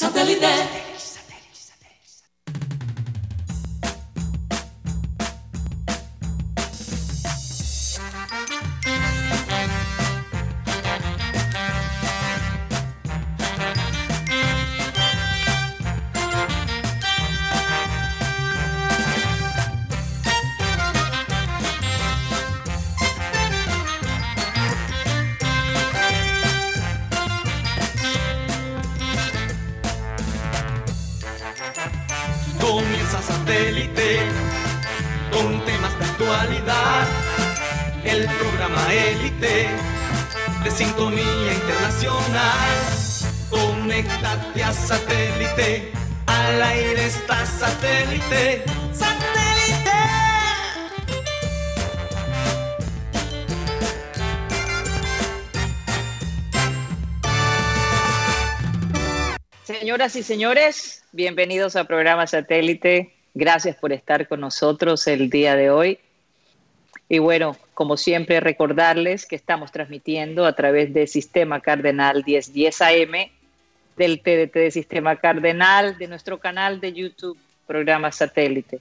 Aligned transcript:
Satellite. 0.00 1.19
Señoras 60.00 60.16
y 60.16 60.22
señores, 60.22 61.04
bienvenidos 61.12 61.76
a 61.76 61.84
programa 61.84 62.26
Satélite. 62.26 63.12
Gracias 63.34 63.76
por 63.76 63.92
estar 63.92 64.26
con 64.28 64.40
nosotros 64.40 65.06
el 65.06 65.28
día 65.28 65.56
de 65.56 65.68
hoy. 65.68 65.98
Y 67.10 67.18
bueno, 67.18 67.54
como 67.74 67.98
siempre, 67.98 68.40
recordarles 68.40 69.26
que 69.26 69.36
estamos 69.36 69.70
transmitiendo 69.72 70.46
a 70.46 70.54
través 70.54 70.94
del 70.94 71.06
Sistema 71.06 71.60
Cardenal 71.60 72.24
1010 72.26 72.80
AM, 72.80 73.30
del 73.98 74.22
TDT 74.22 74.54
de 74.54 74.70
Sistema 74.70 75.16
Cardenal, 75.16 75.98
de 75.98 76.08
nuestro 76.08 76.38
canal 76.38 76.80
de 76.80 76.94
YouTube, 76.94 77.36
programa 77.66 78.10
Satélite. 78.10 78.80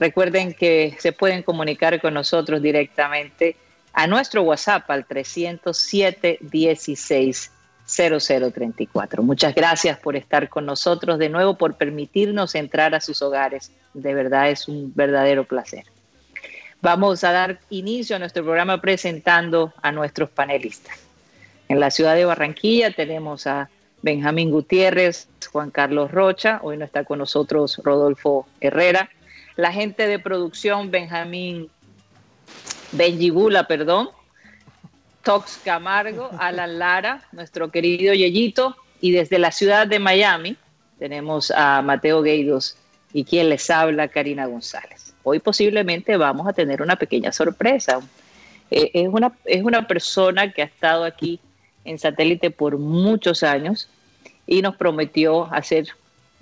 Recuerden 0.00 0.54
que 0.54 0.96
se 0.98 1.12
pueden 1.12 1.42
comunicar 1.42 2.00
con 2.00 2.14
nosotros 2.14 2.62
directamente 2.62 3.54
a 3.92 4.06
nuestro 4.06 4.40
WhatsApp 4.40 4.90
al 4.90 5.04
307 5.04 6.38
16 6.40 7.50
0034. 7.86 9.22
Muchas 9.22 9.54
gracias 9.54 9.98
por 9.98 10.16
estar 10.16 10.48
con 10.48 10.66
nosotros 10.66 11.18
de 11.18 11.28
nuevo, 11.28 11.56
por 11.56 11.76
permitirnos 11.76 12.54
entrar 12.54 12.94
a 12.94 13.00
sus 13.00 13.20
hogares. 13.22 13.70
De 13.92 14.14
verdad 14.14 14.50
es 14.50 14.68
un 14.68 14.92
verdadero 14.94 15.44
placer. 15.44 15.84
Vamos 16.80 17.24
a 17.24 17.32
dar 17.32 17.60
inicio 17.70 18.16
a 18.16 18.18
nuestro 18.18 18.44
programa 18.44 18.80
presentando 18.80 19.72
a 19.82 19.92
nuestros 19.92 20.30
panelistas. 20.30 20.98
En 21.68 21.80
la 21.80 21.90
ciudad 21.90 22.14
de 22.14 22.26
Barranquilla 22.26 22.90
tenemos 22.90 23.46
a 23.46 23.70
Benjamín 24.02 24.50
Gutiérrez, 24.50 25.28
Juan 25.50 25.70
Carlos 25.70 26.10
Rocha, 26.10 26.60
hoy 26.62 26.76
no 26.76 26.84
está 26.84 27.04
con 27.04 27.18
nosotros 27.20 27.80
Rodolfo 27.82 28.46
Herrera, 28.60 29.08
la 29.56 29.72
gente 29.72 30.06
de 30.06 30.18
producción 30.18 30.90
Benjamín 30.90 31.70
Benjibula, 32.92 33.66
perdón, 33.66 34.10
Tox 35.24 35.58
Camargo, 35.64 36.30
Alan 36.38 36.78
Lara, 36.78 37.22
nuestro 37.32 37.70
querido 37.70 38.12
Yeyito, 38.12 38.76
y 39.00 39.12
desde 39.12 39.38
la 39.38 39.50
ciudad 39.50 39.86
de 39.86 39.98
Miami 39.98 40.56
tenemos 40.98 41.50
a 41.50 41.82
Mateo 41.82 42.22
Gueidos 42.22 42.76
y 43.12 43.24
quien 43.24 43.48
les 43.48 43.70
habla, 43.70 44.08
Karina 44.08 44.46
González. 44.46 45.14
Hoy 45.22 45.38
posiblemente 45.38 46.16
vamos 46.16 46.46
a 46.46 46.52
tener 46.52 46.82
una 46.82 46.96
pequeña 46.96 47.32
sorpresa. 47.32 48.00
Eh, 48.70 48.90
es, 48.92 49.08
una, 49.08 49.32
es 49.44 49.62
una 49.62 49.86
persona 49.86 50.52
que 50.52 50.62
ha 50.62 50.66
estado 50.66 51.04
aquí 51.04 51.40
en 51.84 51.98
satélite 51.98 52.50
por 52.50 52.78
muchos 52.78 53.42
años 53.42 53.88
y 54.46 54.62
nos 54.62 54.76
prometió 54.76 55.52
hacer 55.52 55.88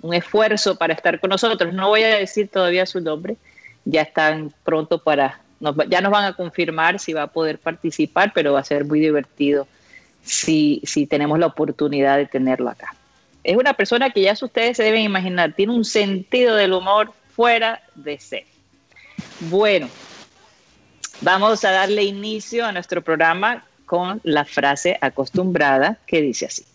un 0.01 0.13
esfuerzo 0.13 0.75
para 0.75 0.93
estar 0.93 1.19
con 1.19 1.29
nosotros. 1.29 1.73
No 1.73 1.89
voy 1.89 2.03
a 2.03 2.17
decir 2.17 2.49
todavía 2.49 2.85
su 2.85 2.99
nombre, 2.99 3.37
ya 3.85 4.01
están 4.01 4.53
pronto 4.63 5.01
para 5.01 5.42
ya 5.87 6.01
nos 6.01 6.11
van 6.11 6.25
a 6.25 6.33
confirmar 6.33 6.99
si 6.99 7.13
va 7.13 7.23
a 7.23 7.27
poder 7.27 7.59
participar, 7.59 8.31
pero 8.33 8.53
va 8.53 8.59
a 8.59 8.63
ser 8.63 8.85
muy 8.85 8.99
divertido 8.99 9.67
si, 10.23 10.81
si 10.85 11.05
tenemos 11.05 11.39
la 11.39 11.47
oportunidad 11.47 12.17
de 12.17 12.25
tenerlo 12.25 12.69
acá. 12.69 12.95
Es 13.43 13.57
una 13.57 13.73
persona 13.73 14.09
que 14.09 14.21
ya 14.21 14.33
ustedes 14.33 14.77
se 14.77 14.83
deben 14.83 15.01
imaginar, 15.01 15.53
tiene 15.53 15.73
un 15.73 15.85
sentido 15.85 16.55
del 16.55 16.73
humor 16.73 17.11
fuera 17.35 17.81
de 17.95 18.19
ser. 18.19 18.45
Bueno, 19.41 19.89
vamos 21.21 21.63
a 21.65 21.71
darle 21.71 22.03
inicio 22.03 22.65
a 22.65 22.71
nuestro 22.71 23.01
programa 23.01 23.65
con 23.85 24.21
la 24.23 24.45
frase 24.45 24.97
acostumbrada 25.01 25.97
que 26.07 26.21
dice 26.21 26.45
así. 26.45 26.65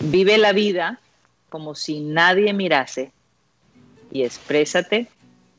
Vive 0.00 0.38
la 0.38 0.52
vida 0.52 0.98
como 1.48 1.74
si 1.74 2.00
nadie 2.00 2.52
mirase 2.52 3.12
y 4.10 4.22
exprésate 4.22 5.08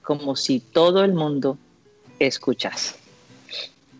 como 0.01 0.35
si 0.35 0.59
todo 0.59 1.03
el 1.03 1.13
mundo 1.13 1.57
escuchas. 2.28 2.96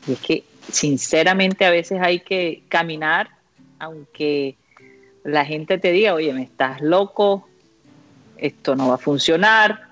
Y 0.08 0.14
es 0.14 0.20
que 0.20 0.44
sinceramente 0.72 1.66
a 1.66 1.72
veces 1.72 2.00
hay 2.02 2.20
que 2.20 2.64
caminar, 2.70 3.30
aunque 3.80 4.56
la 5.24 5.46
gente 5.46 5.78
te 5.78 5.92
diga, 5.92 6.14
oye, 6.14 6.34
me 6.34 6.44
estás 6.44 6.82
loco, 6.82 7.48
esto 8.38 8.76
no 8.76 8.90
va 8.90 8.96
a 8.96 9.00
funcionar, 9.00 9.90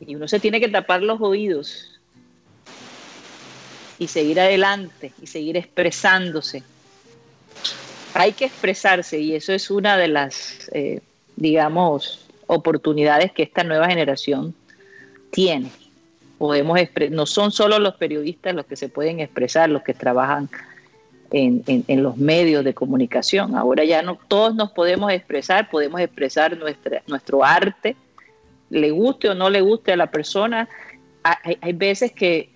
y 0.00 0.14
uno 0.14 0.28
se 0.28 0.40
tiene 0.40 0.60
que 0.60 0.68
tapar 0.68 1.02
los 1.02 1.20
oídos 1.20 2.00
y 3.98 4.06
seguir 4.06 4.40
adelante 4.40 5.12
y 5.20 5.26
seguir 5.26 5.56
expresándose. 5.56 6.62
Hay 8.14 8.32
que 8.32 8.46
expresarse 8.46 9.18
y 9.18 9.34
eso 9.34 9.52
es 9.52 9.70
una 9.70 9.96
de 9.96 10.08
las, 10.08 10.70
eh, 10.72 11.00
digamos, 11.36 12.26
oportunidades 12.46 13.32
que 13.32 13.42
esta 13.42 13.64
nueva 13.64 13.88
generación 13.88 14.54
tiene 15.30 15.70
podemos 16.38 16.78
no 17.10 17.26
son 17.26 17.50
solo 17.50 17.78
los 17.78 17.96
periodistas 17.96 18.54
los 18.54 18.64
que 18.64 18.76
se 18.76 18.88
pueden 18.88 19.20
expresar, 19.20 19.68
los 19.68 19.82
que 19.82 19.92
trabajan 19.92 20.48
en, 21.30 22.02
los 22.02 22.16
medios 22.16 22.64
de 22.64 22.72
comunicación. 22.72 23.56
Ahora 23.56 23.84
ya 23.84 24.02
no 24.02 24.18
todos 24.28 24.54
nos 24.54 24.70
podemos 24.70 25.12
expresar, 25.12 25.68
podemos 25.68 26.00
expresar 26.00 26.56
nuestra, 26.56 27.02
nuestro 27.06 27.44
arte, 27.44 27.96
le 28.70 28.90
guste 28.90 29.28
o 29.28 29.34
no 29.34 29.50
le 29.50 29.60
guste 29.60 29.92
a 29.92 29.96
la 29.96 30.10
persona. 30.10 30.68
Hay, 31.22 31.72
veces 31.72 32.12
que, 32.12 32.50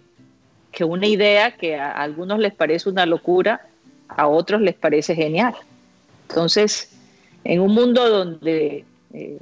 una 0.81 1.07
idea 1.07 1.57
que 1.57 1.77
a 1.77 1.91
algunos 1.91 2.39
les 2.39 2.55
parece 2.55 2.89
una 2.89 3.05
locura, 3.05 3.67
a 4.09 4.29
otros 4.29 4.61
les 4.61 4.75
parece 4.75 5.15
genial. 5.15 5.55
Entonces, 6.29 6.91
en 7.45 7.61
un 7.61 7.75
mundo 7.75 8.09
donde 8.09 8.85
eh, 9.13 9.39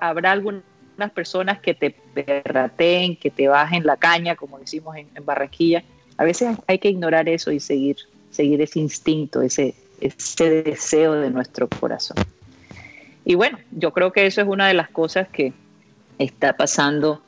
habrá 0.00 0.32
algún 0.32 0.62
personas 1.08 1.60
que 1.60 1.72
te 1.72 1.96
perrateen, 2.14 3.16
que 3.16 3.30
te 3.30 3.48
bajen 3.48 3.84
la 3.84 3.96
caña, 3.96 4.36
como 4.36 4.58
decimos 4.58 4.96
en, 4.96 5.08
Barranquilla. 5.24 5.82
A 6.16 6.24
veces 6.24 6.56
hay 6.66 6.78
que 6.78 6.88
ignorar 6.88 7.28
eso 7.28 7.50
y 7.50 7.60
seguir, 7.60 7.96
seguir 8.30 8.60
ese 8.60 8.80
instinto, 8.80 9.42
ese, 9.42 9.74
ese 10.00 10.62
deseo 10.62 11.14
de 11.14 11.30
nuestro 11.30 11.68
corazón. 11.68 12.16
Y 13.24 13.34
bueno, 13.34 13.58
yo 13.70 13.92
creo 13.92 14.12
que 14.12 14.26
eso 14.26 14.40
es 14.40 14.48
una 14.48 14.68
de 14.68 14.74
las 14.74 14.88
cosas 14.90 15.28
que 15.28 15.52
está 16.18 16.56
pasando 16.56 17.22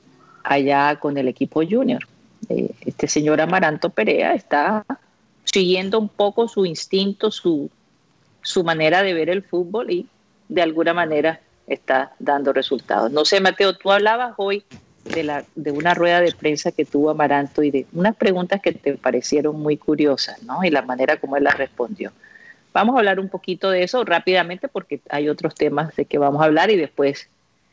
allá 0.44 0.96
con 0.96 1.16
el 1.16 1.28
equipo 1.28 1.62
junior. 1.68 2.02
Eh, 2.48 2.70
este 2.84 3.08
señor 3.08 3.40
Amaranto 3.40 3.90
Perea 3.90 4.34
está 4.34 4.84
siguiendo 5.44 5.98
un 5.98 6.08
poco 6.08 6.48
su 6.48 6.66
instinto, 6.66 7.30
su, 7.30 7.70
su 8.42 8.64
manera 8.64 9.02
de 9.02 9.14
ver 9.14 9.30
el 9.30 9.42
fútbol 9.42 9.90
y 9.90 10.06
de 10.48 10.62
alguna 10.62 10.92
manera 10.92 11.40
está 11.74 12.12
dando 12.18 12.52
resultados. 12.52 13.10
No 13.10 13.24
sé, 13.24 13.40
Mateo, 13.40 13.76
tú 13.76 13.90
hablabas 13.90 14.34
hoy 14.36 14.64
de, 15.04 15.24
la, 15.24 15.44
de 15.54 15.70
una 15.70 15.94
rueda 15.94 16.20
de 16.20 16.32
prensa 16.32 16.72
que 16.72 16.84
tuvo 16.84 17.10
Amaranto 17.10 17.62
y 17.62 17.70
de 17.70 17.86
unas 17.92 18.16
preguntas 18.16 18.60
que 18.60 18.72
te 18.72 18.94
parecieron 18.96 19.60
muy 19.60 19.76
curiosas, 19.76 20.42
¿no? 20.42 20.64
Y 20.64 20.70
la 20.70 20.82
manera 20.82 21.16
como 21.16 21.36
él 21.36 21.44
las 21.44 21.56
respondió. 21.56 22.12
Vamos 22.72 22.96
a 22.96 23.00
hablar 23.00 23.20
un 23.20 23.28
poquito 23.28 23.70
de 23.70 23.82
eso 23.82 24.04
rápidamente 24.04 24.68
porque 24.68 25.00
hay 25.10 25.28
otros 25.28 25.54
temas 25.54 25.94
de 25.94 26.06
que 26.06 26.18
vamos 26.18 26.40
a 26.40 26.46
hablar 26.46 26.70
y 26.70 26.76
después 26.76 27.28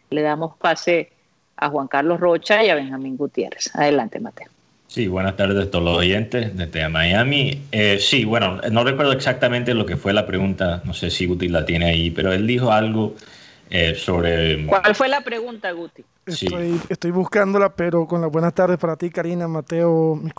le 0.10 0.22
damos 0.22 0.58
pase 0.58 1.12
a 1.56 1.70
Juan 1.70 1.88
Carlos 1.88 2.20
Rocha 2.20 2.64
y 2.64 2.70
a 2.70 2.76
Benjamín 2.76 3.16
Gutiérrez. 3.16 3.74
Adelante, 3.76 4.20
Mateo. 4.20 4.48
Sí, 4.88 5.08
buenas 5.08 5.38
tardes 5.38 5.68
a 5.68 5.70
todos 5.70 5.86
los 5.86 5.98
oyentes 5.98 6.58
desde 6.58 6.90
Miami. 6.90 7.62
Eh, 7.72 8.00
sí, 8.00 8.26
bueno, 8.26 8.60
no 8.72 8.84
recuerdo 8.84 9.12
exactamente 9.12 9.76
lo 9.76 9.86
que 9.86 9.98
fue 9.98 10.14
la 10.14 10.26
pregunta, 10.26 10.82
no 10.84 10.96
sé 10.96 11.12
si 11.12 11.28
Guti 11.28 11.48
la 11.48 11.64
tiene 11.64 11.86
ahí, 11.86 12.10
pero 12.10 12.34
él 12.34 12.48
dijo 12.48 12.72
algo 12.72 13.14
eh, 13.70 13.96
sobre... 13.96 14.66
¿Cuál 14.66 14.96
fue 14.96 15.08
la 15.08 15.22
pregunta, 15.22 15.72
Guti? 15.72 16.04
Estoy, 16.26 16.80
estoy, 16.90 17.12
buscándola, 17.12 17.70
pero 17.70 18.08
con 18.08 18.22
las 18.22 18.32
buenas 18.32 18.54
tardes 18.54 18.78
para 18.78 18.96
ti, 18.96 19.10
Karina, 19.10 19.48
Mateo, 19.48 20.16
mis 20.16 20.34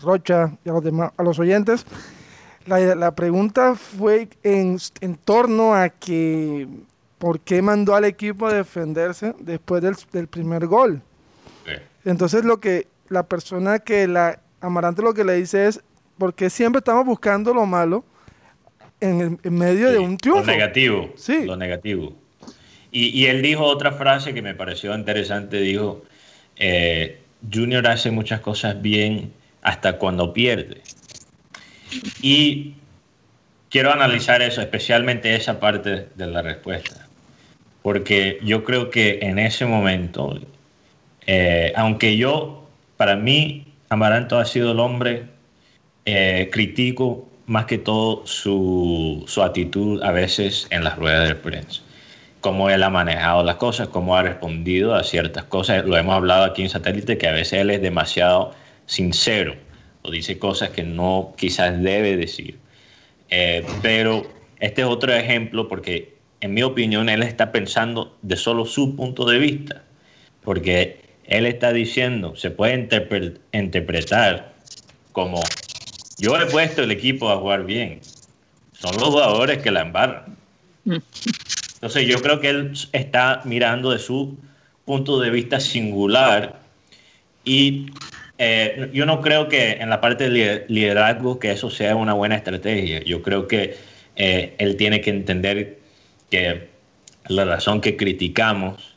Rocha 0.00 0.56
y 0.64 0.68
a 0.68 0.72
los 0.72 0.84
demás, 0.84 1.12
a 1.16 1.22
los 1.22 1.38
oyentes. 1.38 1.86
La, 2.66 3.14
pregunta 3.14 3.74
fue 3.74 4.28
en, 4.42 4.78
en, 5.02 5.16
torno 5.16 5.74
a 5.74 5.90
que 5.90 6.66
por 7.18 7.40
qué 7.40 7.60
mandó 7.60 7.94
al 7.94 8.06
equipo 8.06 8.46
a 8.46 8.54
defenderse 8.54 9.34
después 9.38 9.82
del, 9.82 10.28
primer 10.28 10.66
gol. 10.66 11.02
Entonces 12.06 12.44
lo 12.44 12.60
que 12.60 12.86
la 13.08 13.22
persona 13.22 13.78
que 13.78 14.06
la 14.06 14.40
Amarante 14.64 15.02
lo 15.02 15.12
que 15.12 15.24
le 15.24 15.34
dice 15.34 15.66
es, 15.66 15.82
porque 16.16 16.48
siempre 16.48 16.78
estamos 16.78 17.04
buscando 17.04 17.52
lo 17.52 17.66
malo 17.66 18.02
en, 18.98 19.38
medio 19.44 19.90
de 19.90 19.98
un 19.98 20.16
triunfo? 20.16 20.40
Lo 20.40 20.46
negativo. 20.46 21.12
Sí. 21.16 21.44
Lo 21.44 21.56
negativo. 21.56 22.14
Y, 22.96 23.26
él 23.26 23.42
dijo 23.42 23.64
otra 23.64 23.90
frase 23.90 24.32
que 24.32 24.40
me 24.40 24.54
pareció 24.54 24.94
interesante, 24.94 25.60
dijo, 25.60 26.04
eh, 26.56 27.18
Junior 27.52 27.84
hace 27.88 28.12
muchas 28.12 28.40
cosas 28.40 28.80
bien 28.80 29.32
hasta 29.62 29.98
cuando 29.98 30.32
pierde. 30.32 30.80
Y 32.22 32.74
quiero 33.68 33.92
analizar 33.92 34.42
eso, 34.42 34.60
especialmente 34.60 35.34
esa 35.34 35.58
parte 35.58 36.06
de 36.14 36.26
la 36.28 36.40
respuesta, 36.40 37.08
porque 37.82 38.38
yo 38.44 38.62
creo 38.62 38.90
que 38.90 39.18
en 39.22 39.40
ese 39.40 39.66
momento, 39.66 40.38
eh, 41.26 41.72
aunque 41.74 42.16
yo, 42.16 42.64
para 42.96 43.16
mí, 43.16 43.66
Amaranto 43.88 44.38
ha 44.38 44.44
sido 44.44 44.70
el 44.70 44.78
hombre, 44.78 45.24
eh, 46.04 46.48
critico 46.52 47.28
más 47.46 47.66
que 47.66 47.78
todo 47.78 48.24
su, 48.24 49.24
su, 49.26 49.42
actitud 49.42 50.00
a 50.04 50.12
veces 50.12 50.68
en 50.70 50.84
las 50.84 50.96
ruedas 50.96 51.26
de 51.26 51.34
prensa, 51.34 51.82
cómo 52.44 52.68
él 52.68 52.82
ha 52.82 52.90
manejado 52.90 53.42
las 53.42 53.56
cosas, 53.56 53.88
cómo 53.88 54.18
ha 54.18 54.22
respondido 54.22 54.94
a 54.94 55.02
ciertas 55.02 55.44
cosas, 55.44 55.86
lo 55.86 55.96
hemos 55.96 56.14
hablado 56.14 56.44
aquí 56.44 56.60
en 56.60 56.68
satélite, 56.68 57.16
que 57.16 57.26
a 57.26 57.32
veces 57.32 57.54
él 57.54 57.70
es 57.70 57.80
demasiado 57.80 58.52
sincero 58.84 59.56
o 60.02 60.10
dice 60.10 60.38
cosas 60.38 60.68
que 60.68 60.82
no 60.82 61.32
quizás 61.38 61.82
debe 61.82 62.18
decir. 62.18 62.58
Eh, 63.30 63.64
pero 63.80 64.26
este 64.60 64.82
es 64.82 64.86
otro 64.86 65.14
ejemplo 65.14 65.68
porque 65.68 66.18
en 66.42 66.52
mi 66.52 66.62
opinión 66.62 67.08
él 67.08 67.22
está 67.22 67.50
pensando 67.50 68.14
de 68.20 68.36
solo 68.36 68.66
su 68.66 68.94
punto 68.94 69.24
de 69.24 69.38
vista, 69.38 69.82
porque 70.42 71.00
él 71.24 71.46
está 71.46 71.72
diciendo, 71.72 72.36
se 72.36 72.50
puede 72.50 72.74
interpretar 73.52 74.52
como 75.12 75.40
yo 76.18 76.38
he 76.38 76.44
puesto 76.44 76.82
el 76.82 76.90
equipo 76.90 77.30
a 77.30 77.38
jugar 77.38 77.64
bien, 77.64 78.00
son 78.74 78.94
los 78.96 79.04
jugadores 79.04 79.62
que 79.62 79.70
la 79.70 79.80
embarran. 79.80 80.36
Entonces 81.84 82.08
yo 82.08 82.22
creo 82.22 82.40
que 82.40 82.48
él 82.48 82.72
está 82.92 83.42
mirando 83.44 83.90
de 83.90 83.98
su 83.98 84.38
punto 84.86 85.20
de 85.20 85.28
vista 85.28 85.60
singular 85.60 86.58
y 87.44 87.90
eh, 88.38 88.88
yo 88.94 89.04
no 89.04 89.20
creo 89.20 89.48
que 89.48 89.72
en 89.72 89.90
la 89.90 90.00
parte 90.00 90.30
de 90.30 90.64
liderazgo 90.68 91.38
que 91.38 91.50
eso 91.52 91.68
sea 91.68 91.94
una 91.94 92.14
buena 92.14 92.36
estrategia. 92.36 93.02
Yo 93.04 93.20
creo 93.20 93.46
que 93.46 93.76
eh, 94.16 94.54
él 94.56 94.78
tiene 94.78 95.02
que 95.02 95.10
entender 95.10 95.78
que 96.30 96.70
la 97.28 97.44
razón 97.44 97.82
que 97.82 97.98
criticamos 97.98 98.96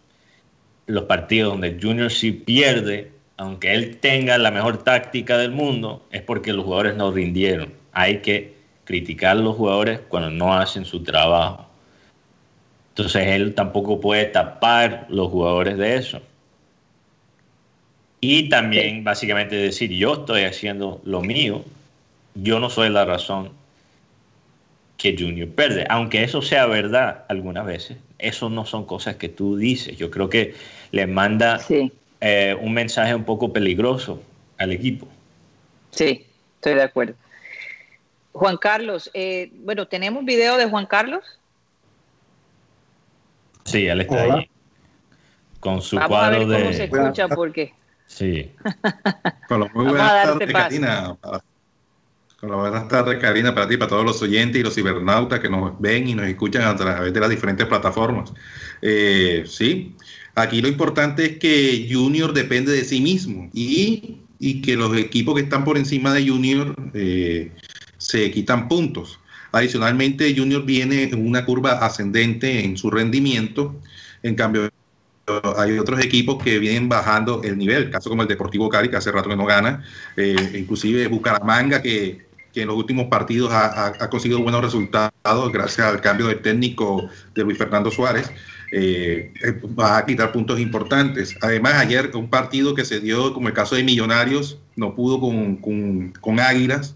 los 0.85 1.03
partidos 1.03 1.51
donde 1.51 1.77
Junior 1.81 2.09
sí 2.09 2.31
pierde, 2.31 3.11
aunque 3.35 3.73
él 3.73 3.97
tenga 3.97 4.37
la 4.37 4.49
mejor 4.49 4.81
táctica 4.85 5.37
del 5.37 5.51
mundo, 5.51 6.07
es 6.09 6.21
porque 6.21 6.53
los 6.53 6.63
jugadores 6.63 6.95
no 6.95 7.11
rindieron. 7.11 7.73
Hay 7.91 8.19
que 8.19 8.53
criticar 8.85 9.31
a 9.31 9.41
los 9.41 9.57
jugadores 9.57 9.99
cuando 10.07 10.29
no 10.29 10.53
hacen 10.53 10.85
su 10.85 11.03
trabajo. 11.03 11.66
Entonces 12.97 13.27
él 13.27 13.53
tampoco 13.53 14.01
puede 14.01 14.25
tapar 14.25 15.05
los 15.07 15.29
jugadores 15.29 15.77
de 15.77 15.97
eso. 15.97 16.19
Y 18.19 18.49
también 18.49 19.03
básicamente 19.03 19.55
decir, 19.55 19.91
yo 19.91 20.15
estoy 20.15 20.45
haciendo 20.45 20.99
lo 21.03 21.21
mío, 21.21 21.63
yo 22.33 22.59
no 22.59 22.71
soy 22.71 22.89
la 22.89 23.05
razón 23.05 23.51
que 24.97 25.15
Junior 25.15 25.47
pierde. 25.47 25.85
Aunque 25.89 26.23
eso 26.23 26.41
sea 26.41 26.65
verdad 26.65 27.25
algunas 27.29 27.67
veces, 27.67 27.97
eso 28.17 28.49
no 28.49 28.65
son 28.65 28.85
cosas 28.85 29.17
que 29.17 29.29
tú 29.29 29.57
dices. 29.57 29.95
Yo 29.95 30.09
creo 30.09 30.27
que 30.27 30.55
le 30.91 31.05
manda 31.05 31.59
eh, 32.19 32.57
un 32.59 32.73
mensaje 32.73 33.13
un 33.13 33.25
poco 33.25 33.53
peligroso 33.53 34.23
al 34.57 34.71
equipo. 34.71 35.07
Sí, 35.91 36.25
estoy 36.55 36.73
de 36.73 36.81
acuerdo. 36.81 37.13
Juan 38.31 38.57
Carlos, 38.57 39.11
eh, 39.13 39.51
bueno, 39.53 39.87
¿tenemos 39.87 40.25
video 40.25 40.57
de 40.57 40.65
Juan 40.65 40.87
Carlos? 40.87 41.23
Sí, 43.67 43.85
él 43.85 44.01
está 44.01 44.23
ahí. 44.23 44.49
Con 45.59 45.81
su 45.81 45.97
cuadro 45.99 46.39
cómo 46.39 46.51
de. 46.51 46.73
se 46.73 46.83
escucha 46.85 47.27
porque. 47.27 47.73
Sí. 48.05 48.51
Con 49.49 49.59
lo 49.59 49.69
muy 49.73 49.85
buenas 49.85 50.23
tardes, 50.23 50.53
Karina. 50.53 51.17
Con 52.39 52.49
lo 52.51 52.59
buenas 52.59 52.87
tardes, 52.87 53.19
Karina, 53.19 53.53
para 53.53 53.67
ti, 53.67 53.75
para 53.75 53.89
todos 53.89 54.05
los 54.05 54.21
oyentes 54.21 54.61
y 54.61 54.63
los 54.63 54.73
cibernautas 54.73 55.41
que 55.41 55.49
nos 55.49 55.79
ven 55.81 56.07
y 56.07 56.15
nos 56.15 56.27
escuchan 56.27 56.61
a 56.63 56.75
través 56.75 57.11
de 57.13 57.19
las 57.19 57.29
diferentes 57.29 57.65
plataformas. 57.65 58.31
Eh, 58.81 59.43
sí, 59.45 59.95
aquí 60.35 60.61
lo 60.61 60.69
importante 60.69 61.25
es 61.25 61.39
que 61.39 61.89
Junior 61.91 62.31
depende 62.31 62.71
de 62.71 62.85
sí 62.85 63.01
mismo 63.01 63.49
y, 63.53 64.21
y 64.39 64.61
que 64.61 64.77
los 64.77 64.95
equipos 64.95 65.35
que 65.35 65.41
están 65.41 65.65
por 65.65 65.77
encima 65.77 66.13
de 66.13 66.29
Junior 66.29 66.73
eh, 66.93 67.51
se 67.97 68.31
quitan 68.31 68.69
puntos. 68.69 69.19
Adicionalmente, 69.51 70.33
Junior 70.35 70.65
viene 70.65 71.03
en 71.03 71.25
una 71.25 71.45
curva 71.45 71.73
ascendente 71.73 72.63
en 72.63 72.77
su 72.77 72.89
rendimiento. 72.89 73.75
En 74.23 74.35
cambio, 74.35 74.69
hay 75.57 75.77
otros 75.77 76.03
equipos 76.03 76.41
que 76.41 76.57
vienen 76.59 76.87
bajando 76.87 77.41
el 77.43 77.57
nivel, 77.57 77.89
caso 77.89 78.09
como 78.09 78.21
el 78.21 78.27
Deportivo 78.27 78.69
Cali, 78.69 78.89
que 78.89 78.95
hace 78.95 79.11
rato 79.11 79.29
que 79.29 79.35
no 79.35 79.45
gana, 79.45 79.83
eh, 80.15 80.35
inclusive 80.57 81.07
Bucaramanga, 81.07 81.81
que, 81.81 82.25
que, 82.53 82.61
en 82.61 82.67
los 82.67 82.77
últimos 82.77 83.07
partidos 83.07 83.51
ha, 83.51 83.87
ha, 83.87 84.09
conseguido 84.09 84.41
buenos 84.41 84.61
resultados 84.61 85.51
gracias 85.51 85.87
al 85.87 86.01
cambio 86.01 86.27
de 86.27 86.35
técnico 86.35 87.09
de 87.35 87.43
Luis 87.43 87.57
Fernando 87.57 87.91
Suárez. 87.91 88.31
Eh, 88.71 89.33
eh, 89.43 89.61
va 89.79 89.97
a 89.97 90.05
quitar 90.05 90.31
puntos 90.31 90.59
importantes. 90.59 91.35
Además, 91.41 91.75
ayer 91.75 92.11
un 92.15 92.29
partido 92.29 92.75
que 92.75 92.85
se 92.85 92.99
dio, 92.99 93.33
como 93.33 93.47
el 93.47 93.53
caso 93.53 93.75
de 93.75 93.83
Millonarios, 93.83 94.59
no 94.75 94.95
pudo 94.95 95.19
con, 95.19 95.57
con, 95.57 96.11
con 96.19 96.39
Águilas 96.39 96.95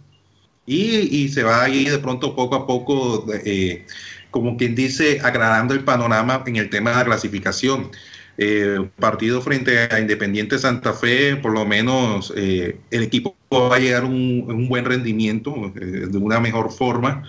y, 0.66 1.30
se 1.30 1.44
va 1.44 1.64
a 1.64 1.70
ir 1.70 1.92
de 1.92 2.00
pronto 2.00 2.36
poco 2.36 2.56
a 2.56 2.68
poco, 2.68 3.26
eh, 3.46 3.86
como 4.30 4.58
quien 4.58 4.76
dice, 4.76 5.20
agradando 5.22 5.74
el 5.74 5.84
panorama 5.84 6.44
en 6.46 6.56
el 6.58 6.70
tema 6.70 6.92
de 6.92 6.98
la 6.98 7.06
clasificación. 7.06 7.92
Eh, 8.38 8.90
partido 8.98 9.42
frente 9.42 9.78
a 9.92 10.00
Independiente 10.00 10.58
Santa 10.58 10.94
Fe, 10.94 11.36
por 11.36 11.52
lo 11.52 11.66
menos 11.66 12.34
eh, 12.36 12.80
el 12.90 13.04
equipo 13.04 13.36
va 13.54 13.76
a 13.76 13.80
llegar 13.80 14.04
a 14.04 14.06
un, 14.06 14.68
buen 14.70 14.86
rendimiento, 14.86 15.72
de 15.76 16.18
una 16.18 16.40
mejor 16.40 16.72
forma, 16.72 17.24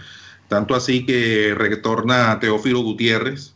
tanto 0.48 0.74
así 0.74 1.04
que 1.04 1.54
retorna 1.56 2.38
Teófilo 2.40 2.80
Gutiérrez 2.82 3.54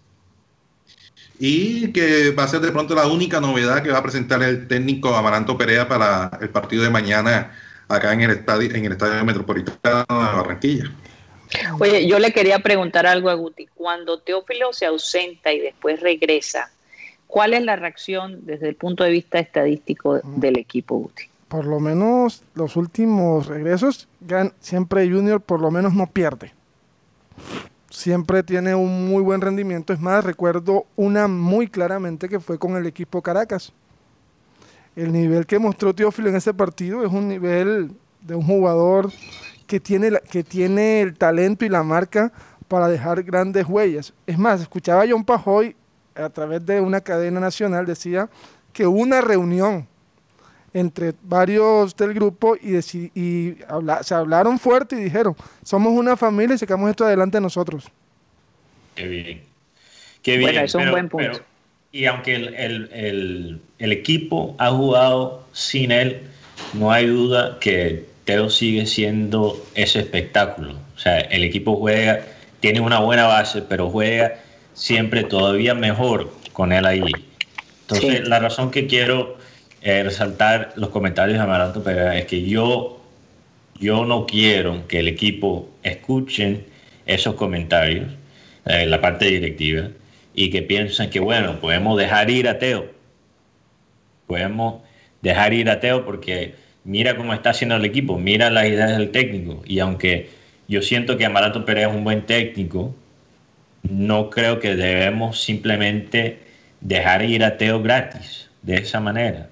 y 1.38 1.92
que 1.92 2.30
va 2.30 2.44
a 2.44 2.48
ser 2.48 2.60
de 2.60 2.72
pronto 2.72 2.94
la 2.94 3.06
única 3.06 3.40
novedad 3.40 3.82
que 3.82 3.90
va 3.90 3.98
a 3.98 4.02
presentar 4.02 4.42
el 4.42 4.66
técnico 4.68 5.14
Amaranto 5.14 5.58
Perea 5.58 5.86
para 5.88 6.30
el 6.40 6.48
partido 6.48 6.82
de 6.82 6.90
mañana 6.90 7.52
acá 7.88 8.12
en 8.12 8.22
el 8.22 8.30
estadio, 8.30 8.74
en 8.74 8.84
el 8.84 8.92
estadio 8.92 9.24
metropolitano 9.24 10.04
de 10.08 10.36
Barranquilla. 10.36 10.92
Oye, 11.78 12.06
yo 12.08 12.18
le 12.18 12.32
quería 12.32 12.58
preguntar 12.58 13.06
algo 13.06 13.30
a 13.30 13.34
Guti. 13.34 13.68
Cuando 13.74 14.18
Teófilo 14.18 14.72
se 14.72 14.86
ausenta 14.86 15.52
y 15.52 15.60
después 15.60 16.00
regresa, 16.00 16.70
¿Cuál 17.26 17.54
es 17.54 17.64
la 17.64 17.76
reacción 17.76 18.46
desde 18.46 18.68
el 18.68 18.76
punto 18.76 19.04
de 19.04 19.10
vista 19.10 19.38
estadístico 19.38 20.20
del 20.24 20.58
equipo 20.58 20.96
Guti? 20.96 21.24
Por 21.48 21.64
lo 21.64 21.80
menos 21.80 22.42
los 22.54 22.76
últimos 22.76 23.46
regresos, 23.46 24.08
siempre 24.60 25.08
Junior 25.08 25.40
por 25.40 25.60
lo 25.60 25.70
menos 25.70 25.94
no 25.94 26.06
pierde. 26.06 26.52
Siempre 27.90 28.42
tiene 28.42 28.74
un 28.74 29.08
muy 29.08 29.22
buen 29.22 29.40
rendimiento. 29.40 29.92
Es 29.92 30.00
más, 30.00 30.24
recuerdo 30.24 30.86
una 30.96 31.28
muy 31.28 31.68
claramente 31.68 32.28
que 32.28 32.40
fue 32.40 32.58
con 32.58 32.76
el 32.76 32.86
equipo 32.86 33.22
Caracas. 33.22 33.72
El 34.96 35.12
nivel 35.12 35.46
que 35.46 35.58
mostró 35.58 35.94
Teófilo 35.94 36.30
en 36.30 36.36
ese 36.36 36.54
partido 36.54 37.04
es 37.04 37.12
un 37.12 37.28
nivel 37.28 37.92
de 38.22 38.34
un 38.34 38.42
jugador 38.42 39.12
que 39.66 39.78
tiene, 39.78 40.10
que 40.30 40.42
tiene 40.42 41.02
el 41.02 41.14
talento 41.16 41.64
y 41.64 41.68
la 41.68 41.82
marca 41.82 42.32
para 42.66 42.88
dejar 42.88 43.22
grandes 43.22 43.66
huellas. 43.66 44.14
Es 44.26 44.38
más, 44.38 44.60
escuchaba 44.60 45.02
a 45.02 45.06
John 45.08 45.24
Pajoy 45.24 45.76
a 46.14 46.30
través 46.30 46.64
de 46.64 46.80
una 46.80 47.00
cadena 47.00 47.40
nacional 47.40 47.84
decía 47.84 48.28
que 48.72 48.86
hubo 48.86 48.98
una 49.00 49.20
reunión 49.20 49.86
entre 50.72 51.14
varios 51.22 51.96
del 51.96 52.12
grupo 52.12 52.56
y, 52.56 52.76
y 53.14 53.58
se 54.02 54.14
hablaron 54.14 54.58
fuerte 54.58 54.96
y 54.96 55.04
dijeron, 55.04 55.34
somos 55.62 55.92
una 55.92 56.16
familia 56.16 56.54
y 56.54 56.58
sacamos 56.58 56.90
esto 56.90 57.04
adelante 57.04 57.40
nosotros. 57.40 57.90
Qué 58.94 59.06
bien. 59.06 59.42
Qué 60.22 60.36
bien. 60.36 60.56
es 60.56 60.74
un 60.74 60.90
buen 60.90 61.08
punto. 61.08 61.40
Y 61.92 62.06
aunque 62.06 62.34
el, 62.34 63.60
equipo 63.78 64.54
ha 64.58 64.70
jugado 64.70 65.46
sin 65.52 65.92
él, 65.92 66.20
no 66.74 66.92
hay 66.92 67.06
duda 67.06 67.58
que 67.60 68.04
Teo 68.24 68.50
sigue 68.50 68.86
siendo 68.86 69.62
ese 69.74 70.00
espectáculo. 70.00 70.74
O 70.94 70.98
sea, 70.98 71.20
el 71.20 71.44
equipo 71.44 71.76
juega, 71.76 72.20
tiene 72.60 72.80
una 72.80 73.00
buena 73.00 73.26
base, 73.26 73.62
pero 73.62 73.90
juega 73.90 74.34
siempre 74.74 75.24
todavía 75.24 75.74
mejor 75.74 76.32
con 76.52 76.72
él 76.72 76.86
ahí. 76.86 77.02
Entonces, 77.82 78.26
la 78.28 78.40
razón 78.40 78.70
que 78.70 78.86
quiero 78.86 79.36
eh, 79.82 80.02
resaltar 80.02 80.72
los 80.76 80.90
comentarios 80.90 81.38
de 81.38 81.44
Amaranto 81.44 81.82
Pereira 81.82 82.18
es 82.18 82.26
que 82.26 82.42
yo, 82.42 83.00
yo 83.78 84.04
no 84.04 84.26
quiero 84.26 84.86
que 84.88 84.98
el 84.98 85.08
equipo 85.08 85.68
escuchen 85.82 86.64
esos 87.06 87.36
comentarios, 87.36 88.08
eh, 88.64 88.86
la 88.86 89.00
parte 89.00 89.26
directiva, 89.26 89.88
y 90.36 90.50
que 90.50 90.62
piensen 90.62 91.10
que, 91.10 91.18
bueno, 91.18 91.58
podemos 91.60 91.98
dejar 91.98 92.30
ir 92.30 92.46
a 92.46 92.58
Teo. 92.58 92.92
Podemos 94.26 94.82
dejar 95.22 95.54
ir 95.54 95.70
a 95.70 95.80
Teo 95.80 96.04
porque 96.04 96.54
mira 96.84 97.16
cómo 97.16 97.32
está 97.32 97.50
haciendo 97.50 97.76
el 97.76 97.84
equipo, 97.86 98.18
mira 98.18 98.50
las 98.50 98.66
ideas 98.66 98.96
del 98.96 99.10
técnico. 99.10 99.62
Y 99.66 99.78
aunque 99.80 100.28
yo 100.68 100.82
siento 100.82 101.16
que 101.16 101.24
Amaranto 101.24 101.64
Pérez 101.64 101.88
es 101.88 101.94
un 101.94 102.04
buen 102.04 102.26
técnico, 102.26 102.94
no 103.82 104.28
creo 104.28 104.60
que 104.60 104.76
debemos 104.76 105.40
simplemente 105.40 106.38
dejar 106.82 107.24
ir 107.24 107.42
a 107.42 107.56
Teo 107.56 107.82
gratis 107.82 108.50
de 108.60 108.76
esa 108.76 109.00
manera. 109.00 109.48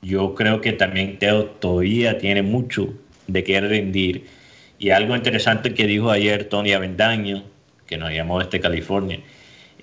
Yo 0.00 0.34
creo 0.34 0.62
que 0.62 0.72
también 0.72 1.18
Teo 1.18 1.44
todavía 1.44 2.16
tiene 2.16 2.40
mucho 2.40 2.94
de 3.26 3.44
qué 3.44 3.60
rendir. 3.60 4.24
Y 4.78 4.88
algo 4.88 5.14
interesante 5.14 5.74
que 5.74 5.86
dijo 5.86 6.10
ayer 6.10 6.44
Tony 6.44 6.72
Avendaño, 6.72 7.44
que 7.86 7.98
nos 7.98 8.10
llamó 8.10 8.42
desde 8.42 8.60
California, 8.60 9.20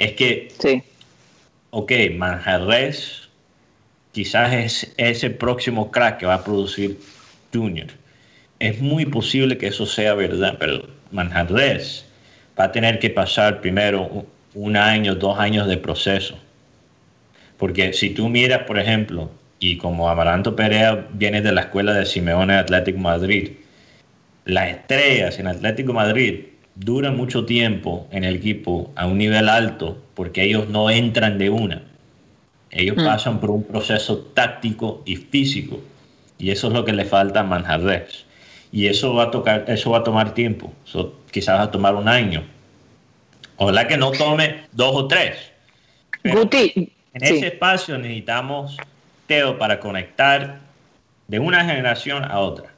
es 0.02 0.14
que, 0.14 0.48
sí. 0.58 0.82
ok, 1.70 1.92
Manjarres 2.16 3.30
quizás 4.12 4.52
es 4.52 4.94
ese 4.98 5.30
próximo 5.30 5.92
crack 5.92 6.18
que 6.18 6.26
va 6.26 6.34
a 6.34 6.44
producir 6.44 6.98
Junior. 7.54 7.88
Es 8.58 8.82
muy 8.82 9.06
posible 9.06 9.60
que 9.60 9.68
eso 9.68 9.86
sea 9.86 10.16
verdad, 10.16 10.58
pero 10.60 10.88
Manjarres 11.12 12.04
va 12.60 12.64
a 12.64 12.72
tener 12.72 12.98
que 12.98 13.12
pasar 13.12 13.62
primero 13.62 14.26
un 14.56 14.76
año, 14.76 15.14
dos 15.14 15.38
años 15.38 15.68
de 15.68 15.78
proceso. 15.78 16.36
Porque 17.58 17.94
si 17.94 18.10
tú 18.10 18.28
miras, 18.28 18.64
por 18.64 18.80
ejemplo, 18.80 19.30
y 19.60 19.78
como 19.78 20.10
Amaranto 20.10 20.56
Perea 20.56 21.08
viene 21.14 21.44
de 21.44 21.52
la 21.52 21.62
escuela 21.62 21.94
de 21.94 22.08
Simeone 22.08 22.56
Atlético 22.56 22.98
Madrid, 22.98 23.52
las 24.46 24.70
estrellas 24.70 25.38
en 25.38 25.46
Atlético 25.46 25.94
Madrid 25.94 26.46
duran 26.76 27.18
mucho 27.18 27.46
tiempo 27.46 28.08
en 28.12 28.24
el 28.24 28.36
equipo 28.36 28.92
a 28.96 29.06
un 29.06 29.18
nivel 29.18 29.50
alto 29.50 30.02
porque 30.14 30.44
ellos 30.44 30.70
no 30.70 30.90
entran 30.90 31.38
de 31.38 31.50
una. 31.50 31.84
Ellos 32.72 32.98
mm. 32.98 33.06
pasan 33.06 33.40
por 33.40 33.52
un 33.52 33.64
proceso 33.64 34.20
táctico 34.34 35.04
y 35.06 35.18
físico. 35.18 35.80
Y 36.38 36.52
eso 36.52 36.68
es 36.68 36.74
lo 36.74 36.86
que 36.86 36.94
le 36.94 37.06
falta 37.06 37.42
a 37.42 37.44
Manjarres. 37.44 38.26
Y 38.72 38.88
eso 38.88 39.14
va 39.14 39.24
a, 39.24 39.32
tocar, 39.32 39.66
eso 39.68 39.92
va 39.92 40.00
a 40.00 40.04
tomar 40.04 40.34
tiempo. 40.34 40.72
Eso 40.86 41.14
quizás 41.30 41.60
va 41.60 41.64
a 41.64 41.72
tomar 41.72 41.96
un 41.96 42.08
año. 42.08 42.44
Ojalá 43.58 43.88
que 43.88 43.98
no 43.98 44.12
tome 44.12 44.64
dos 44.72 44.96
o 44.96 45.08
tres. 45.08 45.52
Guti, 46.24 46.94
en 47.14 47.24
ese 47.24 47.48
espacio 47.48 47.98
necesitamos 47.98 48.78
Teo 49.28 49.58
para 49.58 49.80
conectar 49.80 50.60
de 51.28 51.40
una 51.40 51.64
generación 51.64 52.24
a 52.24 52.40
otra. 52.40 52.74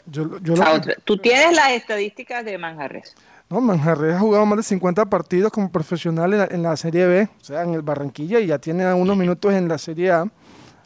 Tú 1.06 1.18
tienes 1.18 1.56
las 1.56 1.72
estadísticas 1.72 2.44
de 2.46 2.58
Manjarres. 2.58 3.16
No, 3.54 3.62
Manjarres 3.62 4.16
ha 4.16 4.20
jugado 4.20 4.48
más 4.48 4.58
de 4.58 4.64
50 4.64 5.06
partidos 5.06 5.52
como 5.52 5.72
profesional 5.72 6.48
en 6.50 6.64
la, 6.64 6.76
Serie 6.76 7.06
B, 7.06 7.30
o 7.40 7.44
sea, 7.44 7.62
en 7.62 7.76
el 7.76 7.84
Barranquilla, 7.84 8.40
y 8.40 8.48
ya 8.48 8.58
tiene 8.58 8.92
unos 8.92 9.16
minutos 9.16 9.54
en 9.54 9.68
la 9.68 9.78
Serie 9.78 10.10
A, 10.10 10.26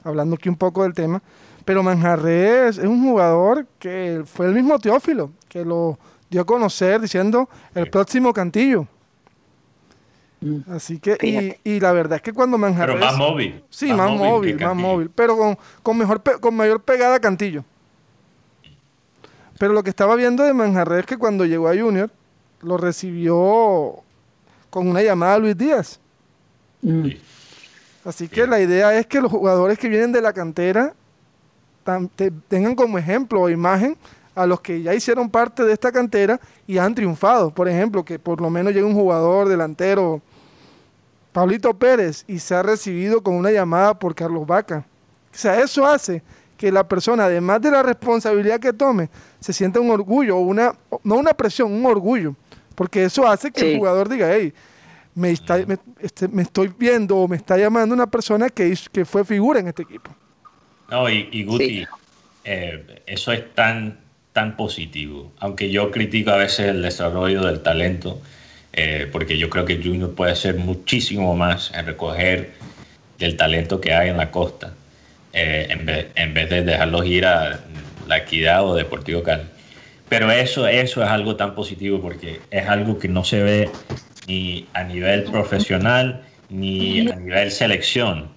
hablando 0.03 0.35
aquí 0.35 0.49
un 0.49 0.57
poco 0.57 0.83
del 0.83 0.93
tema. 0.93 1.21
Pero 1.63 1.81
Manjarres 1.81 2.77
es 2.77 2.83
un 2.83 3.01
jugador 3.01 3.65
que 3.79 4.21
fue 4.25 4.47
el 4.47 4.53
mismo 4.53 4.77
Teófilo, 4.79 5.31
que 5.47 5.63
lo 5.63 5.97
dio 6.29 6.41
a 6.41 6.45
conocer 6.45 6.99
diciendo 6.99 7.47
el 7.73 7.89
próximo 7.89 8.33
Cantillo. 8.33 8.85
Mm. 10.41 10.69
Así 10.69 10.99
que, 10.99 11.57
y, 11.63 11.79
la 11.79 11.93
verdad 11.93 12.17
es 12.17 12.21
que 12.21 12.33
cuando 12.33 12.57
Manjarres. 12.57 12.97
Pero 12.97 13.05
más 13.05 13.17
móvil. 13.17 13.63
Sí, 13.69 13.93
más, 13.93 14.11
móvil, 14.11 14.59
más 14.59 14.75
móvil. 14.75 15.09
Pero 15.15 15.37
con, 15.37 15.57
con, 15.81 15.97
mejor, 15.97 16.21
con 16.41 16.53
mayor 16.53 16.81
pegada 16.81 17.17
Cantillo. 17.21 17.63
Pero 19.57 19.71
lo 19.71 19.83
que 19.83 19.89
estaba 19.89 20.15
viendo 20.15 20.43
de 20.43 20.53
Manjarres 20.53 20.99
es 20.99 21.05
que 21.05 21.17
cuando 21.17 21.45
llegó 21.45 21.69
a 21.69 21.73
Junior, 21.73 22.11
lo 22.61 22.77
recibió 22.77 24.03
con 24.69 24.87
una 24.87 25.01
llamada 25.01 25.35
a 25.35 25.39
Luis 25.39 25.57
Díaz. 25.57 25.99
Mm. 26.81 27.09
Así 28.05 28.27
que 28.27 28.47
la 28.47 28.59
idea 28.59 28.97
es 28.97 29.05
que 29.05 29.19
los 29.19 29.31
jugadores 29.31 29.77
que 29.77 29.89
vienen 29.89 30.11
de 30.11 30.21
la 30.21 30.33
cantera 30.33 30.93
tengan 32.47 32.75
como 32.75 32.97
ejemplo 32.97 33.41
o 33.41 33.49
imagen 33.49 33.97
a 34.35 34.45
los 34.45 34.61
que 34.61 34.81
ya 34.81 34.93
hicieron 34.93 35.29
parte 35.29 35.63
de 35.63 35.73
esta 35.73 35.91
cantera 35.91 36.39
y 36.67 36.77
han 36.77 36.93
triunfado. 36.93 37.49
Por 37.49 37.67
ejemplo, 37.67 38.05
que 38.05 38.19
por 38.19 38.39
lo 38.39 38.49
menos 38.49 38.73
llegue 38.73 38.85
un 38.85 38.93
jugador 38.93 39.49
delantero, 39.49 40.21
Pablito 41.31 41.73
Pérez, 41.73 42.23
y 42.27 42.39
se 42.39 42.55
ha 42.55 42.63
recibido 42.63 43.21
con 43.21 43.35
una 43.35 43.51
llamada 43.51 43.97
por 43.97 44.13
Carlos 44.13 44.45
Vaca. 44.45 44.85
O 45.33 45.37
sea, 45.37 45.59
eso 45.59 45.85
hace 45.85 46.21
que 46.55 46.71
la 46.71 46.87
persona, 46.87 47.25
además 47.25 47.61
de 47.61 47.71
la 47.71 47.83
responsabilidad 47.83 48.59
que 48.59 48.73
tome, 48.73 49.09
se 49.39 49.53
sienta 49.53 49.79
un 49.79 49.89
orgullo, 49.91 50.37
una, 50.37 50.75
no 51.03 51.15
una 51.15 51.33
presión, 51.33 51.71
un 51.71 51.85
orgullo 51.85 52.35
porque 52.77 53.05
eso 53.05 53.27
hace 53.27 53.49
que 53.49 53.71
el 53.71 53.77
jugador 53.79 54.07
diga, 54.07 54.29
hey, 54.31 54.53
me, 55.15 55.31
está, 55.31 55.57
este, 55.99 56.27
me, 56.27 56.43
estoy 56.43 56.71
viendo 56.77 57.17
o 57.17 57.27
me 57.27 57.35
está 57.35 57.57
llamando 57.57 57.95
una 57.95 58.05
persona 58.05 58.49
que, 58.49 58.77
que 58.91 59.03
fue 59.03 59.25
figura 59.25 59.59
en 59.59 59.67
este 59.67 59.81
equipo. 59.81 60.15
No, 60.91 61.09
y, 61.09 61.43
Guti, 61.43 61.87
eh, 62.43 63.01
eso 63.07 63.31
es 63.31 63.51
tan, 63.55 63.97
tan 64.31 64.55
positivo. 64.55 65.31
Aunque 65.39 65.71
yo 65.71 65.89
critico 65.89 66.29
a 66.29 66.37
veces 66.37 66.67
el 66.67 66.83
desarrollo 66.83 67.43
del 67.45 67.63
talento, 67.63 68.21
eh, 68.73 69.09
porque 69.11 69.39
yo 69.39 69.49
creo 69.49 69.65
que 69.65 69.81
Junior 69.83 70.13
puede 70.13 70.33
hacer 70.33 70.57
muchísimo 70.57 71.35
más 71.35 71.71
en 71.73 71.87
recoger 71.87 72.51
el 73.17 73.37
talento 73.37 73.81
que 73.81 73.95
hay 73.95 74.09
en 74.09 74.17
la 74.17 74.29
costa, 74.29 74.75
eh, 75.33 75.65
en, 75.71 75.83
vez, 75.83 76.07
en, 76.13 76.35
vez, 76.35 76.47
de 76.51 76.61
dejarlos 76.61 77.07
ir 77.07 77.25
a 77.25 77.59
la 78.07 78.17
Equidad 78.17 78.63
o 78.67 78.75
Deportivo 78.75 79.23
Cali. 79.23 79.56
Pero 80.09 80.31
eso, 80.31 80.67
eso 80.67 81.03
es 81.03 81.09
algo 81.09 81.35
tan 81.35 81.53
positivo 81.53 82.01
porque 82.01 82.39
es 82.49 82.67
algo 82.67 82.97
que 82.97 83.07
no 83.07 83.23
se 83.23 83.43
ve 83.43 83.69
ni 84.27 84.67
a 84.73 84.83
nivel 84.83 85.23
profesional 85.25 86.23
ni 86.49 87.09
a 87.09 87.15
nivel 87.15 87.51
selección. 87.51 88.29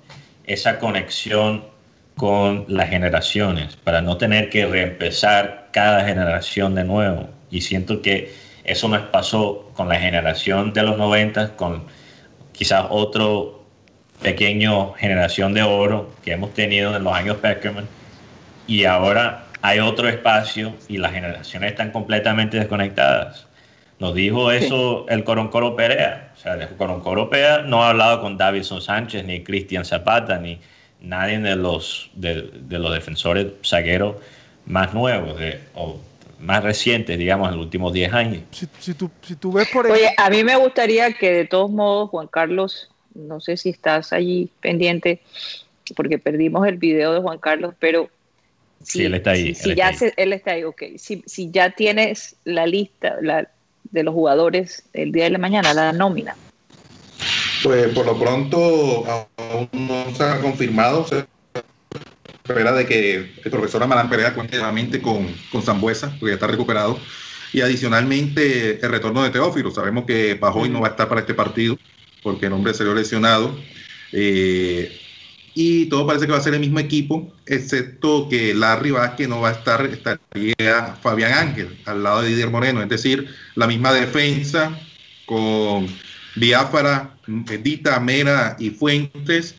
Esa 0.45 0.79
conexión 0.79 1.65
con 2.17 2.65
las 2.69 2.91
generaciones 2.91 3.77
para 3.77 4.03
no 4.03 4.17
tener 4.17 4.51
que 4.51 4.67
reempezar 4.67 5.69
cada 5.73 6.05
generación 6.05 6.75
de 6.75 6.85
nuevo. 6.85 7.31
Y 7.51 7.61
siento 7.61 8.03
que 8.03 8.33
eso 8.65 8.89
nos 8.89 9.03
pasó 9.07 9.71
con 9.75 9.89
la 9.89 9.97
generación 9.97 10.73
de 10.73 10.83
los 10.83 10.99
90, 10.99 11.57
con 11.57 11.85
quizás 12.53 12.87
otro 12.91 13.65
pequeño 14.23 14.93
generación 14.95 15.55
de 15.55 15.63
oro 15.63 16.11
que 16.23 16.33
hemos 16.33 16.53
tenido 16.53 16.95
en 16.95 17.05
los 17.05 17.15
años 17.15 17.39
Peckerman. 17.39 17.87
Y 18.67 18.85
ahora 18.85 19.47
hay 19.63 19.79
otro 19.79 20.09
espacio 20.09 20.75
y 20.89 20.99
las 20.99 21.13
generaciones 21.13 21.73
están 21.73 21.91
completamente 21.91 22.59
desconectadas. 22.59 23.47
Nos 23.99 24.15
dijo 24.15 24.51
eso 24.51 25.07
el 25.09 25.25
Coroncoro 25.25 25.77
Perea. 25.77 26.33
O 26.35 26.41
sea, 26.41 26.55
el 26.55 26.69
Coroncoro 26.77 27.29
Perea 27.29 27.59
no 27.59 27.85
ha 27.85 27.91
hablado 27.91 28.23
con 28.23 28.39
Davidson 28.39 28.81
Sánchez, 28.81 29.25
ni 29.25 29.43
Cristian 29.43 29.85
Zapata, 29.85 30.39
ni 30.39 30.59
nadie 31.03 31.39
de 31.39 31.57
los, 31.57 32.11
de, 32.15 32.51
los 32.71 32.95
defensores 32.95 33.49
zagueros 33.63 34.17
más 34.65 34.95
nuevos 34.95 35.39
o 35.75 36.01
más 36.39 36.65
recientes, 36.65 37.19
digamos, 37.19 37.51
en 37.51 37.57
los 37.57 37.65
últimos 37.65 37.93
10 37.93 38.13
años. 38.15 38.43
Si, 38.51 38.95
tú, 38.95 39.11
si 39.21 39.37
tú 39.37 39.53
ves 39.53 39.69
por 39.69 39.87
Oye, 39.87 40.15
a 40.17 40.31
mí 40.31 40.43
me 40.45 40.57
gustaría 40.57 41.13
que 41.13 41.31
de 41.33 41.45
todos 41.45 41.71
modos, 41.71 42.09
Juan 42.09 42.29
Carlos, 42.29 42.91
no 43.15 43.41
sé 43.41 43.59
si 43.59 43.69
estás 43.69 44.15
allí 44.15 44.49
pendiente, 44.61 45.21
porque 45.95 46.19
perdimos 46.19 46.67
el 46.67 46.79
video 46.79 47.13
de 47.13 47.21
Juan 47.21 47.39
Carlos, 47.39 47.75
pero 47.79 48.09
Sí, 48.83 49.05
él 49.05 49.15
está 49.15 49.33
ahí. 49.33 49.55
Si, 49.55 49.75
ya 49.75 49.93
él 50.17 50.33
está 50.33 50.53
ahí, 50.53 50.65
ok. 50.65 50.83
Si, 50.97 51.23
si 51.27 51.51
ya 51.51 51.71
tienes 51.71 52.37
la 52.45 52.67
lista 52.67 53.17
la, 53.21 53.49
de 53.91 54.03
los 54.03 54.15
jugadores 54.15 54.85
el 54.93 55.13
día 55.13 55.25
de 55.25 55.31
la 55.31 55.39
mañana, 55.39 55.75
la 55.75 55.93
nómina. 55.93 56.35
Pues 57.63 57.89
por 57.89 58.07
lo 58.07 58.19
pronto 58.19 59.05
aún 59.37 59.69
no 59.73 60.15
se 60.15 60.23
ha 60.23 60.41
confirmado. 60.41 61.07
Se 61.07 61.27
espera 62.45 62.73
de 62.73 62.87
que 62.87 63.33
el 63.45 63.51
profesor 63.51 63.83
Amarán 63.83 64.09
Perea 64.09 64.35
cuente 64.35 64.57
nuevamente 64.57 65.03
con, 65.03 65.29
con 65.53 65.63
Zambuesa, 65.63 66.09
porque 66.19 66.29
ya 66.31 66.35
está 66.35 66.47
recuperado. 66.47 66.99
Y 67.53 67.61
adicionalmente 67.61 68.85
el 68.85 68.91
retorno 68.91 69.23
de 69.23 69.31
Teófilo. 69.31 69.71
Sabemos 69.71 70.05
que 70.05 70.37
Pajoy 70.37 70.71
no 70.71 70.81
va 70.81 70.89
a 70.89 70.91
estar 70.93 71.09
para 71.09 71.21
este 71.21 71.35
partido 71.35 71.77
porque 72.23 72.47
el 72.47 72.53
hombre 72.53 72.75
salió 72.75 72.95
lesionado. 72.95 73.59
Eh, 74.13 74.99
y 75.55 75.87
todo 75.87 76.07
parece 76.07 76.27
que 76.27 76.33
va 76.33 76.39
a 76.39 76.43
ser 76.43 76.55
el 76.55 76.61
mismo 76.61 76.79
equipo, 76.79 77.33
excepto 77.47 78.29
que 78.29 78.55
Larry 78.55 78.93
Vázquez 78.93 79.29
no 79.29 79.41
va 79.41 79.49
a 79.49 79.53
estar, 79.53 79.85
estaría 79.85 80.97
Fabián 81.03 81.33
Ángel 81.33 81.79
al 81.87 82.03
lado 82.03 82.23
de 82.23 82.29
Didier 82.29 82.51
Moreno, 82.51 82.83
es 82.83 82.89
decir, 82.89 83.29
la 83.57 83.67
misma 83.67 83.93
defensa 83.93 84.79
con 85.27 85.87
Biafara, 86.37 87.17
Edita, 87.49 87.99
Mera 88.01 88.57
y 88.59 88.71
Fuentes. 88.71 89.57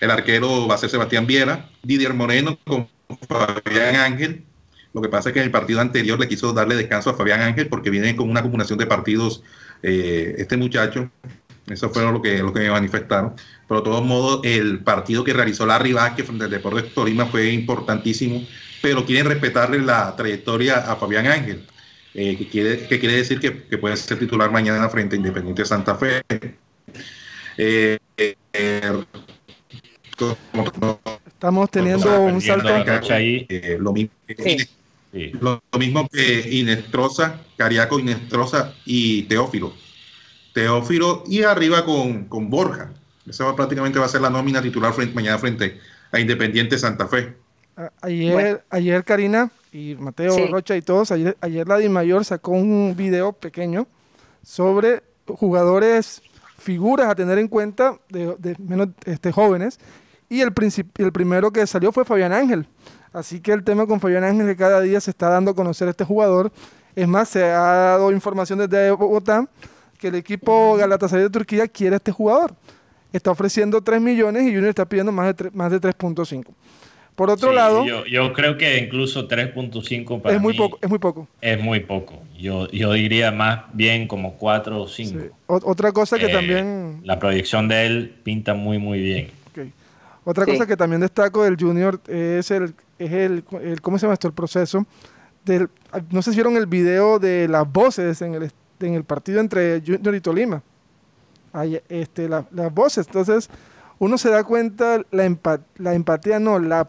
El 0.00 0.10
arquero 0.10 0.68
va 0.68 0.74
a 0.74 0.78
ser 0.78 0.90
Sebastián 0.90 1.26
Viera, 1.26 1.70
Didier 1.82 2.14
Moreno 2.14 2.58
con 2.64 2.88
Fabián 3.28 3.96
Ángel. 3.96 4.44
Lo 4.92 5.02
que 5.02 5.08
pasa 5.08 5.28
es 5.28 5.32
que 5.32 5.40
en 5.40 5.46
el 5.46 5.50
partido 5.50 5.80
anterior 5.80 6.18
le 6.18 6.28
quiso 6.28 6.52
darle 6.52 6.74
descanso 6.74 7.10
a 7.10 7.14
Fabián 7.14 7.40
Ángel 7.40 7.68
porque 7.68 7.90
viene 7.90 8.16
con 8.16 8.30
una 8.30 8.40
acumulación 8.40 8.78
de 8.78 8.86
partidos 8.86 9.42
eh, 9.82 10.36
este 10.38 10.56
muchacho 10.56 11.10
eso 11.68 11.90
fue 11.90 12.02
lo 12.02 12.22
que, 12.22 12.38
lo 12.38 12.52
que 12.52 12.60
me 12.60 12.70
manifestaron. 12.70 13.34
Pero 13.68 13.80
de 13.80 13.84
todos 13.84 14.04
modos, 14.04 14.40
el 14.44 14.80
partido 14.80 15.24
que 15.24 15.32
realizó 15.32 15.66
Larry 15.66 15.92
Vázquez 15.92 16.26
frente 16.26 16.44
al 16.44 16.50
Deportes 16.50 16.94
Tolima 16.94 17.26
fue 17.26 17.50
importantísimo 17.50 18.42
pero 18.86 19.04
quieren 19.04 19.26
respetarle 19.26 19.80
la 19.80 20.14
trayectoria 20.14 20.76
a 20.76 20.94
Fabián 20.94 21.26
Ángel, 21.26 21.66
eh, 22.14 22.36
que, 22.36 22.48
quiere, 22.48 22.86
que 22.86 23.00
quiere 23.00 23.16
decir 23.16 23.40
que, 23.40 23.50
puede 23.78 23.96
ser 23.96 24.18
titular 24.18 24.50
mañana 24.50 24.88
frente 24.88 25.16
a 25.16 25.18
Independiente 25.18 25.64
Santa 25.64 25.96
Fe. 25.96 26.22
Eh, 27.58 27.98
Estamos 31.26 31.70
teniendo 31.70 32.20
un 32.20 32.40
salto. 32.40 32.68
Ahí. 33.12 33.46
lo, 33.78 33.92
mismo, 33.92 34.12
lo, 35.40 35.62
mismo 35.78 36.08
que 36.08 36.48
Inestrosa, 36.52 37.40
Cariaco, 37.56 37.98
Inestrosa 37.98 38.74
y 38.84 39.22
Teófilo. 39.24 39.72
Teófilo 40.56 41.22
y 41.26 41.42
arriba 41.42 41.84
con, 41.84 42.24
con 42.24 42.48
Borja. 42.48 42.90
Esa 43.28 43.44
va, 43.44 43.54
prácticamente 43.54 43.98
va 43.98 44.06
a 44.06 44.08
ser 44.08 44.22
la 44.22 44.30
nómina 44.30 44.62
titular 44.62 44.90
frente, 44.94 45.14
mañana 45.14 45.36
frente 45.36 45.78
a 46.10 46.18
Independiente 46.18 46.78
Santa 46.78 47.06
Fe. 47.06 47.36
Ayer, 48.00 48.64
ayer 48.70 49.04
Karina 49.04 49.50
y 49.70 49.96
Mateo 49.96 50.48
Rocha 50.50 50.74
y 50.74 50.80
todos, 50.80 51.12
ayer, 51.12 51.36
ayer 51.42 51.68
la 51.68 51.78
Mayor 51.90 52.24
sacó 52.24 52.52
un 52.52 52.94
video 52.96 53.34
pequeño 53.34 53.86
sobre 54.42 55.02
jugadores, 55.26 56.22
figuras 56.56 57.10
a 57.10 57.14
tener 57.14 57.36
en 57.36 57.48
cuenta 57.48 57.98
de, 58.08 58.56
menos 58.58 58.88
este, 59.04 59.32
jóvenes. 59.32 59.78
Y 60.30 60.40
el, 60.40 60.54
el 60.96 61.12
primero 61.12 61.50
que 61.50 61.66
salió 61.66 61.92
fue 61.92 62.06
Fabián 62.06 62.32
Ángel. 62.32 62.66
Así 63.12 63.40
que 63.40 63.52
el 63.52 63.62
tema 63.62 63.86
con 63.86 64.00
Fabián 64.00 64.24
Ángel 64.24 64.46
que 64.46 64.56
cada 64.56 64.80
día 64.80 65.02
se 65.02 65.10
está 65.10 65.28
dando 65.28 65.50
a 65.50 65.54
conocer 65.54 65.86
a 65.88 65.90
este 65.90 66.04
jugador. 66.04 66.50
Es 66.94 67.06
más, 67.06 67.28
se 67.28 67.44
ha 67.44 67.60
dado 67.60 68.10
información 68.10 68.58
desde 68.58 68.90
Bogotá 68.92 69.46
que 70.06 70.08
el 70.08 70.14
equipo 70.14 70.76
Galatasaray 70.76 71.24
de 71.24 71.30
Turquía 71.30 71.66
quiere 71.66 71.94
a 71.94 71.98
este 71.98 72.12
jugador. 72.12 72.54
Está 73.12 73.30
ofreciendo 73.30 73.80
3 73.80 74.00
millones 74.00 74.42
y 74.42 74.46
Junior 74.46 74.68
está 74.68 74.88
pidiendo 74.88 75.10
más 75.10 75.34
de, 75.36 75.50
más 75.50 75.70
de 75.70 75.80
3.5. 75.80 76.44
Por 77.16 77.30
otro 77.30 77.52
lado... 77.52 77.84
Yo, 78.06 78.32
creo 78.32 78.56
que 78.58 78.78
incluso 78.78 79.26
3.5 79.26 80.20
para 80.20 80.36
es 80.36 80.40
muy 80.40 80.54
poco, 80.54 80.78
es 80.80 80.88
muy 80.88 80.98
poco. 80.98 81.26
Es 81.40 81.60
muy 81.60 81.80
poco. 81.80 82.22
Yo, 82.38 82.68
yo 82.70 82.92
diría 82.92 83.32
más 83.32 83.64
bien 83.72 84.06
como 84.06 84.34
4 84.36 84.82
o 84.82 84.86
5. 84.86 85.34
Otra 85.46 85.92
cosa 85.92 86.18
que 86.18 86.26
eh, 86.26 86.32
también... 86.32 87.00
La 87.04 87.18
proyección 87.18 87.68
de 87.68 87.86
él 87.86 88.14
pinta 88.22 88.54
muy, 88.54 88.78
muy 88.78 89.00
bien. 89.00 89.30
Otra 90.24 90.44
cosa 90.44 90.66
que 90.66 90.76
también 90.76 91.00
destaco 91.00 91.44
del 91.44 91.56
Junior 91.56 92.00
es 92.08 92.50
el, 92.50 92.74
es 92.98 93.12
el, 93.12 93.44
¿cómo 93.80 93.98
se 93.98 94.02
llama 94.02 94.14
esto? 94.14 94.28
El 94.28 94.34
proceso 94.34 94.84
del, 95.44 95.68
no 96.10 96.20
sé 96.20 96.32
si 96.32 96.36
vieron 96.36 96.56
el 96.56 96.66
video 96.66 97.18
de 97.18 97.46
las 97.48 97.70
voces 97.72 98.20
en 98.20 98.34
el, 98.34 98.50
en 98.80 98.94
el 98.94 99.04
partido 99.04 99.40
entre 99.40 99.82
Junior 99.84 100.14
y 100.14 100.20
Tolima. 100.20 100.62
Hay, 101.52 101.80
este, 101.88 102.28
las 102.28 102.74
voces. 102.74 103.06
Entonces, 103.06 103.48
uno 103.98 104.18
se 104.18 104.30
da 104.30 104.44
cuenta 104.44 105.02
la, 105.10 105.36
la 105.78 105.94
empatía, 105.94 106.38
no, 106.38 106.58
la, 106.58 106.88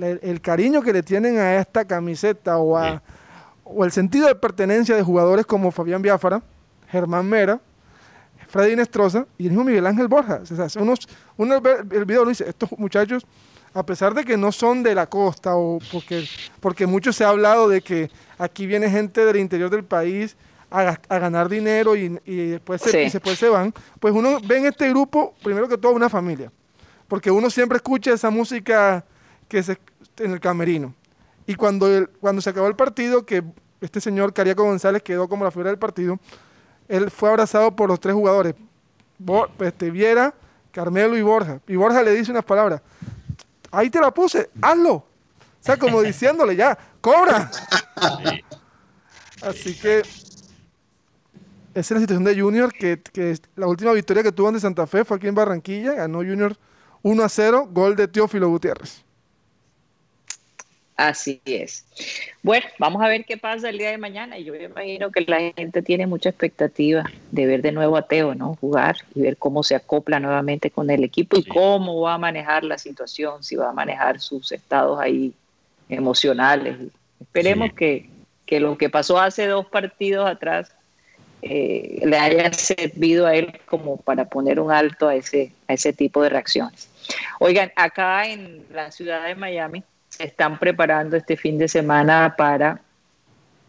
el 0.00 0.40
cariño 0.40 0.82
que 0.82 0.92
le 0.92 1.02
tienen 1.02 1.38
a 1.38 1.56
esta 1.56 1.84
camiseta 1.84 2.58
o, 2.58 2.76
a, 2.76 3.02
o 3.64 3.84
el 3.84 3.92
sentido 3.92 4.26
de 4.26 4.34
pertenencia 4.34 4.96
de 4.96 5.02
jugadores 5.02 5.46
como 5.46 5.70
Fabián 5.70 6.02
Biafara, 6.02 6.42
Germán 6.88 7.28
Mera, 7.28 7.60
Freddy 8.48 8.76
Nestroza 8.76 9.26
y 9.36 9.44
el 9.44 9.50
mismo 9.50 9.64
Miguel 9.64 9.86
Ángel 9.86 10.08
Borja. 10.08 10.40
O 10.42 10.46
sea, 10.46 10.82
unos, 10.82 11.06
uno 11.36 11.56
el 11.90 12.04
video 12.06 12.24
lo 12.24 12.30
dice, 12.30 12.48
estos 12.48 12.70
muchachos, 12.78 13.26
a 13.74 13.84
pesar 13.84 14.14
de 14.14 14.24
que 14.24 14.38
no 14.38 14.50
son 14.52 14.82
de 14.82 14.94
la 14.94 15.06
costa 15.06 15.54
o 15.54 15.78
porque, 15.92 16.24
porque 16.60 16.86
mucho 16.86 17.12
se 17.12 17.24
ha 17.24 17.28
hablado 17.28 17.68
de 17.68 17.82
que 17.82 18.10
aquí 18.38 18.66
viene 18.66 18.90
gente 18.90 19.24
del 19.24 19.36
interior 19.36 19.68
del 19.68 19.84
país 19.84 20.36
a, 20.70 21.18
ganar 21.18 21.48
dinero 21.48 21.96
y, 21.96 22.08
después, 22.26 22.82
se, 22.82 23.04
y 23.04 23.10
después 23.10 23.38
se 23.38 23.48
van, 23.48 23.72
pues 24.00 24.14
uno 24.14 24.38
ve 24.44 24.58
en 24.58 24.66
este 24.66 24.88
grupo, 24.90 25.34
primero 25.42 25.68
que 25.68 25.78
todo, 25.78 25.92
una 25.92 26.08
familia. 26.08 26.52
Porque 27.06 27.30
uno 27.30 27.48
siempre 27.48 27.76
escucha 27.76 28.12
esa 28.12 28.30
música 28.30 29.04
que 29.48 29.62
se, 29.62 29.78
en 30.18 30.32
el 30.32 30.40
camerino. 30.40 30.94
Y 31.46 31.54
cuando, 31.54 31.88
cuando 32.20 32.42
se 32.42 32.50
acabó 32.50 32.68
el 32.68 32.76
partido, 32.76 33.24
que 33.24 33.42
este 33.80 34.00
señor 34.00 34.34
Cariaco 34.34 34.64
González 34.64 35.02
quedó 35.02 35.28
como 35.28 35.44
la 35.44 35.50
figura 35.50 35.70
del 35.70 35.78
partido, 35.78 36.18
él 36.88 37.10
fue 37.10 37.30
abrazado 37.30 37.74
por 37.74 37.88
los 37.88 38.00
tres 38.00 38.14
jugadores, 38.14 38.54
este, 39.60 39.90
Viera, 39.90 40.34
Carmelo 40.72 41.16
y 41.16 41.22
Borja. 41.22 41.60
Y 41.66 41.76
Borja 41.76 42.02
le 42.02 42.12
dice 42.12 42.30
unas 42.30 42.44
palabras, 42.44 42.82
ahí 43.70 43.88
te 43.88 44.00
la 44.00 44.12
puse, 44.12 44.50
hazlo. 44.60 44.92
O 44.92 45.04
sea, 45.60 45.78
como 45.78 46.02
diciéndole 46.02 46.56
ya, 46.56 46.76
cobra. 47.00 47.50
Así 49.42 49.74
que 49.78 50.02
esa 51.78 51.94
es 51.94 52.00
la 52.00 52.00
situación 52.00 52.24
de 52.24 52.40
Junior, 52.40 52.72
que, 52.72 52.98
la 53.56 53.66
última 53.66 53.92
victoria 53.92 54.22
que 54.22 54.32
tuvo 54.32 54.48
ante 54.48 54.60
Santa 54.60 54.86
Fe 54.86 55.04
fue 55.04 55.16
aquí 55.16 55.28
en 55.28 55.34
Barranquilla, 55.34 55.94
ganó 55.94 56.18
Junior 56.18 56.56
1 57.02 57.22
a 57.22 57.28
0, 57.28 57.68
gol 57.70 57.94
de 57.94 58.08
Teófilo 58.08 58.48
Gutiérrez. 58.48 59.04
Así 60.96 61.40
es. 61.44 61.86
Bueno, 62.42 62.66
vamos 62.80 63.00
a 63.00 63.06
ver 63.06 63.24
qué 63.24 63.36
pasa 63.36 63.68
el 63.68 63.78
día 63.78 63.90
de 63.90 63.98
mañana. 63.98 64.36
Y 64.36 64.42
yo 64.42 64.52
me 64.52 64.64
imagino 64.64 65.12
que 65.12 65.20
la 65.20 65.38
gente 65.56 65.80
tiene 65.80 66.08
mucha 66.08 66.30
expectativa 66.30 67.04
de 67.30 67.46
ver 67.46 67.62
de 67.62 67.70
nuevo 67.70 67.96
a 67.96 68.02
Teo, 68.02 68.34
¿no? 68.34 68.56
Jugar 68.56 68.96
y 69.14 69.20
ver 69.20 69.36
cómo 69.36 69.62
se 69.62 69.76
acopla 69.76 70.18
nuevamente 70.18 70.72
con 70.72 70.90
el 70.90 71.04
equipo 71.04 71.36
y 71.36 71.44
cómo 71.44 72.00
va 72.00 72.14
a 72.14 72.18
manejar 72.18 72.64
la 72.64 72.78
situación, 72.78 73.44
si 73.44 73.54
va 73.54 73.70
a 73.70 73.72
manejar 73.72 74.18
sus 74.18 74.50
estados 74.50 74.98
ahí 74.98 75.32
emocionales. 75.88 76.76
Esperemos 77.20 77.72
que, 77.74 78.10
que 78.44 78.58
lo 78.58 78.76
que 78.76 78.90
pasó 78.90 79.20
hace 79.20 79.46
dos 79.46 79.66
partidos 79.66 80.28
atrás 80.28 80.72
eh, 81.42 82.00
le 82.04 82.16
haya 82.16 82.52
servido 82.52 83.26
a 83.26 83.34
él 83.34 83.60
como 83.66 83.96
para 83.96 84.24
poner 84.24 84.58
un 84.58 84.72
alto 84.72 85.08
a 85.08 85.14
ese, 85.14 85.52
a 85.68 85.74
ese 85.74 85.92
tipo 85.92 86.22
de 86.22 86.30
reacciones. 86.30 86.88
Oigan, 87.38 87.72
acá 87.76 88.26
en 88.26 88.64
la 88.72 88.90
ciudad 88.90 89.26
de 89.26 89.34
Miami 89.34 89.82
se 90.08 90.24
están 90.24 90.58
preparando 90.58 91.16
este 91.16 91.36
fin 91.36 91.58
de 91.58 91.68
semana 91.68 92.34
para, 92.36 92.80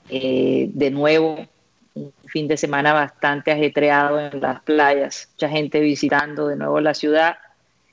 eh, 0.10 0.70
de 0.74 0.92
nuevo, 0.92 1.48
un 1.94 2.14
fin 2.28 2.48
de 2.48 2.58
semana 2.58 2.94
bastante 2.94 3.52
ajetreado 3.52 4.20
en 4.20 4.42
las 4.42 4.62
playas, 4.62 5.30
mucha 5.34 5.50
gente 5.50 5.80
visitando 5.80 6.48
de 6.48 6.56
nuevo 6.56 6.80
la 6.80 6.94
ciudad. 6.94 7.38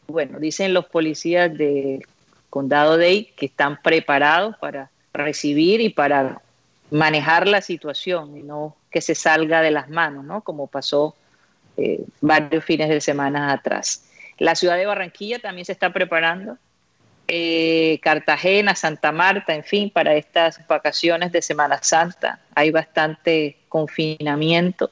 Bueno, 0.07 0.39
dicen 0.39 0.73
los 0.73 0.87
policías 0.87 1.53
del 1.57 2.07
condado 2.49 2.97
de 2.97 3.33
que 3.37 3.47
están 3.47 3.83
preparados 3.83 4.57
para 4.59 4.91
recibir 5.13 5.81
y 5.81 5.91
para 5.91 6.41
manejar 6.91 7.49
la 7.49 7.61
situación 7.61 8.37
y 8.37 8.43
no 8.43 8.77
que 8.91 9.01
se 9.01 9.15
salga 9.15 9.61
de 9.61 9.71
las 9.71 9.89
manos, 9.89 10.25
¿no? 10.25 10.43
Como 10.43 10.69
pasó 10.69 11.15
eh, 11.77 12.05
varios 12.21 12.65
fines 12.65 12.89
de 12.89 13.01
semana 13.01 13.53
atrás. 13.53 14.05
La 14.39 14.55
ciudad 14.55 14.77
de 14.77 14.87
Barranquilla 14.87 15.39
también 15.39 15.65
se 15.65 15.73
está 15.73 15.93
preparando. 15.93 16.57
Eh, 17.29 17.99
Cartagena, 18.03 18.75
Santa 18.75 19.11
Marta, 19.13 19.55
en 19.55 19.65
fin, 19.65 19.91
para 19.91 20.15
estas 20.15 20.67
vacaciones 20.67 21.33
de 21.33 21.43
Semana 21.43 21.79
Santa. 21.83 22.41
Hay 22.55 22.71
bastante 22.71 23.59
confinamiento 23.69 24.91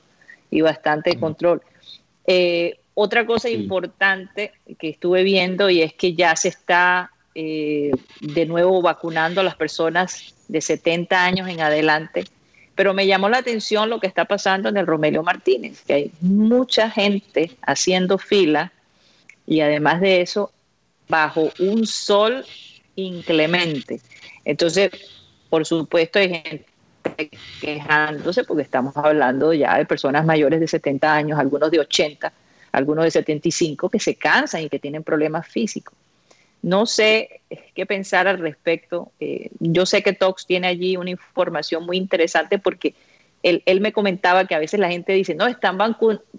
y 0.50 0.60
bastante 0.60 1.18
control. 1.18 1.62
Eh, 2.26 2.78
otra 2.94 3.24
cosa 3.24 3.48
importante 3.48 4.52
que 4.78 4.90
estuve 4.90 5.22
viendo 5.22 5.70
y 5.70 5.82
es 5.82 5.94
que 5.94 6.14
ya 6.14 6.34
se 6.36 6.48
está 6.48 7.10
de 7.34 8.46
nuevo 8.46 8.80
vacunando 8.80 9.40
a 9.40 9.44
las 9.44 9.56
personas 9.56 10.33
de 10.48 10.60
70 10.60 11.24
años 11.24 11.48
en 11.48 11.60
adelante. 11.60 12.24
Pero 12.74 12.92
me 12.92 13.06
llamó 13.06 13.28
la 13.28 13.38
atención 13.38 13.88
lo 13.88 14.00
que 14.00 14.06
está 14.06 14.24
pasando 14.24 14.68
en 14.68 14.76
el 14.76 14.86
Romelio 14.86 15.22
Martínez, 15.22 15.82
que 15.86 15.94
hay 15.94 16.12
mucha 16.20 16.90
gente 16.90 17.52
haciendo 17.62 18.18
fila 18.18 18.72
y 19.46 19.60
además 19.60 20.00
de 20.00 20.22
eso, 20.22 20.50
bajo 21.08 21.50
un 21.60 21.86
sol 21.86 22.44
inclemente. 22.96 24.00
Entonces, 24.44 24.90
por 25.48 25.64
supuesto, 25.64 26.18
hay 26.18 26.30
gente 26.30 26.66
quejándose 27.60 28.44
porque 28.44 28.62
estamos 28.62 28.96
hablando 28.96 29.52
ya 29.52 29.78
de 29.78 29.84
personas 29.84 30.24
mayores 30.24 30.60
de 30.60 30.66
70 30.66 31.14
años, 31.14 31.38
algunos 31.38 31.70
de 31.70 31.80
80, 31.80 32.32
algunos 32.72 33.04
de 33.04 33.10
75, 33.10 33.88
que 33.88 34.00
se 34.00 34.16
cansan 34.16 34.62
y 34.62 34.68
que 34.68 34.78
tienen 34.78 35.04
problemas 35.04 35.46
físicos. 35.46 35.94
No 36.64 36.86
sé 36.86 37.42
qué 37.74 37.84
pensar 37.84 38.26
al 38.26 38.38
respecto. 38.38 39.12
Eh, 39.20 39.50
yo 39.60 39.84
sé 39.84 40.02
que 40.02 40.14
Tox 40.14 40.46
tiene 40.46 40.66
allí 40.66 40.96
una 40.96 41.10
información 41.10 41.84
muy 41.84 41.98
interesante 41.98 42.58
porque 42.58 42.94
él, 43.42 43.80
me 43.82 43.92
comentaba 43.92 44.46
que 44.46 44.54
a 44.54 44.58
veces 44.58 44.80
la 44.80 44.88
gente 44.88 45.12
dice, 45.12 45.34
no, 45.34 45.46
están, 45.46 45.76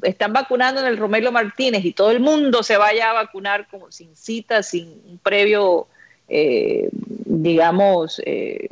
están 0.01 0.33
vacunando 0.33 0.81
en 0.81 0.87
el 0.87 0.97
Romero 0.97 1.31
Martínez 1.31 1.85
y 1.85 1.93
todo 1.93 2.09
el 2.09 2.21
mundo 2.21 2.63
se 2.63 2.75
vaya 2.75 3.11
a 3.11 3.13
vacunar 3.13 3.67
como 3.67 3.91
sin 3.91 4.15
cita, 4.15 4.63
sin 4.63 4.99
un 5.05 5.19
previo, 5.19 5.85
eh, 6.27 6.89
digamos, 6.91 8.19
eh, 8.25 8.69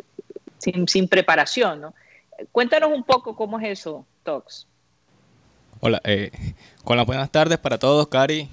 sin, 0.58 1.08
preparación. 1.08 1.82
¿no? 1.82 1.94
Cuéntanos 2.52 2.92
un 2.92 3.04
poco 3.04 3.36
cómo 3.36 3.60
es 3.60 3.80
eso, 3.80 4.08
Tox. 4.24 4.66
Hola, 5.82 6.02
las 6.04 7.06
buenas 7.06 7.30
tardes 7.30 7.60
para 7.60 7.78
todos, 7.78 8.08
Cari 8.08 8.50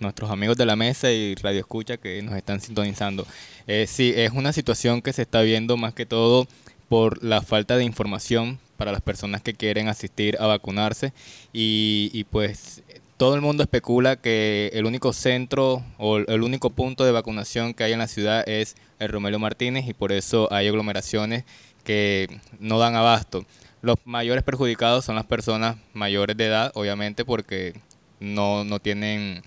nuestros 0.00 0.30
amigos 0.30 0.56
de 0.56 0.66
la 0.66 0.76
mesa 0.76 1.10
y 1.10 1.34
Radio 1.36 1.60
Escucha 1.60 1.96
que 1.96 2.22
nos 2.22 2.34
están 2.34 2.60
sintonizando. 2.60 3.26
Eh, 3.66 3.86
sí, 3.88 4.12
es 4.16 4.32
una 4.32 4.52
situación 4.52 5.02
que 5.02 5.12
se 5.12 5.22
está 5.22 5.42
viendo 5.42 5.76
más 5.76 5.94
que 5.94 6.06
todo 6.06 6.46
por 6.88 7.22
la 7.22 7.42
falta 7.42 7.76
de 7.76 7.84
información 7.84 8.58
para 8.76 8.92
las 8.92 9.02
personas 9.02 9.42
que 9.42 9.54
quieren 9.54 9.88
asistir 9.88 10.36
a 10.40 10.46
vacunarse 10.46 11.12
y, 11.52 12.24
pues 12.30 12.82
todo 13.16 13.34
el 13.34 13.40
mundo 13.40 13.64
especula 13.64 14.14
que 14.14 14.70
el 14.72 14.86
único 14.86 15.12
centro 15.12 15.82
o 15.98 16.18
el 16.18 16.42
único 16.42 16.70
punto 16.70 17.04
de 17.04 17.10
vacunación 17.10 17.74
que 17.74 17.82
hay 17.82 17.92
en 17.92 17.98
la 17.98 18.06
ciudad 18.06 18.48
es 18.48 18.76
el 19.00 19.08
Romelio 19.08 19.40
Martínez 19.40 19.88
y 19.88 19.92
por 19.92 20.12
eso 20.12 20.46
hay 20.52 20.68
aglomeraciones 20.68 21.44
que 21.82 22.28
no 22.60 22.78
dan 22.78 22.94
abasto. 22.94 23.44
Los 23.82 23.96
mayores 24.04 24.44
perjudicados 24.44 25.04
son 25.04 25.16
las 25.16 25.26
personas 25.26 25.76
mayores 25.94 26.36
de 26.36 26.46
edad, 26.46 26.70
obviamente, 26.74 27.24
porque 27.24 27.74
no, 28.20 28.62
no 28.64 28.78
tienen 28.78 29.42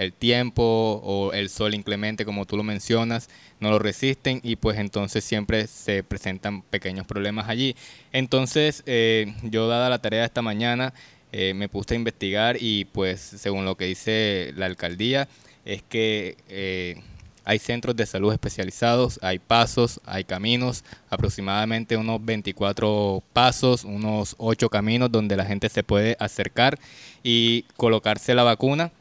el 0.00 0.12
tiempo 0.12 1.00
o 1.04 1.32
el 1.32 1.50
sol 1.50 1.74
inclemente, 1.74 2.24
como 2.24 2.46
tú 2.46 2.56
lo 2.56 2.62
mencionas, 2.62 3.28
no 3.60 3.70
lo 3.70 3.78
resisten 3.78 4.40
y 4.42 4.56
pues 4.56 4.78
entonces 4.78 5.24
siempre 5.24 5.66
se 5.66 6.02
presentan 6.02 6.62
pequeños 6.62 7.06
problemas 7.06 7.48
allí. 7.48 7.76
Entonces, 8.12 8.82
eh, 8.86 9.34
yo 9.42 9.68
dada 9.68 9.90
la 9.90 10.00
tarea 10.00 10.24
esta 10.24 10.42
mañana, 10.42 10.94
eh, 11.32 11.52
me 11.54 11.68
puse 11.68 11.94
a 11.94 11.96
investigar 11.96 12.56
y 12.58 12.86
pues 12.86 13.20
según 13.20 13.64
lo 13.64 13.76
que 13.76 13.84
dice 13.84 14.52
la 14.56 14.66
alcaldía, 14.66 15.28
es 15.66 15.82
que 15.82 16.36
eh, 16.48 17.00
hay 17.44 17.58
centros 17.58 17.94
de 17.94 18.06
salud 18.06 18.32
especializados, 18.32 19.18
hay 19.22 19.38
pasos, 19.38 20.00
hay 20.06 20.24
caminos, 20.24 20.82
aproximadamente 21.10 21.96
unos 21.98 22.24
24 22.24 23.22
pasos, 23.34 23.84
unos 23.84 24.34
8 24.38 24.70
caminos 24.70 25.12
donde 25.12 25.36
la 25.36 25.44
gente 25.44 25.68
se 25.68 25.82
puede 25.82 26.16
acercar 26.18 26.78
y 27.22 27.64
colocarse 27.76 28.34
la 28.34 28.44
vacuna 28.44 28.92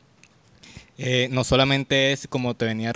eh, 1.02 1.30
no 1.32 1.46
solamente 1.46 2.12
es 2.12 2.28
como 2.28 2.56
te 2.56 2.66
venía 2.66 2.92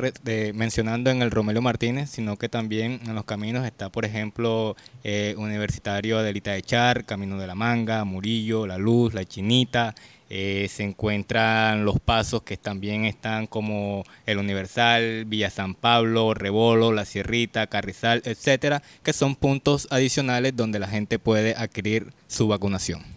mencionando 0.53 1.09
en 1.09 1.21
el 1.21 1.31
Romelio 1.31 1.61
Martínez, 1.61 2.09
sino 2.09 2.35
que 2.35 2.49
también 2.49 2.99
en 3.05 3.15
los 3.15 3.23
caminos 3.23 3.65
está, 3.65 3.87
por 3.89 4.03
ejemplo, 4.03 4.75
eh, 5.05 5.35
Universitario 5.37 6.19
Adelita 6.19 6.51
de 6.51 6.63
Char, 6.63 7.05
Camino 7.05 7.39
de 7.39 7.47
la 7.47 7.55
Manga, 7.55 8.03
Murillo, 8.03 8.67
La 8.67 8.77
Luz, 8.77 9.13
La 9.13 9.23
Chinita. 9.23 9.95
Eh, 10.29 10.67
se 10.69 10.83
encuentran 10.83 11.85
los 11.85 12.01
pasos 12.01 12.43
que 12.43 12.57
también 12.57 13.05
están 13.05 13.47
como 13.47 14.03
el 14.25 14.37
Universal, 14.37 15.23
Villa 15.23 15.49
San 15.49 15.73
Pablo, 15.73 16.33
Rebolo, 16.33 16.91
La 16.91 17.05
Sierrita, 17.05 17.67
Carrizal, 17.67 18.21
etcétera, 18.25 18.83
que 19.03 19.13
son 19.13 19.35
puntos 19.35 19.87
adicionales 19.91 20.57
donde 20.57 20.79
la 20.79 20.87
gente 20.87 21.19
puede 21.19 21.55
adquirir 21.55 22.11
su 22.27 22.49
vacunación. 22.49 23.12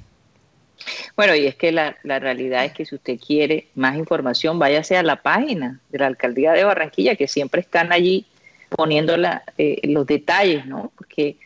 Bueno, 1.17 1.35
y 1.35 1.47
es 1.47 1.55
que 1.55 1.73
la, 1.73 1.97
realidad 2.05 2.65
es 2.65 2.73
que 2.73 2.85
si 2.85 2.95
usted 2.95 3.19
quiere 3.19 3.69
más 3.75 3.97
información, 3.97 4.59
váyase 4.59 4.97
a 4.97 5.03
la 5.03 5.23
página 5.23 5.81
de 5.91 5.99
la 5.99 6.07
Alcaldía 6.07 6.53
de 6.53 6.65
Barranquilla, 6.65 7.17
que 7.17 7.29
siempre 7.29 7.61
están 7.61 7.93
allí 7.93 8.27
poniendo 8.69 9.15
eh, 9.59 9.81
los 9.85 10.07
detalles, 10.07 10.67
¿no? 10.67 10.93
Porque 10.97 11.37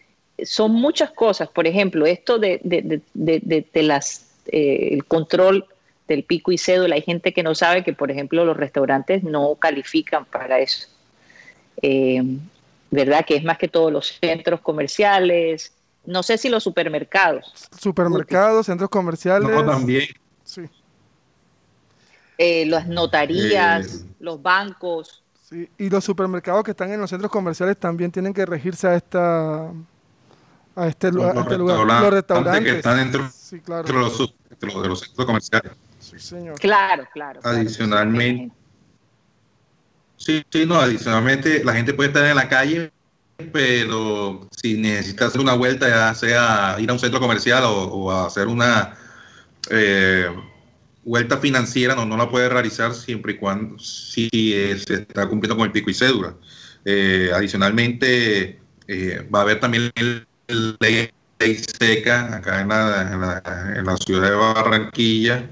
son 0.44 0.72
muchas 0.72 1.10
cosas. 1.10 1.48
Por 1.48 1.66
ejemplo, 1.66 2.06
esto 2.06 2.38
de, 2.38 2.60
las 3.74 4.30
eh, 4.46 4.88
el 4.92 5.04
control 5.04 5.66
del 6.08 6.24
pico 6.24 6.50
y 6.52 6.58
cédula. 6.58 6.96
Hay 6.96 7.02
gente 7.02 7.32
que 7.32 7.42
no 7.42 7.54
sabe 7.54 7.84
que, 7.84 7.92
por 7.92 8.10
ejemplo, 8.10 8.44
los 8.44 8.56
restaurantes 8.56 9.22
no 9.22 9.54
califican 9.54 10.24
para 10.24 10.58
eso. 10.58 10.88
Eh, 11.82 12.22
¿Verdad? 12.90 13.24
Que 13.24 13.36
es 13.36 13.44
más 13.44 13.58
que 13.58 13.68
todos 13.68 13.92
los 13.92 14.18
centros 14.20 14.60
comerciales, 14.60 15.72
no 16.04 16.22
sé 16.22 16.38
si 16.38 16.48
los 16.48 16.62
supermercados. 16.62 17.68
Supermercados, 17.78 18.66
centros 18.66 18.90
comerciales. 18.90 19.48
No, 19.48 19.64
también. 19.64 20.08
Sí. 20.44 20.62
Eh, 22.38 22.66
las 22.66 22.86
notarías, 22.86 23.94
eh, 23.94 24.06
los 24.18 24.42
bancos. 24.42 25.22
Sí, 25.42 25.68
y 25.78 25.90
los 25.90 26.04
supermercados 26.04 26.64
que 26.64 26.70
están 26.70 26.90
en 26.92 27.00
los 27.00 27.10
centros 27.10 27.30
comerciales 27.30 27.76
también 27.76 28.10
tienen 28.10 28.32
que 28.32 28.46
regirse 28.46 28.88
a 28.88 28.94
esta 28.94 29.70
a 30.76 30.86
este, 30.86 31.10
lugar. 31.10 31.34
Los, 31.34 32.10
restaurantes 32.10 32.64
que 32.64 32.78
están 32.78 32.96
dentro, 32.96 33.28
sí, 33.34 33.60
claro. 33.60 33.82
de, 33.82 33.92
los, 33.92 34.16
centros 34.16 35.26
comerciales. 35.26 35.72
Sí, 35.98 36.18
señor. 36.18 36.58
Claro, 36.58 37.06
claro. 37.12 37.40
Adicionalmente. 37.42 38.54
Sí, 40.16 40.44
sí, 40.50 40.66
no, 40.66 40.76
adicionalmente 40.76 41.64
la 41.64 41.72
gente 41.74 41.94
puede 41.94 42.08
estar 42.08 42.24
en 42.24 42.36
la 42.36 42.48
calle 42.48 42.92
pero 43.52 44.48
si 44.50 44.74
necesitas 44.74 45.28
hacer 45.28 45.40
una 45.40 45.54
vuelta, 45.54 45.88
ya 45.88 46.14
sea 46.14 46.76
ir 46.78 46.90
a 46.90 46.92
un 46.92 46.98
centro 46.98 47.20
comercial 47.20 47.62
o, 47.66 48.12
hacer 48.12 48.46
una 48.46 48.94
eh, 49.70 50.28
vuelta 51.04 51.38
financiera, 51.38 51.94
no, 51.94 52.04
no 52.06 52.16
la 52.16 52.30
puede 52.30 52.48
realizar 52.48 52.94
siempre 52.94 53.32
y 53.32 53.36
cuando 53.36 53.78
si 53.78 54.28
se 54.30 54.94
está 54.94 55.28
cumpliendo 55.28 55.56
con 55.56 55.66
el 55.66 55.72
pico 55.72 55.90
y 55.90 55.94
cédula. 55.94 56.34
Eh, 56.84 57.30
adicionalmente, 57.34 58.58
eh, 58.88 59.28
va 59.32 59.40
a 59.40 59.42
haber 59.42 59.60
también 59.60 59.92
ley, 60.80 61.10
seca 61.78 62.36
acá 62.36 62.60
en 62.60 62.68
la, 62.68 63.96
ciudad 64.04 64.30
de 64.30 64.36
Barranquilla, 64.36 65.50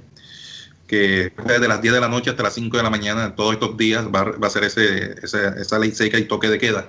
que 0.87 1.33
desde 1.47 1.69
las 1.69 1.83
10 1.83 1.95
de 1.95 2.01
la 2.01 2.09
noche 2.09 2.31
hasta 2.31 2.43
las 2.43 2.55
5 2.55 2.77
de 2.77 2.83
la 2.83 2.91
mañana, 2.91 3.35
todos 3.35 3.55
estos 3.55 3.77
días, 3.77 4.07
va, 4.07 4.35
a 4.47 4.51
ser 4.51 4.65
ese, 4.65 5.15
esa 5.23 5.79
ley 5.79 5.93
seca 5.93 6.19
y 6.19 6.25
toque 6.25 6.49
de 6.49 6.59
queda 6.59 6.89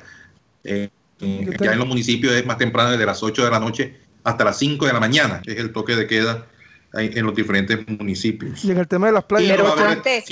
eh, 0.64 0.90
ya 1.20 1.74
en 1.74 1.80
los 1.80 1.88
municipios 1.88 2.34
es 2.34 2.46
más 2.46 2.58
temprano, 2.58 2.92
desde 2.92 3.06
las 3.06 3.22
8 3.22 3.46
de 3.46 3.52
la 3.52 3.60
noche 3.60 4.00
hasta 4.24 4.44
las 4.44 4.58
5 4.58 4.86
de 4.86 4.94
la 4.94 5.00
mañana, 5.00 5.42
que 5.42 5.52
es 5.52 5.58
el 5.58 5.72
toque 5.72 5.96
de 5.96 6.08
queda 6.08 6.48
en 6.94 7.26
los 7.26 7.36
diferentes 7.36 7.88
municipios. 7.88 8.64
Y 8.64 8.72
en 8.72 8.78
el 8.78 8.88
tema 8.88 9.08
de 9.08 9.14
las 9.14 9.24
playas. 9.24 9.58
no 9.58 9.64
va 9.64 9.70
a 9.70 9.92
haber 9.92 10.24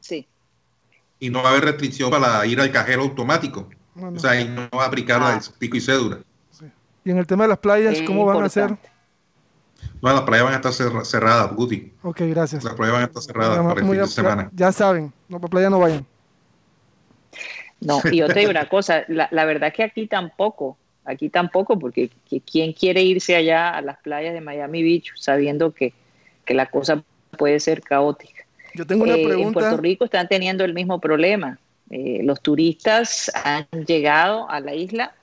sí. 0.00 0.26
Y 1.18 1.30
no 1.30 1.42
va 1.42 1.50
a 1.50 1.52
haber 1.52 1.64
restricción 1.64 2.10
para 2.10 2.44
ir 2.46 2.60
al 2.60 2.70
cajero 2.70 3.02
automático. 3.02 3.68
O 3.94 4.18
sea, 4.18 4.32
ahí 4.32 4.48
no 4.48 4.68
va 4.76 4.84
a 4.84 4.86
aplicar 4.86 5.20
ah. 5.22 5.34
el 5.34 5.54
pico 5.58 5.76
y 5.76 5.80
cédula. 5.80 6.20
Y 7.04 7.10
en 7.10 7.18
el 7.18 7.26
tema 7.26 7.44
de 7.44 7.48
las 7.48 7.58
playas, 7.58 8.00
¿cómo 8.06 8.24
van 8.24 8.42
a 8.44 8.48
ser? 8.48 8.76
No, 10.02 10.12
las 10.12 10.22
playas 10.22 10.44
van 10.44 10.54
a 10.54 10.56
estar 10.56 11.04
cerradas, 11.04 11.54
Guti. 11.54 11.92
Ok, 12.02 12.20
gracias. 12.28 12.64
Las 12.64 12.74
playas 12.74 12.92
van 12.92 13.02
a 13.02 13.06
estar 13.06 13.22
cerradas 13.22 13.58
para 13.58 13.80
el 13.80 13.86
fin 13.86 13.98
de 13.98 14.06
semana. 14.06 14.50
Ya, 14.54 14.72
saben, 14.72 15.12
no, 15.28 15.40
para 15.40 15.50
playa 15.50 15.70
no 15.70 15.78
vayan. 15.78 16.06
No, 17.80 18.00
y 18.10 18.22
otra 18.22 18.48
una 18.48 18.68
cosa, 18.68 19.04
la, 19.08 19.28
la 19.30 19.44
verdad 19.44 19.72
que 19.72 19.82
aquí 19.82 20.06
tampoco, 20.06 20.76
aquí 21.04 21.28
tampoco, 21.28 21.78
porque 21.78 22.10
¿quién 22.50 22.72
quiere 22.72 23.02
irse 23.02 23.36
allá 23.36 23.70
a 23.70 23.82
las 23.82 23.98
playas 23.98 24.34
de 24.34 24.40
Miami 24.40 24.82
Beach 24.82 25.12
sabiendo 25.16 25.72
que, 25.72 25.92
la 26.48 26.66
cosa 26.66 27.04
puede 27.38 27.60
ser 27.60 27.80
caótica? 27.80 28.44
Yo 28.74 28.84
tengo 28.84 29.04
una 29.04 29.14
pregunta. 29.14 29.38
Eh, 29.38 29.42
en 29.42 29.52
Puerto 29.52 29.76
Rico 29.76 30.04
están 30.04 30.26
teniendo 30.26 30.64
el 30.64 30.74
mismo 30.74 31.00
problema. 31.00 31.58
Eh, 31.90 32.20
los 32.24 32.40
turistas 32.40 33.30
han 33.44 33.66
llegado 33.86 34.50
a 34.50 34.58
la 34.58 34.74
isla 34.74 35.14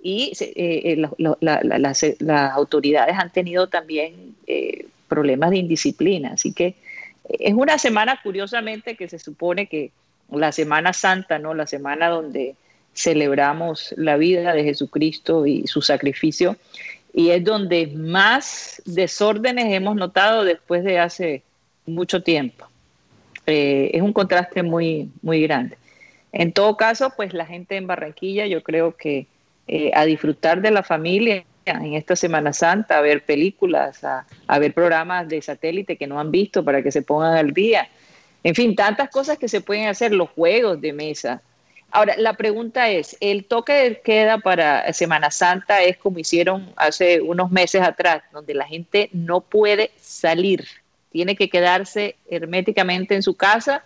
y 0.00 0.32
eh, 0.40 0.96
las, 1.40 2.04
autoridades 2.52 3.16
han 3.18 3.30
tenido 3.30 3.68
también 3.68 4.36
problemas 5.08 5.50
de 5.50 5.58
indisciplina. 5.58 6.34
Así 6.34 6.52
que 6.52 6.76
es 7.24 7.54
una 7.54 7.78
semana, 7.78 8.20
curiosamente, 8.22 8.96
que 8.96 9.08
se 9.08 9.18
supone 9.18 9.66
que 9.66 9.90
la 10.32 10.52
Semana 10.52 10.92
Santa, 10.92 11.38
¿no? 11.38 11.54
La 11.54 11.66
semana 11.66 12.08
donde 12.08 12.54
celebramos 12.94 13.94
la 13.96 14.16
vida 14.16 14.52
de 14.52 14.64
Jesucristo 14.64 15.46
y 15.46 15.66
su 15.66 15.82
sacrificio. 15.82 16.56
Y 17.12 17.30
es 17.30 17.42
donde 17.42 17.88
más 17.88 18.82
desórdenes 18.84 19.72
hemos 19.72 19.96
notado 19.96 20.44
después 20.44 20.84
de 20.84 20.98
hace 20.98 21.42
mucho 21.86 22.22
tiempo. 22.22 22.66
Eh, 23.46 23.90
es 23.94 24.02
un 24.02 24.12
contraste 24.12 24.62
muy, 24.62 25.10
muy 25.22 25.42
grande. 25.42 25.76
En 26.32 26.52
todo 26.52 26.76
caso, 26.76 27.12
pues 27.16 27.34
la 27.34 27.46
gente 27.46 27.76
en 27.76 27.86
Barranquilla, 27.86 28.46
yo 28.46 28.62
creo 28.62 28.96
que 28.96 29.26
eh, 29.66 29.90
a 29.94 30.04
disfrutar 30.04 30.60
de 30.60 30.70
la 30.70 30.82
familia 30.82 31.44
en 31.64 31.94
esta 31.94 32.16
Semana 32.16 32.52
Santa, 32.52 32.98
a 32.98 33.00
ver 33.00 33.24
películas, 33.24 34.04
a, 34.04 34.26
a 34.46 34.58
ver 34.58 34.72
programas 34.72 35.28
de 35.28 35.42
satélite 35.42 35.96
que 35.96 36.06
no 36.06 36.20
han 36.20 36.30
visto 36.30 36.64
para 36.64 36.82
que 36.82 36.92
se 36.92 37.02
pongan 37.02 37.36
al 37.36 37.52
día 37.52 37.88
en 38.42 38.54
fin, 38.54 38.74
tantas 38.74 39.10
cosas 39.10 39.38
que 39.38 39.48
se 39.48 39.60
pueden 39.60 39.88
hacer, 39.88 40.12
los 40.12 40.30
juegos 40.30 40.80
de 40.80 40.92
mesa. 40.92 41.42
Ahora, 41.90 42.14
la 42.16 42.34
pregunta 42.34 42.88
es, 42.88 43.16
¿el 43.20 43.44
toque 43.44 43.72
de 43.72 44.00
queda 44.00 44.38
para 44.38 44.92
Semana 44.92 45.30
Santa 45.30 45.82
es 45.82 45.96
como 45.96 46.18
hicieron 46.18 46.72
hace 46.76 47.20
unos 47.20 47.50
meses 47.50 47.82
atrás, 47.82 48.22
donde 48.32 48.54
la 48.54 48.66
gente 48.66 49.10
no 49.12 49.40
puede 49.40 49.90
salir, 50.00 50.66
tiene 51.10 51.34
que 51.34 51.50
quedarse 51.50 52.16
herméticamente 52.30 53.14
en 53.16 53.22
su 53.22 53.34
casa 53.34 53.82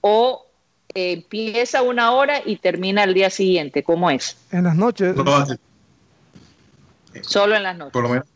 o 0.00 0.44
empieza 0.94 1.82
una 1.82 2.12
hora 2.12 2.42
y 2.44 2.56
termina 2.56 3.04
el 3.04 3.14
día 3.14 3.30
siguiente? 3.30 3.84
¿Cómo 3.84 4.10
es? 4.10 4.36
En 4.50 4.64
las 4.64 4.74
noches. 4.74 5.14
Solo 7.22 7.56
en 7.56 7.62
las 7.62 7.76
noches. 7.76 7.92
Por 7.92 8.02
lo 8.02 8.08
menos 8.08 8.26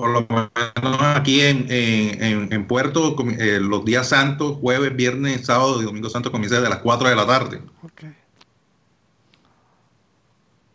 por 0.00 0.10
lo 0.10 0.26
menos 0.30 0.98
aquí 1.14 1.42
en, 1.42 1.66
en, 1.70 2.66
Puerto, 2.66 3.14
eh, 3.38 3.58
los 3.60 3.84
días 3.84 4.08
santos, 4.08 4.56
jueves, 4.60 4.96
viernes, 4.96 5.44
sábado 5.44 5.80
y 5.82 5.84
domingo 5.84 6.08
santo 6.08 6.32
comienza 6.32 6.56
desde 6.56 6.70
las 6.70 6.78
4 6.78 7.08
de 7.10 7.16
la 7.16 7.26
tarde. 7.26 7.60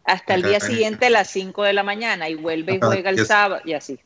Hasta 0.04 0.36
el 0.36 0.44
día 0.44 0.60
siguiente 0.60 1.08
a 1.08 1.10
las 1.10 1.30
5 1.32 1.64
de 1.64 1.74
la 1.74 1.82
mañana 1.82 2.30
y 2.30 2.36
vuelve 2.36 2.76
y 2.76 2.80
juega 2.80 3.10
el 3.10 3.26
sábado 3.26 3.62
y 3.66 3.74
así. 3.74 4.00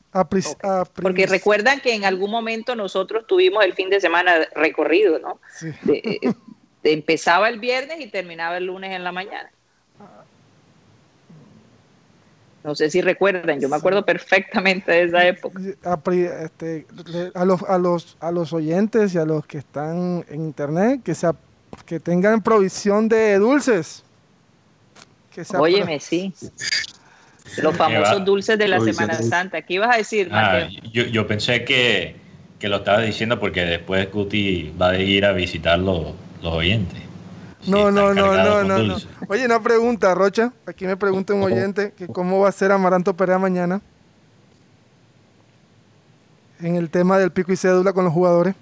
Porque 1.01 1.27
recuerdan 1.27 1.81
que 1.81 1.93
en 1.93 2.05
algún 2.05 2.31
momento 2.31 2.75
nosotros 2.75 3.27
tuvimos 3.27 3.65
el 3.65 3.73
fin 3.73 3.89
de 3.89 3.99
semana 3.99 4.47
recorrido, 4.55 5.19
¿no? 5.19 5.41
Eh, 5.89 6.19
empezaba 6.83 7.49
el 7.49 7.59
viernes 7.59 7.99
y 7.99 8.07
terminaba 8.07 8.57
el 8.57 8.67
lunes 8.67 8.91
en 8.91 9.03
la 9.03 9.11
mañana. 9.11 9.51
No 12.63 12.75
sé 12.75 12.89
si 12.89 13.01
recuerdan, 13.01 13.59
yo 13.61 13.69
me 13.69 13.77
acuerdo 13.77 14.03
perfectamente 14.03 14.91
de 14.91 15.03
esa 15.03 15.25
época. 15.25 15.59
Este, 15.61 16.85
a, 17.33 17.45
los, 17.45 17.63
a, 17.63 17.77
los, 17.77 18.17
a 18.19 18.31
los 18.31 18.51
oyentes 18.51 19.15
y 19.15 19.17
a 19.17 19.25
los 19.25 19.45
que 19.45 19.59
están 19.59 20.25
en 20.29 20.41
internet, 20.41 21.01
que, 21.03 21.15
sea, 21.15 21.33
que 21.85 21.99
tengan 21.99 22.41
provisión 22.41 23.07
de 23.07 23.37
dulces. 23.39 24.03
Que 25.33 25.43
Óyeme, 25.57 25.99
sí. 26.01 26.33
Los 27.61 27.75
famosos 27.77 28.25
dulces 28.25 28.59
de 28.59 28.67
la 28.67 28.79
Semana 28.81 29.13
Santa. 29.21 29.61
¿Qué 29.61 29.75
ibas 29.75 29.95
a 29.95 29.97
decir, 29.97 30.29
ah, 30.31 30.67
yo, 30.91 31.03
yo, 31.03 31.25
pensé 31.27 31.63
que, 31.63 32.15
que, 32.59 32.67
lo 32.67 32.77
estaba 32.77 33.01
diciendo 33.01 33.39
porque 33.39 33.63
después 33.63 34.11
Guti 34.11 34.73
va 34.79 34.89
a 34.91 34.99
ir 34.99 35.25
a 35.25 35.31
visitar 35.31 35.79
los, 35.79 36.13
los 36.41 36.53
oyentes. 36.53 37.08
No, 37.69 37.91
no, 37.91 38.13
no, 38.13 38.35
no, 38.35 38.63
no, 38.63 38.83
no. 38.83 38.97
Oye, 39.27 39.45
una 39.45 39.61
pregunta, 39.61 40.15
Rocha. 40.15 40.51
Aquí 40.65 40.85
me 40.85 40.97
pregunta 40.97 41.33
un 41.33 41.43
oyente 41.43 41.93
que 41.97 42.07
cómo 42.07 42.39
va 42.39 42.49
a 42.49 42.51
ser 42.51 42.71
Amaranto 42.71 43.15
Perea 43.15 43.37
mañana 43.37 43.81
en 46.61 46.75
el 46.75 46.89
tema 46.89 47.17
del 47.17 47.31
pico 47.31 47.53
y 47.53 47.55
cédula 47.55 47.93
con 47.93 48.05
los 48.05 48.13
jugadores. 48.13 48.55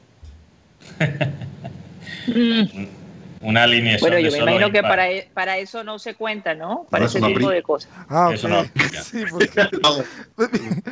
Una 3.40 3.64
alineación. 3.64 4.10
Bueno, 4.10 4.28
yo 4.28 4.32
me 4.32 4.40
imagino 4.40 4.72
que 4.72 4.82
para, 4.82 5.12
e, 5.12 5.30
para, 5.34 5.58
eso 5.58 5.84
no 5.84 6.00
se 6.00 6.16
cuenta, 6.16 6.56
¿no? 6.56 6.88
Para 6.90 7.06
ese 7.06 7.22
tipo 7.22 7.50
de 7.50 7.62
cosas. 7.62 7.92
Ah, 8.10 8.30
eso 8.34 8.48
no 8.48 8.64
sí, 8.64 9.24
porque... 9.30 9.70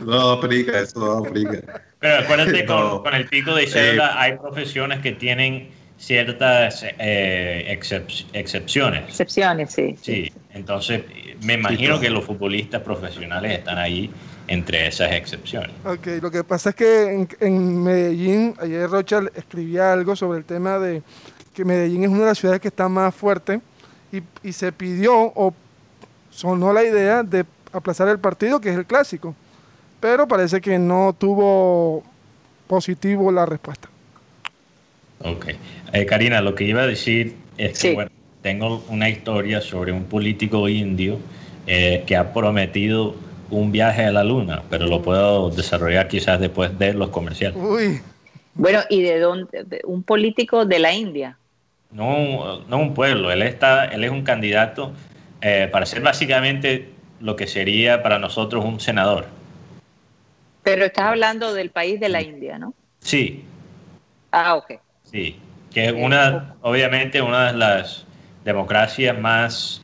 no, 0.02 0.32
aplica, 0.32 0.80
eso 0.80 1.00
no 1.00 1.26
aplica. 1.26 1.82
Pero 2.00 2.20
acuérdate, 2.20 2.66
con, 2.66 3.04
con, 3.04 3.16
el 3.16 3.28
pico 3.28 3.56
de 3.56 3.68
cédula 3.68 4.22
hay 4.22 4.38
profesiones 4.38 5.00
que 5.00 5.14
tienen 5.14 5.72
ciertas 6.06 6.86
eh, 7.00 7.80
excepciones. 8.34 9.10
Excepciones, 9.10 9.72
sí. 9.72 9.98
Sí, 10.00 10.32
entonces 10.54 11.02
me 11.42 11.54
imagino 11.54 12.00
que 12.00 12.12
los 12.12 12.24
futbolistas 12.24 12.84
profesionales 12.84 13.58
están 13.58 13.80
ahí 13.80 14.12
entre 14.48 14.88
esas 14.88 15.12
excepciones. 15.14 15.72
Ok, 15.84 16.22
lo 16.22 16.30
que 16.30 16.44
pasa 16.44 16.70
es 16.70 16.76
que 16.76 17.28
en, 17.40 17.84
Medellín, 17.84 18.54
ayer 18.62 18.88
Rocha 18.88 19.22
escribía 19.34 19.94
algo 19.94 20.16
sobre 20.16 20.38
el 20.38 20.46
tema 20.46 20.78
de 20.78 21.02
que 21.56 21.66
Medellín 21.66 22.04
es 22.04 22.10
una 22.10 22.20
de 22.20 22.26
las 22.28 22.38
ciudades 22.38 22.62
que 22.62 22.68
está 22.68 22.88
más 22.88 23.16
fuerte 23.16 23.60
y, 24.12 24.22
y 24.48 24.54
se 24.54 24.72
pidió 24.72 25.16
o 25.18 25.56
sonó 26.30 26.72
la 26.72 26.84
idea 26.84 27.24
de 27.24 27.46
aplazar 27.74 28.10
el 28.10 28.20
partido, 28.20 28.62
que 28.62 28.70
es 28.70 28.78
el 28.78 28.86
clásico, 28.86 29.34
pero 30.00 30.28
parece 30.28 30.62
que 30.62 30.78
no 30.78 31.16
tuvo 31.18 32.04
positivo 32.68 33.32
la 33.32 33.48
respuesta. 33.48 33.90
Ok. 35.20 35.48
Eh, 35.94 36.06
Karina, 36.06 36.42
lo 36.42 36.56
que 36.56 36.66
iba 36.66 36.84
a 36.84 36.88
decir 36.88 37.36
es 37.58 37.80
que 37.80 37.94
bueno, 37.94 38.12
tengo 38.42 38.84
una 38.90 39.10
historia 39.10 39.62
sobre 39.62 39.92
un 39.92 40.06
político 40.06 40.68
indio 40.70 41.20
eh, 41.68 42.04
que 42.06 42.16
ha 42.16 42.34
prometido 42.34 43.16
un 43.50 43.72
viaje 43.72 44.04
a 44.06 44.12
la 44.12 44.24
luna, 44.24 44.64
pero 44.70 44.88
lo 44.88 45.02
puedo 45.02 45.50
desarrollar 45.50 46.08
quizás 46.08 46.40
después 46.40 46.78
de 46.78 46.94
los 46.94 47.10
comerciales. 47.10 47.58
Uy. 47.58 48.02
Bueno, 48.54 48.82
¿y 48.90 49.02
de 49.02 49.20
dónde? 49.20 49.82
¿Un 49.84 50.04
político 50.04 50.66
de 50.66 50.80
la 50.80 50.94
India? 50.94 51.38
No, 51.92 52.62
no 52.68 52.78
un 52.78 52.94
pueblo, 52.94 53.32
él, 53.32 53.42
está, 53.42 53.86
él 53.86 54.04
es 54.04 54.12
un 54.12 54.24
candidato 54.24 54.94
eh, 55.42 55.70
para 55.72 55.86
ser 55.86 56.02
básicamente 56.02 56.90
lo 57.20 57.36
que 57.36 57.48
sería 57.48 58.04
para 58.04 58.20
nosotros 58.20 58.66
un 58.66 58.80
senador. 58.80 59.28
Pero 60.64 60.86
estás 60.86 61.06
hablando 61.06 61.54
del 61.54 61.70
país 61.70 62.00
de 62.00 62.10
la 62.10 62.22
India, 62.22 62.58
¿no? 62.58 62.74
Sí. 63.00 63.44
Ah, 64.32 64.56
ok. 64.56 64.74
Sí, 65.16 65.40
que 65.74 65.86
es 65.86 65.94
una, 65.94 66.56
obviamente, 66.62 67.22
una 67.22 67.54
de 67.54 67.58
las 67.58 68.04
democracias 68.44 69.18
más, 69.18 69.82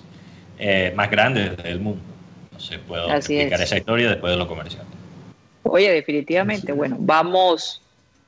eh, 0.60 0.92
más 0.94 1.10
grandes 1.10 1.56
del 1.56 1.80
mundo. 1.80 2.02
No 2.52 2.60
sé, 2.60 2.80
puedo 2.80 3.10
explicar 3.10 3.62
esa 3.62 3.78
historia 3.78 4.10
después 4.10 4.34
de 4.34 4.38
lo 4.38 4.46
comercial. 4.46 4.84
Oye, 5.64 5.90
definitivamente, 5.90 6.74
bueno, 6.74 6.98
vamos 7.00 7.82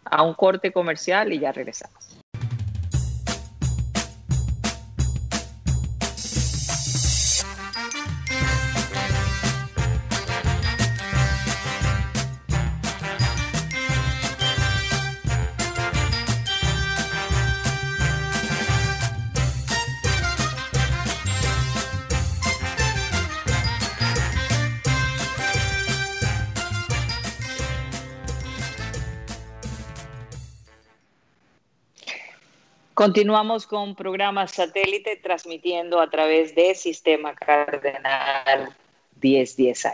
a 0.05 0.23
un 0.23 0.33
corte 0.33 0.71
comercial 0.71 1.33
y 1.33 1.39
ya 1.39 1.51
regresamos. 1.51 2.02
Continuamos 33.03 33.67
con 33.67 33.95
programa 33.95 34.47
satélite 34.47 35.19
transmitiendo 35.21 35.99
a 35.99 36.09
través 36.09 36.55
de 36.55 36.73
Sistema 36.73 37.35
Cardenal 37.35 38.69
1010 39.21 39.85
AM. 39.87 39.91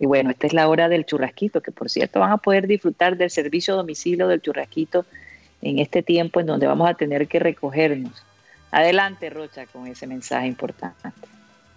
Y 0.00 0.06
bueno, 0.06 0.30
esta 0.30 0.48
es 0.48 0.52
la 0.52 0.66
hora 0.66 0.88
del 0.88 1.06
churrasquito, 1.06 1.60
que 1.60 1.70
por 1.70 1.88
cierto 1.88 2.18
van 2.18 2.32
a 2.32 2.38
poder 2.38 2.66
disfrutar 2.66 3.16
del 3.16 3.30
servicio 3.30 3.76
domicilio 3.76 4.26
del 4.26 4.42
churrasquito 4.42 5.06
en 5.62 5.78
este 5.78 6.02
tiempo 6.02 6.40
en 6.40 6.46
donde 6.46 6.66
vamos 6.66 6.90
a 6.90 6.94
tener 6.94 7.28
que 7.28 7.38
recogernos. 7.38 8.20
Adelante, 8.72 9.30
Rocha, 9.30 9.66
con 9.66 9.86
ese 9.86 10.08
mensaje 10.08 10.48
importante. 10.48 11.29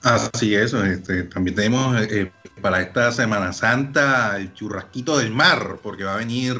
Así 0.04 0.54
es, 0.54 0.74
este, 0.74 1.24
también 1.24 1.56
tenemos 1.56 1.96
eh, 2.02 2.30
para 2.62 2.82
esta 2.82 3.10
Semana 3.14 3.54
Santa 3.54 4.36
el 4.36 4.54
churrasquito 4.54 5.18
del 5.18 5.32
mar, 5.32 5.80
porque 5.82 6.04
va 6.04 6.16
a 6.16 6.18
venir 6.18 6.58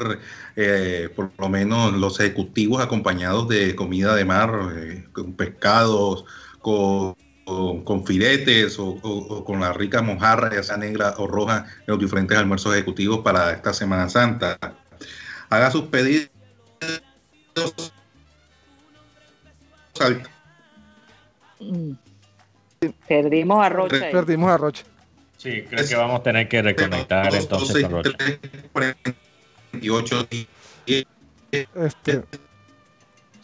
eh, 0.56 1.10
por 1.14 1.30
lo 1.36 1.50
menos 1.50 1.92
los 1.92 2.18
ejecutivos 2.20 2.82
acompañados 2.82 3.46
de 3.48 3.76
comida 3.76 4.14
de 4.14 4.24
mar, 4.24 4.72
eh, 4.74 5.04
con 5.12 5.34
pescados, 5.34 6.24
con, 6.62 7.16
filetes 8.06 8.78
o, 8.78 9.44
con 9.44 9.60
la 9.60 9.74
rica 9.74 10.00
mojarra, 10.00 10.50
ya 10.54 10.62
sea 10.62 10.78
negra 10.78 11.14
o 11.18 11.26
roja, 11.26 11.66
en 11.80 11.84
los 11.88 11.98
diferentes 11.98 12.38
almuerzos 12.38 12.72
ejecutivos 12.72 13.18
para 13.18 13.52
esta 13.52 13.74
Semana 13.74 14.08
Santa. 14.08 14.58
Haga 15.50 15.70
sus 15.70 15.82
pedidos 15.88 16.30
mm. 21.60 22.03
Perdimos 23.06 23.64
a 23.64 23.68
Rocha. 23.68 24.10
Perdimos 24.10 24.50
a 24.50 24.56
Rocha. 24.56 24.84
Sí, 25.36 25.62
creo 25.68 25.86
que 25.86 25.94
vamos 25.94 26.20
a 26.20 26.22
tener 26.22 26.48
que 26.48 26.62
reconectar 26.62 27.34
entonces 27.34 27.84
a 27.84 27.88
Rocha. 27.88 28.16
Este. 31.74 32.22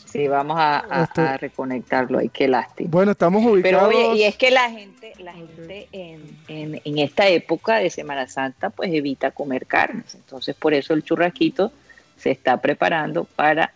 Sí, 0.07 0.27
vamos 0.27 0.57
a, 0.59 1.05
este. 1.05 1.39
reconectarlo 1.39 2.19
ahí, 2.19 2.29
qué 2.31 2.49
lástima. 2.49 2.91
Bueno, 2.91 3.13
estamos 3.13 3.45
ubicados. 3.45 3.89
Pero 3.93 4.01
oye, 4.01 4.19
y 4.19 4.25
es 4.25 4.37
que 4.37 4.51
la 4.51 4.69
gente, 4.69 5.13
la 5.19 5.33
gente 5.33 5.89
en, 5.93 6.37
en, 6.49 6.81
en, 6.85 6.99
esta 6.99 7.29
época 7.29 7.77
de 7.77 7.91
Semana 7.91 8.27
Santa, 8.27 8.71
pues 8.71 8.93
evita 8.93 9.31
comer 9.31 9.67
carnes. 9.67 10.17
Entonces, 10.17 10.57
por 10.57 10.75
eso 10.75 10.95
el 10.95 11.05
churrasquito 11.05 11.73
se 12.17 12.33
está 12.33 12.57
preparando 12.61 13.25
para 13.25 13.73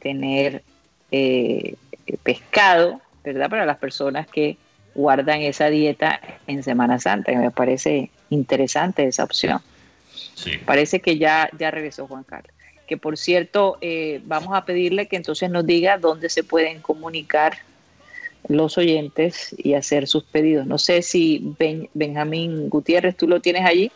tener 0.00 0.62
eh, 1.10 1.76
pescado, 2.22 3.00
¿verdad? 3.22 3.50
Para 3.50 3.66
las 3.66 3.76
personas 3.76 4.26
que 4.26 4.56
guardan 4.94 5.42
esa 5.42 5.68
dieta 5.68 6.20
en 6.46 6.62
Semana 6.62 6.98
Santa, 6.98 7.32
y 7.32 7.36
me 7.36 7.50
parece 7.50 8.10
interesante 8.30 9.04
esa 9.04 9.24
opción. 9.24 9.60
Sí. 10.34 10.52
Parece 10.64 11.00
que 11.00 11.18
ya, 11.18 11.48
ya 11.58 11.70
regresó 11.70 12.06
Juan 12.06 12.24
Carlos. 12.24 12.52
Que 12.86 12.96
por 12.96 13.16
cierto, 13.16 13.78
eh, 13.80 14.20
vamos 14.24 14.54
a 14.54 14.64
pedirle 14.64 15.08
que 15.08 15.16
entonces 15.16 15.50
nos 15.50 15.64
diga 15.64 15.98
dónde 15.98 16.28
se 16.28 16.44
pueden 16.44 16.80
comunicar 16.80 17.54
los 18.48 18.76
oyentes 18.76 19.54
y 19.56 19.74
hacer 19.74 20.06
sus 20.06 20.24
pedidos. 20.24 20.66
No 20.66 20.76
sé 20.76 21.00
si 21.00 21.56
Benjamín 21.94 22.68
Gutiérrez, 22.68 23.16
tú 23.16 23.26
lo 23.26 23.40
tienes 23.40 23.64
allí. 23.64 23.90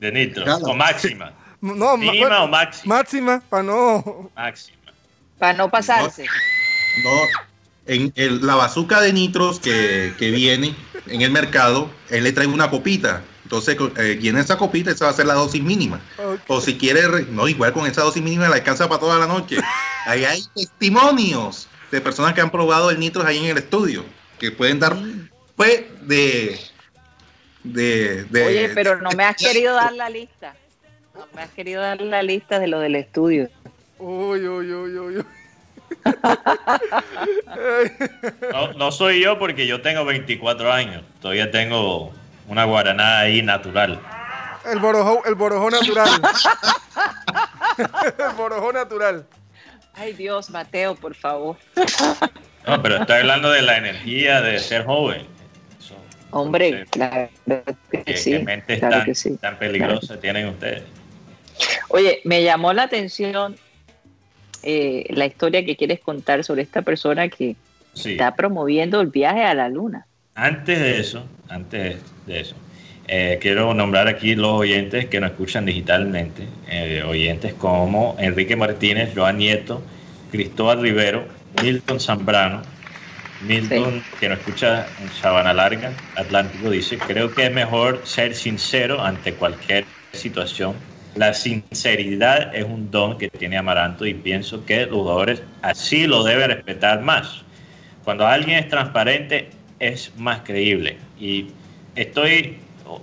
De 0.00 0.12
nitro, 0.12 0.44
o 0.56 0.74
máxima. 0.74 1.32
No, 1.60 1.96
¿Mínima 1.96 2.42
o 2.42 2.48
máxima? 2.48 2.96
Máxima, 2.96 3.42
para 3.48 3.62
no. 3.62 4.30
Máxima. 4.36 4.76
Para 5.38 5.52
no 5.54 5.70
pasarse. 5.70 6.26
No, 7.04 7.10
en 7.86 8.46
la 8.46 8.54
bazuca 8.54 9.00
de 9.00 9.12
nitros 9.12 9.58
que, 9.60 10.12
viene 10.18 10.74
en 11.06 11.22
el 11.22 11.30
mercado, 11.30 11.90
él 12.10 12.24
le 12.24 12.32
trae 12.32 12.46
una 12.46 12.70
copita. 12.70 13.22
Entonces, 13.44 13.78
eh, 13.96 14.18
en 14.22 14.36
esa 14.36 14.58
copita, 14.58 14.90
esa 14.90 15.06
va 15.06 15.10
a 15.10 15.14
ser 15.14 15.26
la 15.26 15.34
dosis 15.34 15.62
mínima. 15.62 16.00
O 16.48 16.60
si 16.60 16.76
quiere, 16.76 17.02
no, 17.30 17.48
igual 17.48 17.72
con 17.72 17.86
esa 17.86 18.02
dosis 18.02 18.22
mínima 18.22 18.48
la 18.48 18.56
alcanza 18.56 18.88
para 18.88 19.00
toda 19.00 19.18
la 19.18 19.26
noche. 19.26 19.56
Ahí 20.04 20.24
hay 20.24 20.42
testimonios 20.54 21.66
de 21.90 22.00
personas 22.02 22.34
que 22.34 22.42
han 22.42 22.50
probado 22.50 22.90
el 22.90 23.00
nitros 23.00 23.24
ahí 23.24 23.38
en 23.38 23.46
el 23.46 23.58
estudio, 23.58 24.04
que 24.38 24.50
pueden 24.50 24.78
dar 24.78 24.96
pues 25.56 25.84
de, 26.02 26.60
de, 27.64 28.24
de 28.24 28.46
Oye, 28.46 28.68
pero 28.74 29.00
no 29.00 29.10
me 29.12 29.24
has 29.24 29.36
querido 29.36 29.74
dar 29.74 29.94
la 29.94 30.10
lista 30.10 30.54
me 31.34 31.42
has 31.42 31.50
querido 31.50 31.82
dar 31.82 32.00
la 32.00 32.22
lista 32.22 32.58
de 32.58 32.68
lo 32.68 32.80
del 32.80 32.96
estudio. 32.96 33.48
Uy, 33.98 34.46
uy, 34.46 34.72
uy, 34.72 34.98
uy. 34.98 35.24
No, 38.52 38.72
no, 38.74 38.92
soy 38.92 39.22
yo 39.22 39.38
porque 39.38 39.66
yo 39.66 39.80
tengo 39.80 40.04
24 40.04 40.72
años. 40.72 41.02
Todavía 41.20 41.50
tengo 41.50 42.12
una 42.46 42.64
guaraná 42.64 43.20
ahí 43.20 43.42
natural. 43.42 44.00
El 44.70 44.78
borojó, 44.78 45.24
el 45.24 45.34
borojó 45.34 45.70
natural. 45.70 46.08
el 47.78 48.36
borojó 48.36 48.72
natural. 48.72 49.26
Ay 49.94 50.12
Dios, 50.12 50.50
Mateo, 50.50 50.94
por 50.94 51.14
favor. 51.14 51.56
No, 52.66 52.82
pero 52.82 52.98
estoy 52.98 53.18
hablando 53.18 53.50
de 53.50 53.62
la 53.62 53.78
energía 53.78 54.40
de 54.40 54.58
ser 54.58 54.84
joven. 54.84 55.26
Hombre, 56.30 56.84
claro 56.90 57.30
que, 58.04 58.16
sí. 58.16 58.32
¿Qué 58.32 58.38
mente 58.40 58.76
tan, 58.76 59.06
tan 59.40 59.58
peligrosa 59.58 60.20
tienen 60.20 60.48
ustedes? 60.48 60.82
Oye, 61.88 62.20
me 62.24 62.42
llamó 62.42 62.72
la 62.72 62.84
atención 62.84 63.56
eh, 64.62 65.06
la 65.10 65.26
historia 65.26 65.64
que 65.64 65.76
quieres 65.76 66.00
contar 66.00 66.44
sobre 66.44 66.62
esta 66.62 66.82
persona 66.82 67.28
que 67.28 67.56
está 67.94 68.34
promoviendo 68.34 69.00
el 69.00 69.08
viaje 69.08 69.44
a 69.44 69.54
la 69.54 69.68
luna. 69.68 70.06
Antes 70.34 70.78
de 70.78 71.00
eso, 71.00 71.24
antes 71.48 71.96
de 72.26 72.40
eso, 72.40 72.54
eh, 73.08 73.38
quiero 73.40 73.72
nombrar 73.74 74.06
aquí 74.06 74.34
los 74.34 74.52
oyentes 74.52 75.06
que 75.06 75.20
nos 75.20 75.30
escuchan 75.30 75.64
digitalmente, 75.64 76.46
eh, 76.68 77.02
oyentes 77.06 77.54
como 77.54 78.14
Enrique 78.18 78.54
Martínez, 78.54 79.12
Joan 79.14 79.38
Nieto, 79.38 79.82
Cristóbal 80.30 80.82
Rivero, 80.82 81.26
Milton 81.62 81.98
Zambrano, 81.98 82.62
Milton, 83.40 84.02
que 84.20 84.28
nos 84.28 84.38
escucha 84.38 84.86
en 85.00 85.08
Sabana 85.10 85.52
Larga, 85.52 85.92
Atlántico, 86.16 86.70
dice, 86.70 86.98
creo 86.98 87.32
que 87.32 87.46
es 87.46 87.52
mejor 87.52 88.02
ser 88.04 88.34
sincero 88.34 89.00
ante 89.02 89.32
cualquier 89.32 89.84
situación 90.12 90.74
la 91.18 91.34
sinceridad 91.34 92.54
es 92.54 92.64
un 92.64 92.92
don 92.92 93.18
que 93.18 93.28
tiene 93.28 93.58
Amaranto 93.58 94.06
y 94.06 94.14
pienso 94.14 94.64
que 94.64 94.86
los 94.86 94.98
jugadores 94.98 95.42
así 95.62 96.06
lo 96.06 96.22
deben 96.22 96.48
respetar 96.48 97.02
más. 97.02 97.42
Cuando 98.04 98.24
alguien 98.24 98.58
es 98.58 98.68
transparente 98.68 99.50
es 99.80 100.12
más 100.16 100.42
creíble. 100.42 100.96
Y 101.18 101.48
estoy, 101.96 102.58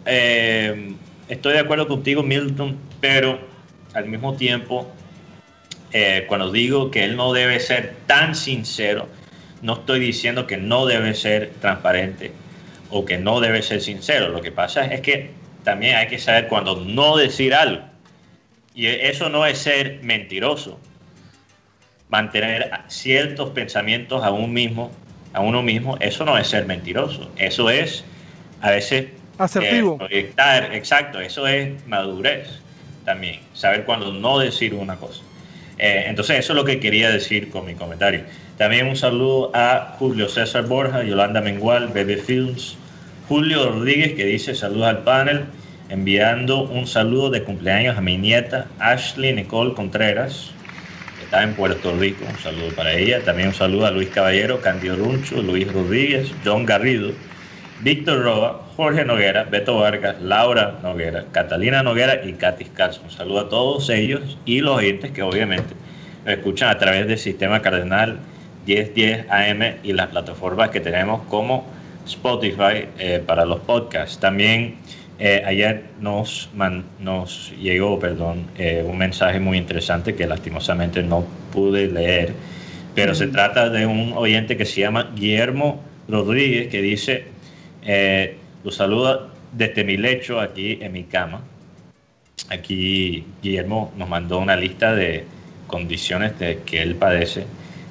eh, 0.06 0.94
estoy 1.28 1.54
de 1.54 1.60
acuerdo 1.60 1.90
contigo, 1.90 2.24
Milton, 2.24 2.78
pero 3.02 3.38
al 3.94 4.06
mismo 4.06 4.34
tiempo, 4.36 4.90
eh, 5.92 6.24
cuando 6.30 6.54
digo 6.54 6.92
que 6.92 7.04
él 7.04 7.18
no 7.18 7.34
debe 7.34 7.60
ser 7.60 7.96
tan 8.08 8.34
sincero, 8.34 9.10
no 9.62 9.74
estoy 9.74 10.00
diciendo 10.00 10.48
que 10.48 10.56
no 10.56 10.86
debe 10.86 11.16
ser 11.16 11.52
transparente 11.60 12.32
o 12.90 13.04
que 13.04 13.18
no 13.18 13.42
debe 13.42 13.62
ser 13.62 13.82
sincero. 13.82 14.30
Lo 14.30 14.42
que 14.42 14.54
pasa 14.54 14.86
es 14.86 15.02
que 15.02 15.32
también 15.66 15.98
hay 15.98 16.08
que 16.08 16.18
saber 16.18 16.48
cuando 16.48 16.78
no 16.78 17.18
decir 17.18 17.54
algo. 17.54 17.95
Y 18.76 18.88
eso 18.88 19.30
no 19.30 19.46
es 19.46 19.58
ser 19.58 20.02
mentiroso. 20.04 20.78
Mantener 22.10 22.70
ciertos 22.88 23.52
pensamientos 23.52 24.24
a 24.24 24.32
uno 24.32 24.48
mismo, 24.48 24.92
a 25.34 25.40
uno 25.40 25.64
mismo, 25.64 25.98
eso 26.02 26.26
no 26.26 26.38
es 26.38 26.48
ser 26.48 26.66
mentiroso. 26.66 27.32
Eso 27.38 27.70
es 27.70 28.04
a 28.62 28.72
veces 28.72 29.08
asertivo. 29.38 29.98
proyectar, 29.98 30.74
exacto, 30.76 31.20
eso 31.22 31.48
es 31.48 31.74
madurez 31.88 32.60
también, 33.06 33.40
saber 33.54 33.86
cuándo 33.86 34.12
no 34.12 34.40
decir 34.40 34.74
una 34.74 34.98
cosa. 34.98 35.22
Eh, 35.78 36.06
entonces 36.08 36.40
eso 36.40 36.54
es 36.54 36.58
lo 36.58 36.66
que 36.66 36.80
quería 36.80 37.10
decir 37.10 37.50
con 37.50 37.66
mi 37.66 37.76
comentario. 37.76 38.24
También 38.58 38.88
un 38.88 38.96
saludo 38.96 39.52
a 39.54 39.96
Julio 40.00 40.28
César 40.30 40.66
Borja, 40.66 41.04
Yolanda 41.04 41.42
Mengual, 41.42 41.90
Bebe 41.90 42.18
Films, 42.18 42.78
Julio 43.28 43.70
Rodríguez 43.70 44.14
que 44.14 44.26
dice 44.26 44.54
saludos 44.54 44.88
al 44.88 45.04
panel 45.04 45.46
enviando 45.90 46.64
un 46.64 46.88
saludo 46.88 47.30
de 47.30 47.44
cumpleaños 47.44 47.98
a 47.98 48.02
mi 48.02 48.18
nieta 48.18 48.68
Ashley 48.80 49.34
Nicole 49.34 49.74
Contreras, 49.74 50.52
que 51.18 51.26
está 51.26 51.44
en 51.44 51.54
Puerto 51.54 51.96
Rico. 51.98 52.26
Un 52.30 52.38
saludo 52.40 52.76
para 52.76 52.94
ella. 52.94 53.24
También 53.24 53.50
un 53.50 53.54
saludo 53.54 53.86
a 53.86 53.92
Luis 53.92 54.10
Caballero, 54.10 54.62
Candido 54.62 54.96
Runcho, 54.96 55.42
Luis 55.42 55.72
Rodríguez, 55.72 56.32
John 56.44 56.66
Garrido 56.66 57.12
Víctor 57.82 58.24
Roa, 58.24 58.62
Jorge 58.78 59.04
Noguera, 59.04 59.44
Beto 59.44 59.78
Vargas, 59.78 60.22
Laura 60.22 60.80
Noguera, 60.82 61.26
Catalina 61.32 61.84
Noguera 61.84 62.22
y 62.26 62.34
Katy 62.34 62.66
Carson. 62.66 63.04
Un 63.06 63.12
saludo 63.12 63.40
a 63.42 63.50
todos 63.50 63.90
ellos 63.90 64.38
y 64.46 64.62
los 64.62 64.78
oyentes 64.78 65.12
que 65.12 65.22
obviamente 65.22 65.76
nos 66.24 66.36
escuchan 66.36 66.70
a 66.70 66.78
través 66.78 67.06
del 67.08 67.18
sistema 67.18 67.62
Cardenal 67.62 68.20
1010 68.66 69.30
AM 69.30 69.76
y 69.84 69.92
las 69.92 70.08
plataformas 70.08 70.70
que 70.70 70.80
tenemos 70.80 71.22
como 71.30 71.68
Spotify 72.08 72.88
eh, 72.98 73.22
para 73.26 73.46
los 73.46 73.60
podcasts. 73.60 74.20
También 74.20 74.78
eh, 75.20 75.42
ayer 75.46 75.86
nos, 76.00 76.50
nos 77.00 77.54
llegó 77.60 78.00
perdón, 78.00 78.48
eh, 78.58 78.84
un 78.86 78.98
mensaje 78.98 79.40
muy 79.40 79.58
interesante 79.58 80.16
que 80.16 80.28
lastimosamente 80.28 81.04
no 81.04 81.26
pude 81.52 81.88
leer, 81.88 82.34
pero 82.94 83.16
se 83.16 83.28
trata 83.28 83.70
de 83.70 83.86
un 83.86 84.14
oyente 84.14 84.58
que 84.58 84.66
se 84.66 84.82
llama 84.82 85.12
Guillermo 85.16 85.82
Rodríguez 86.08 86.68
que 86.68 86.82
dice, 86.82 87.26
los 88.64 88.76
saluda 88.76 89.28
desde 89.52 89.84
mi 89.84 89.98
lecho 89.98 90.40
aquí 90.40 90.80
en 90.82 90.92
mi 90.92 91.04
cama. 91.04 91.42
Aquí 92.50 93.26
Guillermo 93.42 93.94
nos 93.98 94.10
mandó 94.10 94.40
una 94.40 94.56
lista 94.56 94.94
de 94.96 95.26
condiciones 95.68 96.38
de 96.40 96.60
que 96.66 96.82
él 96.82 96.96
padece 96.96 97.46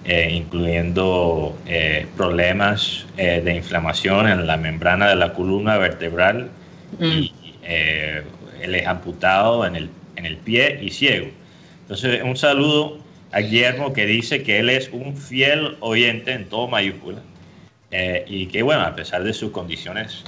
eh, 0.07 0.29
incluyendo 0.33 1.57
eh, 1.67 2.07
problemas 2.15 3.07
eh, 3.17 3.41
de 3.43 3.55
inflamación 3.55 4.29
en 4.29 4.47
la 4.47 4.59
membrana 4.59 5.09
de 5.09 5.17
la 5.17 5.33
columna 5.33 5.79
vertebral 5.79 6.51
y 7.01 7.33
mm. 7.33 8.63
él 8.63 8.75
es 8.75 8.87
amputado 8.87 9.67
en 9.67 9.77
el, 9.77 9.91
en 10.17 10.27
el 10.27 10.37
pie 10.37 10.79
y 10.83 10.91
ciego. 10.91 11.29
Entonces, 11.83 12.23
un 12.23 12.37
saludo 12.37 12.99
a 13.33 13.41
Guillermo 13.41 13.93
que 13.93 14.07
dice 14.07 14.43
que 14.43 14.61
él 14.61 14.71
es 14.71 14.89
un 14.93 15.17
fiel 15.17 15.77
oyente 15.81 16.33
en 16.33 16.47
todo 16.47 16.69
mayúscula 16.69 17.21
y 18.27 18.47
que, 18.47 18.63
bueno, 18.63 18.83
a 18.83 18.97
pesar 18.97 19.23
de 19.23 19.33
sus 19.33 19.51
condiciones, 19.51 20.25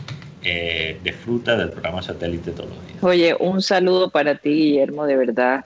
disfruta 1.03 1.57
del 1.57 1.71
programa 1.71 2.03
satélite 2.03 2.53
todos 2.53 2.71
los 2.71 2.87
días. 2.87 3.03
Oye, 3.03 3.37
un 3.41 3.63
saludo 3.63 4.11
para 4.11 4.37
ti, 4.37 4.51
Guillermo, 4.51 5.07
de 5.07 5.17
verdad. 5.17 5.65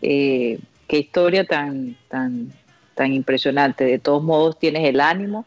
qué 0.00 0.58
historia 0.88 1.44
tan, 1.44 1.96
tan 2.08 2.52
tan 2.94 3.12
impresionante. 3.12 3.84
De 3.84 3.98
todos 3.98 4.22
modos, 4.22 4.58
tienes 4.58 4.88
el 4.88 5.00
ánimo 5.00 5.46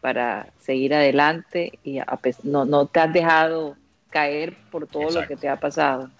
para 0.00 0.48
seguir 0.58 0.94
adelante 0.94 1.78
y 1.84 2.00
no, 2.44 2.64
no 2.64 2.86
te 2.86 3.00
has 3.00 3.12
dejado 3.12 3.76
caer 4.18 4.54
por 4.72 4.88
todo 4.88 5.10
lo 5.10 5.26
que 5.28 5.36
te 5.36 5.48
ha 5.48 5.56
pasado. 5.56 6.10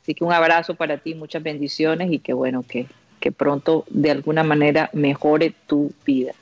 Así 0.00 0.14
que 0.14 0.22
un 0.22 0.32
abrazo 0.32 0.76
para 0.76 0.98
ti, 0.98 1.14
muchas 1.14 1.42
bendiciones 1.42 2.12
y 2.12 2.20
que 2.20 2.32
bueno, 2.32 2.62
que, 2.62 2.86
que 3.18 3.32
pronto 3.32 3.84
de 3.90 4.12
alguna 4.12 4.44
manera 4.44 4.90
mejore 4.92 5.52
tu 5.66 5.92
vida. 6.06 6.32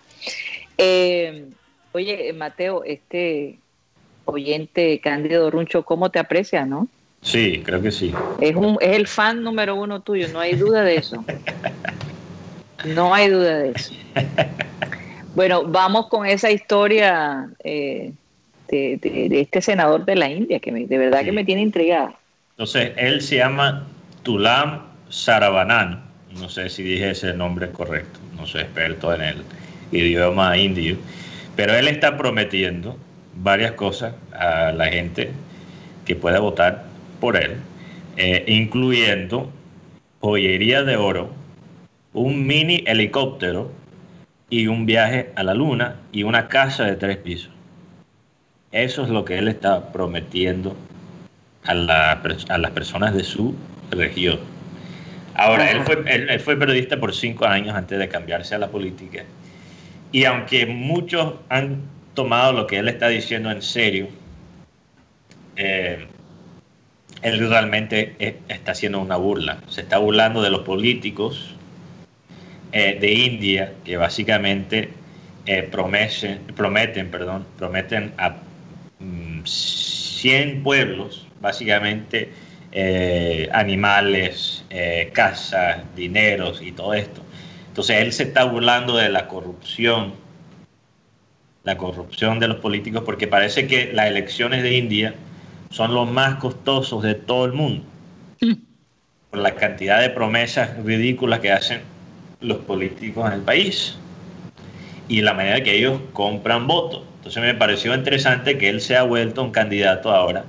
Eh, 0.77 1.47
oye, 1.93 2.35
Mateo, 2.35 2.85
este 2.85 3.59
oyente 4.27 5.01
Cándido 5.03 5.51
Runcho, 5.51 5.85
¿cómo 5.85 6.11
te 6.11 6.19
aprecia, 6.19 6.67
no? 6.67 6.87
Sí, 7.23 7.62
creo 7.64 7.81
que 7.81 7.91
sí. 7.91 8.12
Es, 8.39 8.55
un, 8.55 8.77
es 8.81 8.95
el 8.95 9.07
fan 9.07 9.43
número 9.43 9.75
uno 9.75 10.01
tuyo, 10.01 10.29
no 10.29 10.41
hay 10.41 10.55
duda 10.55 10.83
de 10.85 10.97
eso. 10.97 11.25
No 12.85 13.14
hay 13.14 13.31
duda 13.31 13.59
de 13.59 13.71
eso. 13.71 13.95
Bueno, 15.37 15.64
vamos 15.64 16.09
con 16.09 16.25
esa 16.25 16.51
historia 16.51 17.51
eh, 17.62 18.14
de, 18.69 19.29
este 19.41 19.61
senador 19.61 20.05
de 20.05 20.17
la 20.17 20.29
India, 20.29 20.59
que 20.61 20.73
de 20.73 20.99
verdad 20.99 21.25
que 21.25 21.33
me 21.33 21.45
tiene 21.45 21.62
intrigada. 21.62 22.14
Entonces, 22.51 22.93
él 22.97 23.21
se 23.21 23.37
llama 23.37 23.87
Tulam 24.23 24.83
Saravanan. 25.09 26.05
No 26.39 26.49
sé 26.49 26.69
si 26.69 26.83
dije 26.83 27.11
ese 27.11 27.33
nombre 27.35 27.71
correcto, 27.71 28.21
no 28.37 28.47
soy 28.47 28.62
experto 28.62 29.14
en 29.14 29.23
el 29.23 29.45
idioma 29.93 30.57
indio, 30.57 30.97
pero 31.55 31.75
él 31.75 31.89
está 31.89 32.17
prometiendo 32.17 32.97
varias 33.37 33.73
cosas 33.73 34.14
a 34.33 34.73
la 34.73 34.87
gente 34.87 35.31
que 36.05 36.14
pueda 36.14 36.41
votar 36.41 36.85
por 37.21 37.37
él, 37.37 37.57
eh, 38.17 38.45
incluyendo 38.47 39.51
joyería 40.21 40.83
de 40.83 40.97
oro 40.97 41.31
un 42.12 42.47
mini 42.47 42.83
helicóptero 42.87 43.71
y 44.49 44.69
un 44.69 44.87
viaje 44.87 45.33
a 45.37 45.43
la 45.43 45.55
luna 45.55 45.97
y 46.12 46.23
una 46.23 46.49
casa 46.49 46.85
de 46.85 46.97
tres 46.97 47.19
pisos. 47.19 47.51
Eso 48.77 49.05
es 49.05 49.09
lo 49.09 49.24
que 49.24 49.39
él 49.39 49.49
está 49.49 49.91
prometiendo 49.91 50.77
a, 51.64 51.72
las 51.72 52.70
personas 52.72 53.14
de 53.14 53.24
su 53.24 53.55
región. 53.91 54.39
Ahora, 55.35 55.70
él 55.70 55.81
fue, 55.85 56.05
él, 56.07 56.39
fue 56.41 56.59
periodista 56.59 57.01
por 57.01 57.14
cinco 57.14 57.47
años 57.47 57.74
antes 57.74 57.99
de 57.99 58.07
cambiarse 58.07 58.55
a 58.55 58.59
la 58.59 58.68
política. 58.68 59.24
Y 60.12 60.24
aunque 60.24 60.66
muchos 60.66 61.37
han 61.49 61.85
tomado 62.12 62.53
lo 62.53 62.66
que 62.66 62.77
él 62.77 62.89
está 62.89 63.09
diciendo 63.09 63.51
en 63.51 63.62
serio, 63.62 64.09
eh, 65.57 66.07
él 67.22 67.49
realmente 67.49 68.14
está 68.49 68.72
haciendo 68.72 69.01
una 69.01 69.16
burla. 69.16 69.59
Se 69.70 69.81
está 69.81 69.97
burlando 69.97 70.43
de 70.43 70.51
los 70.51 70.61
políticos 70.61 71.55
eh, 72.72 72.99
de 73.01 73.11
India 73.11 73.72
que 73.87 73.97
básicamente 73.97 74.91
eh, 75.47 75.62
prometen, 75.62 77.11
perdón, 77.11 77.47
prometen 77.57 78.12
a 78.18 78.37
100 78.99 80.61
mm, 80.61 80.62
pueblos, 80.62 81.26
básicamente 81.40 82.32
eh, 82.72 83.49
animales, 83.53 84.64
casas, 85.12 85.78
dineros 85.94 86.61
y 86.62 86.72
todo 86.72 86.94
esto. 86.94 87.22
Entonces 87.68 87.97
él 87.99 88.12
se 88.12 88.24
está 88.24 88.44
burlando 88.44 88.97
de 88.97 89.09
la 89.09 89.28
corrupción, 89.28 90.14
la 91.64 91.76
corrupción 91.76 92.38
de 92.38 92.49
los 92.49 92.59
políticos, 92.59 93.03
porque 93.05 93.26
parece 93.26 93.66
que 93.66 93.92
las 93.92 94.07
elecciones 94.07 94.62
de 94.62 94.76
India 94.76 95.14
son 95.70 95.94
los 95.94 96.11
más 96.11 96.36
costosos 96.36 97.03
de 97.03 97.14
todo 97.14 97.44
el 97.44 97.53
mundo. 97.53 97.84
Mm. 98.40 98.55
Por 99.30 99.40
la 99.40 99.55
cantidad 99.55 100.01
de 100.01 100.11
promesas 100.11 100.76
ridículas 100.84 101.40
que 101.40 101.53
hacen 101.53 101.80
los 102.40 102.59
políticos 102.59 103.26
en 103.26 103.32
el 103.34 103.42
país 103.42 103.97
y 105.09 105.22
la 105.22 105.34
manera 105.34 105.62
que 105.62 105.76
ellos 105.76 106.00
compran 106.12 106.66
votos. 106.66 107.02
Entonces 107.18 107.42
me 107.42 107.54
pareció 107.54 107.94
interesante 107.94 108.59
que 108.59 108.68
él 108.68 108.80
se 108.80 108.96
ha 108.96 109.02
vuelto 109.02 109.42
un 109.42 109.50
candidato 109.50 110.11
ahora 110.11 110.44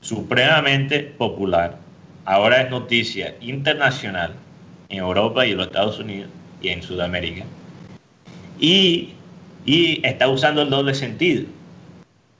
supremamente 0.00 1.00
popular. 1.00 1.76
Ahora 2.24 2.62
es 2.62 2.70
noticia 2.70 3.34
internacional 3.40 4.34
en 4.88 4.98
Europa 4.98 5.46
y 5.46 5.52
en 5.52 5.58
los 5.58 5.66
Estados 5.66 5.98
Unidos 5.98 6.30
y 6.60 6.68
en 6.68 6.82
Sudamérica. 6.82 7.44
Y, 8.58 9.14
y 9.64 10.06
está 10.06 10.28
usando 10.28 10.62
el 10.62 10.70
doble 10.70 10.94
sentido. 10.94 11.44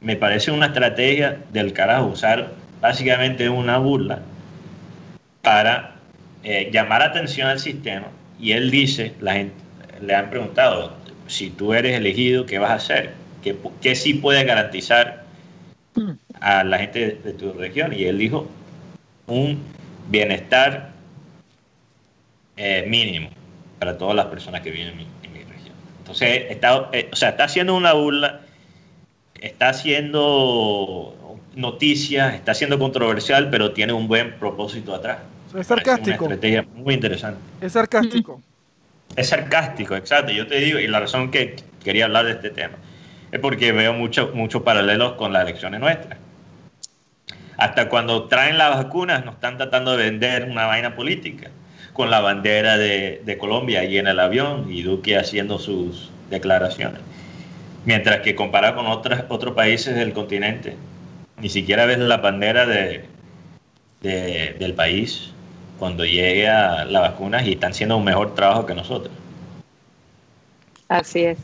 Me 0.01 0.17
parece 0.17 0.51
una 0.51 0.67
estrategia 0.67 1.43
del 1.53 1.73
carajo 1.73 2.07
usar 2.07 2.53
básicamente 2.81 3.49
una 3.49 3.79
burla 3.79 4.21
para 5.43 5.97
eh, 6.43 6.71
llamar 6.73 7.03
atención 7.03 7.49
al 7.49 7.59
sistema 7.59 8.07
y 8.39 8.53
él 8.53 8.71
dice, 8.71 9.15
la 9.21 9.35
gente, 9.35 9.55
le 10.01 10.15
han 10.15 10.31
preguntado, 10.31 10.93
si 11.27 11.51
tú 11.51 11.73
eres 11.73 11.97
elegido, 11.97 12.47
¿qué 12.47 12.59
vas 12.59 12.71
a 12.71 12.75
hacer? 12.75 13.13
¿Qué, 13.43 13.57
qué 13.81 13.95
sí 13.95 14.15
puede 14.15 14.45
garantizar 14.45 15.25
a 16.41 16.65
la 16.65 16.79
gente 16.79 17.21
de, 17.23 17.33
tu 17.33 17.53
región? 17.53 17.93
Y 17.93 18.05
él 18.05 18.19
dijo, 18.19 18.49
un 19.27 19.63
bienestar 20.09 20.91
eh, 22.57 22.85
mínimo 22.89 23.31
para 23.79 23.97
todas 23.97 24.15
las 24.17 24.27
personas 24.27 24.61
que 24.61 24.71
viven 24.71 24.89
en 24.89 24.97
mi, 25.33 25.45
región. 25.45 25.75
Entonces, 25.99 26.47
está, 26.51 26.91
eh, 26.93 27.09
o 27.13 27.17
sea, 27.17 27.31
está 27.31 27.45
haciendo 27.45 27.75
una 27.75 27.93
burla, 27.93 28.41
está 29.41 29.71
haciendo 29.71 31.39
noticias, 31.55 32.35
está 32.35 32.55
siendo 32.55 32.79
controversial, 32.79 33.49
pero 33.51 33.73
tiene 33.73 33.93
un 33.93 34.09
buen 34.09 34.39
propósito 34.39 34.95
atrás. 34.95 35.19
Es 35.57 35.67
sarcástico. 35.67 36.25
una 36.27 36.35
estrategia 36.35 36.67
muy 36.75 36.95
interesante. 36.95 37.41
Es 37.61 37.73
sarcástico. 37.73 38.41
Es 39.17 39.29
sarcástico, 39.29 39.97
exacto. 39.97 40.33
Yo 40.33 40.47
te 40.47 40.61
digo, 40.61 40.79
y 40.79 40.87
la 40.87 41.01
razón 41.01 41.31
que 41.31 41.57
quería 41.83 42.05
hablar 42.07 42.27
de 42.27 42.33
este 42.33 42.51
tema 42.51 42.77
es 43.33 43.41
porque 43.41 43.73
veo 43.73 43.93
muchos 43.93 44.35
muchos 44.35 44.63
paralelos 44.63 45.13
con 45.15 45.33
las 45.33 45.43
elecciones 45.43 45.81
nuestras. 45.81 46.19
Hasta 47.57 47.89
cuando 47.89 48.25
traen 48.25 48.59
las 48.59 48.77
vacunas 48.77 49.25
nos 49.25 49.35
están 49.35 49.59
tratando 49.59 49.97
de 49.97 50.11
vender 50.11 50.45
una 50.45 50.67
vaina 50.67 50.97
política 50.97 51.51
con 51.93 52.11
la 52.11 52.21
bandera 52.21 52.79
de, 52.79 53.37
Colombia 53.39 53.85
y 53.85 53.99
en 53.99 54.07
el 54.07 54.19
avión 54.19 54.73
y 54.73 54.83
Duque 54.83 55.19
haciendo 55.19 55.59
sus 55.59 56.11
declaraciones. 56.31 57.01
Mientras 57.85 58.21
que 58.21 58.35
comparado 58.35 58.77
con 58.77 58.87
otras, 58.87 59.25
otros 59.29 59.55
países 59.55 59.95
del 59.95 60.13
continente, 60.13 60.77
ni 61.39 61.49
siquiera 61.49 61.87
ves 61.87 61.99
la 61.99 62.19
bandera 62.19 62.67
de, 62.67 63.05
de, 64.01 64.57
del 64.59 64.75
país 64.75 65.33
cuando 65.81 66.05
llegue 66.05 66.47
a 66.47 66.85
la 66.85 67.01
vacuna 67.01 67.43
y 67.43 67.53
están 67.53 67.73
haciendo 67.73 67.97
un 67.97 68.05
mejor 68.05 68.35
trabajo 68.35 68.67
que 68.67 68.75
nosotros. 68.75 69.13
Así 70.89 71.25
es. 71.25 71.39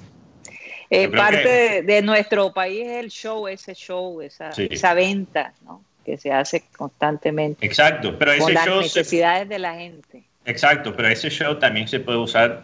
Eh, 0.90 1.08
parte 1.08 1.82
de, 1.82 2.02
nuestro 2.02 2.52
país 2.52 2.86
es 2.86 3.04
el 3.04 3.10
show, 3.10 3.48
ese 3.48 3.74
show, 3.74 4.20
esa, 4.20 4.50
esa 4.50 4.94
venta, 4.94 5.52
¿no? 5.64 5.82
que 6.04 6.18
se 6.18 6.30
hace 6.30 6.64
constantemente. 6.76 7.66
Exacto, 7.66 8.16
pero 8.16 8.32
ese 8.32 8.42
con 8.42 8.54
las 8.54 8.68
necesidades 8.68 9.48
de 9.48 9.58
la 9.58 9.74
gente. 9.74 10.22
Exacto, 10.44 10.94
pero 10.94 11.08
ese 11.08 11.30
show 11.30 11.58
también 11.58 11.88
se 11.88 11.98
puede 11.98 12.18
usar 12.18 12.62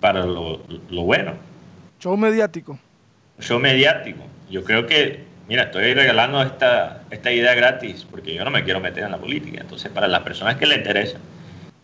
para 0.00 0.26
lo, 0.26 0.60
lo 0.90 1.02
bueno. 1.02 1.34
Show 2.00 2.16
mediático. 2.16 2.78
Show 3.38 3.58
mediático. 3.58 4.22
Yo 4.50 4.64
creo 4.64 4.86
que, 4.86 5.24
mira, 5.50 5.64
estoy 5.64 5.92
regalando 5.94 6.40
esta, 6.42 7.02
esta 7.10 7.32
idea 7.32 7.54
gratis 7.54 8.06
porque 8.08 8.32
yo 8.32 8.44
no 8.44 8.52
me 8.52 8.62
quiero 8.62 8.78
meter 8.78 9.02
en 9.02 9.10
la 9.10 9.18
política. 9.18 9.60
Entonces, 9.60 9.90
para 9.90 10.06
las 10.06 10.20
personas 10.20 10.54
que 10.56 10.64
le 10.64 10.76
interesan, 10.76 11.20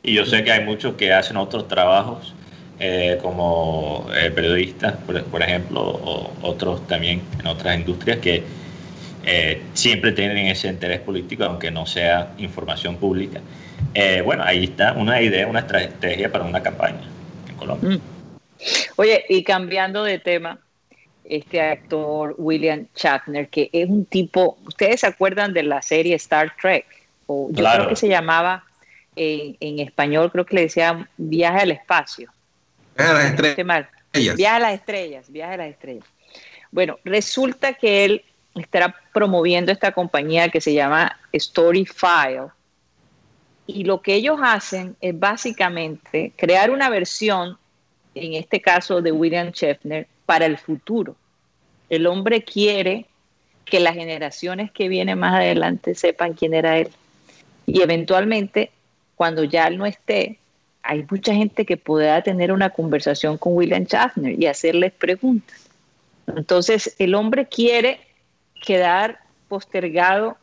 y 0.05 0.15
yo 0.15 0.25
sé 0.25 0.45
que 0.45 0.53
hay 0.53 0.65
muchos 0.65 0.95
que 0.95 1.13
hacen 1.13 1.37
otros 1.37 1.67
trabajos 1.67 2.33
eh, 2.79 3.19
como 3.21 4.09
eh, 4.17 4.31
periodistas, 4.31 4.95
por, 5.05 5.43
ejemplo, 5.43 5.81
o 5.81 6.33
otros 6.43 6.87
también 6.87 7.23
en 7.41 7.47
otras 7.49 7.77
industrias 7.77 8.19
que 8.19 8.45
eh, 9.25 9.63
siempre 9.75 10.13
tienen 10.13 10.47
ese 10.47 10.69
interés 10.69 11.01
político, 11.01 11.43
aunque 11.43 11.73
no 11.73 11.87
sea 11.87 12.35
información 12.39 12.97
pública. 12.99 13.41
bueno, 14.25 14.45
ahí 14.45 14.65
está 14.65 14.93
una 14.93 15.21
idea, 15.21 15.49
una 15.49 15.61
estrategia 15.61 16.31
para 16.31 16.45
una 16.45 16.63
campaña 16.63 17.03
en 17.49 17.57
Colombia. 17.57 17.97
Mm. 17.97 18.01
Oye, 18.95 19.25
y 19.29 19.43
cambiando 19.43 20.05
de 20.05 20.21
tema, 20.21 20.61
este 21.29 21.61
actor 21.61 22.35
William 22.39 22.87
Shatner, 22.95 23.49
que 23.49 23.71
es 23.73 23.89
un 23.89 24.05
tipo, 24.05 24.59
¿ustedes 24.67 25.01
se 25.01 25.07
acuerdan 25.07 25.53
de 25.53 25.63
la 25.63 25.83
serie 25.83 26.15
Star 26.17 26.55
Trek? 26.61 26.87
O 27.27 27.49
yo 27.51 27.65
creo 27.65 27.89
que 27.89 27.97
se 27.97 28.09
llamaba 28.09 28.65
en, 29.17 29.79
español, 29.81 30.31
creo 30.31 30.45
que 30.47 30.55
le 30.57 30.63
decían 30.63 31.09
Viaje 31.17 31.61
al 31.61 31.71
espacio. 31.73 32.31
Viaje 32.97 33.11
a 33.11 33.15
las 33.15 33.31
estrellas. 33.31 34.37
Viaje 34.37 34.57
a 34.57 34.59
las 34.59 34.75
estrellas, 34.75 35.31
Viaje 35.31 35.55
a 35.55 35.57
las 35.57 35.69
estrellas. 35.69 36.05
Bueno, 36.71 36.99
resulta 37.05 37.75
que 37.75 38.05
él 38.05 38.25
estará 38.55 38.95
promoviendo 39.13 39.73
esta 39.73 39.93
compañía 39.93 40.49
que 40.49 40.61
se 40.61 40.75
llama 40.75 41.19
Storyfile. 41.35 42.49
Y 43.67 43.85
lo 43.85 44.01
que 44.01 44.15
ellos 44.15 44.39
hacen 44.43 44.97
es 45.01 45.19
básicamente 45.19 46.33
crear 46.37 46.71
una 46.71 46.89
versión, 46.89 47.59
en 48.17 48.35
este 48.35 48.61
caso 48.61 49.03
de 49.03 49.13
William 49.13 49.53
Schaffner, 49.53 50.07
para 50.25 50.47
el 50.47 50.59
futuro. 50.59 51.15
El 51.89 52.07
hombre 52.07 52.43
quiere 52.43 53.07
que 53.65 53.79
las 53.79 53.95
generaciones 53.95 54.71
que 54.71 54.89
vienen 54.89 55.19
más 55.19 55.35
adelante 55.35 55.95
sepan 55.95 56.33
quién 56.33 56.55
era 56.55 56.79
él. 56.79 56.89
Y 57.67 57.83
eventualmente, 57.83 58.71
cuando 59.17 59.45
ya 59.45 59.67
él 59.67 59.77
no 59.77 59.87
esté, 59.87 60.39
hay 60.83 61.05
mucha 61.11 61.35
gente 61.35 61.67
que 61.67 61.77
pueda 61.77 62.23
tener 62.23 62.53
una 62.53 62.71
conversación 62.71 63.39
con 63.39 63.55
William 63.55 63.85
Schaffner 63.85 64.41
y 64.41 64.47
hacerles 64.47 64.93
preguntas. 64.93 65.69
Entonces, 66.29 66.95
el 66.99 67.15
hombre 67.15 67.47
quiere 67.47 68.01
quedar 68.65 69.21
postergado 69.49 70.37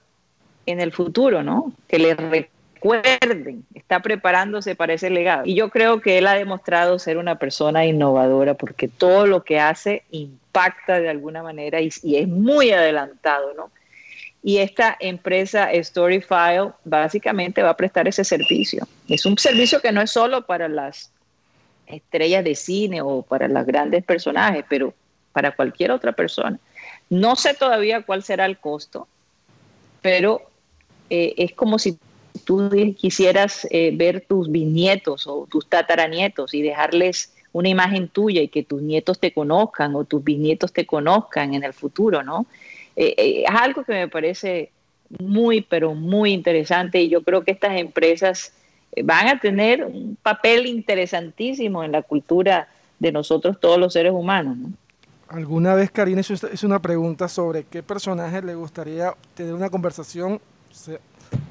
en 0.65 0.79
el 0.79 0.91
futuro, 0.91 1.43
¿no? 1.43 1.73
Que 1.87 1.99
le 1.99 2.49
recuerden, 2.83 3.65
está 3.73 4.01
preparándose 4.01 4.75
para 4.75 4.93
ese 4.93 5.09
legado. 5.09 5.43
Y 5.45 5.55
yo 5.55 5.69
creo 5.69 6.01
que 6.01 6.17
él 6.17 6.27
ha 6.27 6.33
demostrado 6.33 6.99
ser 6.99 7.17
una 7.17 7.39
persona 7.39 7.85
innovadora 7.85 8.55
porque 8.55 8.87
todo 8.87 9.25
lo 9.25 9.43
que 9.43 9.59
hace 9.59 10.03
impacta 10.11 10.99
de 10.99 11.09
alguna 11.09 11.41
manera 11.41 11.79
y, 11.81 11.87
es 11.87 12.27
muy 12.27 12.71
adelantado, 12.71 13.53
¿no? 13.53 13.71
Y 14.45 14.57
esta 14.57 14.97
empresa 14.99 15.69
Storyfile 15.73 16.73
básicamente 16.83 17.63
va 17.63 17.69
a 17.69 17.77
prestar 17.77 18.09
ese 18.09 18.25
servicio. 18.25 18.85
Es 19.07 19.25
un 19.25 19.37
servicio 19.37 19.79
que 19.79 19.93
no 19.93 20.01
es 20.01 20.11
solo 20.11 20.45
para 20.45 20.67
las 20.67 21.11
estrellas 21.87 22.43
de 22.43 22.55
cine 22.55 23.01
o 23.01 23.21
para 23.21 23.47
los 23.47 23.65
grandes 23.65 24.03
personajes, 24.03 24.65
pero 24.67 24.93
para 25.31 25.55
cualquier 25.55 25.91
otra 25.91 26.11
persona. 26.11 26.59
No 27.09 27.37
sé 27.37 27.53
todavía 27.53 28.01
cuál 28.01 28.23
será 28.23 28.45
el 28.45 28.57
costo, 28.57 29.07
pero 30.01 30.41
eh, 31.09 31.35
es 31.37 31.53
como 31.53 31.79
si 31.79 31.97
tú 32.45 32.69
quisieras 32.97 33.67
eh, 33.69 33.91
ver 33.95 34.21
tus 34.27 34.51
bisnietos 34.51 35.27
o 35.27 35.47
tus 35.49 35.67
tataranietos 35.67 36.53
y 36.53 36.61
dejarles 36.61 37.33
una 37.51 37.69
imagen 37.69 38.07
tuya 38.07 38.41
y 38.41 38.47
que 38.47 38.63
tus 38.63 38.81
nietos 38.81 39.19
te 39.19 39.33
conozcan 39.33 39.95
o 39.95 40.03
tus 40.03 40.23
bisnietos 40.23 40.73
te 40.73 40.85
conozcan 40.85 41.53
en 41.53 41.63
el 41.63 41.73
futuro, 41.73 42.23
¿no? 42.23 42.47
Eh, 42.95 43.43
es 43.47 43.55
algo 43.55 43.83
que 43.83 43.93
me 43.93 44.07
parece 44.07 44.71
muy, 45.19 45.61
pero 45.61 45.93
muy 45.93 46.31
interesante 46.31 47.01
y 47.01 47.09
yo 47.09 47.23
creo 47.23 47.43
que 47.43 47.51
estas 47.51 47.77
empresas 47.77 48.53
van 49.03 49.27
a 49.27 49.39
tener 49.39 49.83
un 49.83 50.17
papel 50.21 50.65
interesantísimo 50.65 51.83
en 51.83 51.91
la 51.91 52.01
cultura 52.01 52.67
de 52.99 53.11
nosotros 53.11 53.59
todos 53.59 53.77
los 53.77 53.93
seres 53.93 54.13
humanos, 54.13 54.57
¿no? 54.57 54.69
Alguna 55.29 55.73
vez 55.73 55.89
Karina 55.89 56.21
hizo 56.21 56.67
una 56.67 56.79
pregunta 56.79 57.27
sobre 57.27 57.63
qué 57.63 57.81
personaje 57.81 58.41
le 58.43 58.53
gustaría 58.53 59.15
tener 59.33 59.55
una 59.55 59.69
conversación 59.71 60.39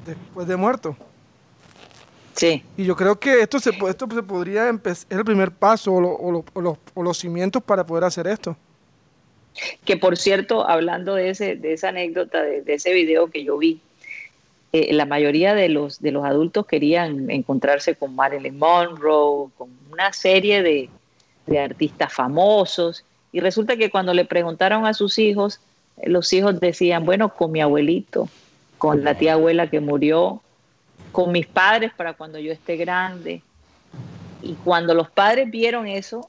después 0.05 0.47
de 0.47 0.55
muerto. 0.55 0.95
Sí. 2.35 2.63
Y 2.77 2.85
yo 2.85 2.95
creo 2.95 3.19
que 3.19 3.41
esto 3.41 3.59
se, 3.59 3.69
esto 3.69 4.07
se 4.11 4.23
podría 4.23 4.67
empezar, 4.67 5.05
es 5.09 5.17
el 5.17 5.25
primer 5.25 5.51
paso 5.51 5.93
o, 5.93 7.03
los, 7.03 7.17
cimientos 7.17 7.61
para 7.63 7.85
poder 7.85 8.03
hacer 8.03 8.27
esto. 8.27 8.55
Que 9.85 9.97
por 9.97 10.17
cierto, 10.17 10.67
hablando 10.67 11.13
de, 11.13 11.29
ese, 11.29 11.55
de 11.55 11.73
esa 11.73 11.89
anécdota, 11.89 12.41
de, 12.41 12.63
ese 12.67 12.91
video 12.91 13.29
que 13.29 13.43
yo 13.43 13.57
vi, 13.57 13.79
eh, 14.71 14.91
la 14.93 15.05
mayoría 15.05 15.53
de 15.53 15.69
los, 15.69 16.01
de 16.01 16.11
los 16.11 16.25
adultos 16.25 16.65
querían 16.65 17.29
encontrarse 17.29 17.93
con 17.95 18.15
Marilyn 18.15 18.57
Monroe, 18.57 19.49
con 19.55 19.69
una 19.91 20.11
serie 20.11 20.63
de, 20.63 20.89
de 21.45 21.59
artistas 21.59 22.11
famosos, 22.11 23.05
y 23.31 23.39
resulta 23.39 23.77
que 23.77 23.89
cuando 23.89 24.13
le 24.13 24.25
preguntaron 24.25 24.85
a 24.85 24.93
sus 24.93 25.19
hijos, 25.19 25.59
eh, 25.97 26.09
los 26.09 26.31
hijos 26.33 26.59
decían, 26.59 27.05
bueno, 27.05 27.33
con 27.33 27.51
mi 27.51 27.61
abuelito, 27.61 28.29
con 28.83 29.01
la 29.05 29.15
tía 29.15 29.35
abuela 29.35 29.69
que 29.69 29.79
murió, 29.79 30.41
con 31.13 31.31
mis 31.31 31.47
padres 31.47 31.93
para 31.95 32.15
cuando 32.15 32.37
yo 32.37 32.51
esté 32.51 32.75
grande. 32.75 33.41
Y 34.41 34.55
cuando 34.55 34.93
los 34.93 35.09
padres 35.09 35.49
vieron 35.49 35.87
eso, 35.87 36.27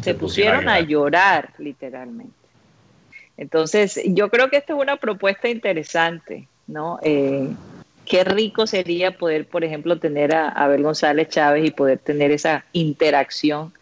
se, 0.00 0.14
pusieron 0.14 0.68
a 0.68 0.80
llorar. 0.80 1.50
literalmente. 1.58 2.34
Entonces, 3.36 4.00
yo 4.04 4.30
creo 4.30 4.50
que 4.50 4.56
esta 4.56 4.72
es 4.72 4.80
una 4.80 4.96
propuesta 4.96 5.48
interesante, 5.48 6.48
¿no? 6.66 6.98
Eh, 7.04 7.50
qué 8.04 8.24
rico 8.24 8.66
sería 8.66 9.16
poder, 9.16 9.46
por 9.46 9.62
ejemplo, 9.62 10.00
tener 10.00 10.34
a 10.34 10.48
Abel 10.48 10.82
González 10.82 11.28
Chávez 11.28 11.64
y 11.64 11.70
poder 11.70 12.00
tener 12.00 12.32
esa 12.32 12.64
interacción 12.72 13.72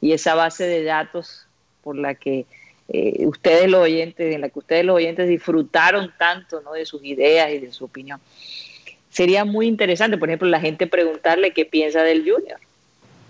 y 0.00 0.14
esa 0.14 0.34
base 0.34 0.64
de 0.64 0.82
datos 0.82 1.46
por 1.84 1.94
la 1.94 2.16
que 2.16 2.44
eh, 2.88 3.26
ustedes 3.26 3.68
los 3.68 3.82
oyentes, 3.82 4.34
en 4.34 4.40
la 4.40 4.48
que 4.48 4.58
ustedes 4.58 4.84
los 4.84 4.96
oyentes 4.96 5.28
disfrutaron 5.28 6.12
tanto 6.18 6.60
¿no? 6.62 6.72
de 6.72 6.86
sus 6.86 7.04
ideas 7.04 7.52
y 7.52 7.58
de 7.58 7.72
su 7.72 7.84
opinión. 7.84 8.20
Sería 9.10 9.44
muy 9.44 9.66
interesante, 9.66 10.18
por 10.18 10.28
ejemplo, 10.28 10.48
la 10.48 10.60
gente 10.60 10.86
preguntarle 10.86 11.52
qué 11.52 11.64
piensa 11.64 12.02
del 12.02 12.20
Junior, 12.20 12.58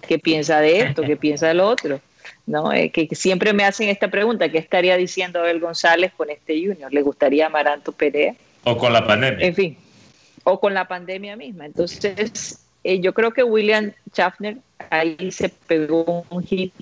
qué 0.06 0.18
piensa 0.18 0.61
de 0.61 0.80
esto, 0.80 1.02
qué 1.02 1.16
piensa 1.16 1.48
de 1.48 1.54
lo 1.54 1.68
otro. 1.68 2.00
¿no? 2.46 2.72
Eh, 2.72 2.90
que 2.90 3.09
siempre 3.12 3.52
me 3.52 3.64
hacen 3.64 3.88
esta 3.88 4.09
pregunta, 4.09 4.48
¿qué 4.48 4.59
estaría 4.59 4.96
diciendo 4.96 5.40
Abel 5.40 5.61
González 5.61 6.12
con 6.16 6.30
este 6.30 6.54
Junior? 6.54 6.92
¿Le 6.92 7.02
gustaría 7.02 7.46
Amaranto 7.46 7.92
Perea? 7.92 8.34
O 8.64 8.76
con 8.76 8.92
la 8.92 9.06
pandemia. 9.06 9.46
En 9.46 9.54
fin, 9.54 9.76
o 10.44 10.59
con 10.59 10.74
la 10.74 10.88
pandemia 10.88 11.36
misma. 11.36 11.66
Entonces, 11.66 12.64
eh, 12.84 13.00
yo 13.00 13.12
creo 13.12 13.32
que 13.32 13.42
William 13.42 13.92
Schaffner 14.12 14.59
ahí 14.90 15.30
se 15.30 15.48
pegó 15.50 16.24
un 16.30 16.42
hit 16.42 16.72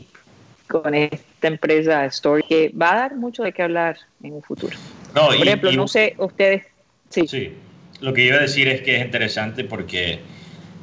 con 0.69 0.95
esta 0.95 1.49
empresa 1.49 2.05
Story 2.07 2.43
que 2.49 2.71
va 2.71 2.93
a 2.93 2.97
dar 2.97 3.17
mucho 3.17 3.43
de 3.43 3.53
qué 3.53 3.63
hablar 3.63 3.97
en 4.23 4.35
un 4.35 4.43
futuro. 4.43 4.77
Por 5.15 5.35
ejemplo, 5.35 5.73
no 5.73 5.89
sé, 5.89 6.15
ustedes... 6.19 6.65
Sí. 7.09 7.27
sí, 7.29 7.53
lo 8.01 8.13
que 8.13 8.25
iba 8.25 8.37
a 8.37 8.41
decir 8.41 8.69
es 8.69 8.83
que 8.83 8.97
es 8.97 9.05
interesante 9.05 9.63
porque 9.65 10.19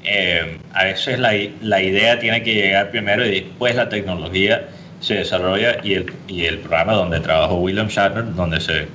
eh, 0.03 0.57
a 0.73 0.85
veces 0.85 1.19
la, 1.19 1.33
la, 1.61 1.81
idea 1.81 2.17
tiene 2.17 2.41
que 2.43 2.53
llegar 2.53 2.91
primero 2.91 3.25
y 3.25 3.41
después 3.41 3.75
la 3.75 3.89
tecnología 3.89 4.69
se 5.01 5.15
desarrolla 5.15 5.77
y 5.83 5.95
el, 5.95 6.13
y 6.27 6.45
el 6.45 6.59
programa 6.59 6.93
donde 6.93 7.19
trabajó 7.19 7.55
William 7.55 7.87
Shatner, 7.87 8.33
donde 8.35 8.61
se 8.61 8.87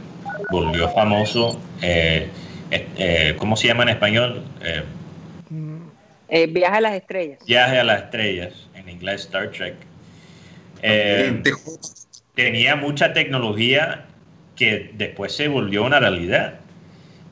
volvió 0.51 0.89
famoso, 0.89 1.61
eh, 1.82 2.28
eh, 2.70 3.34
¿cómo 3.39 3.57
se 3.57 3.68
llama 3.68 3.82
en 3.84 3.91
español? 3.91 4.43
Eh, 6.30 6.47
Viaje 6.47 6.76
a 6.76 6.80
las 6.80 6.95
estrellas. 6.95 7.39
Viaje 7.47 7.78
a 7.78 7.84
las 7.84 8.03
estrellas, 8.05 8.53
en 8.74 8.89
inglés 8.89 9.22
Star 9.22 9.51
Trek. 9.51 9.74
Eh, 10.83 11.43
tenía 12.35 12.76
mucha 12.76 13.12
tecnología 13.12 14.07
que 14.57 14.91
después 14.95 15.33
se 15.35 15.49
volvió 15.49 15.85
una 15.85 16.01
realidad. 16.01 16.55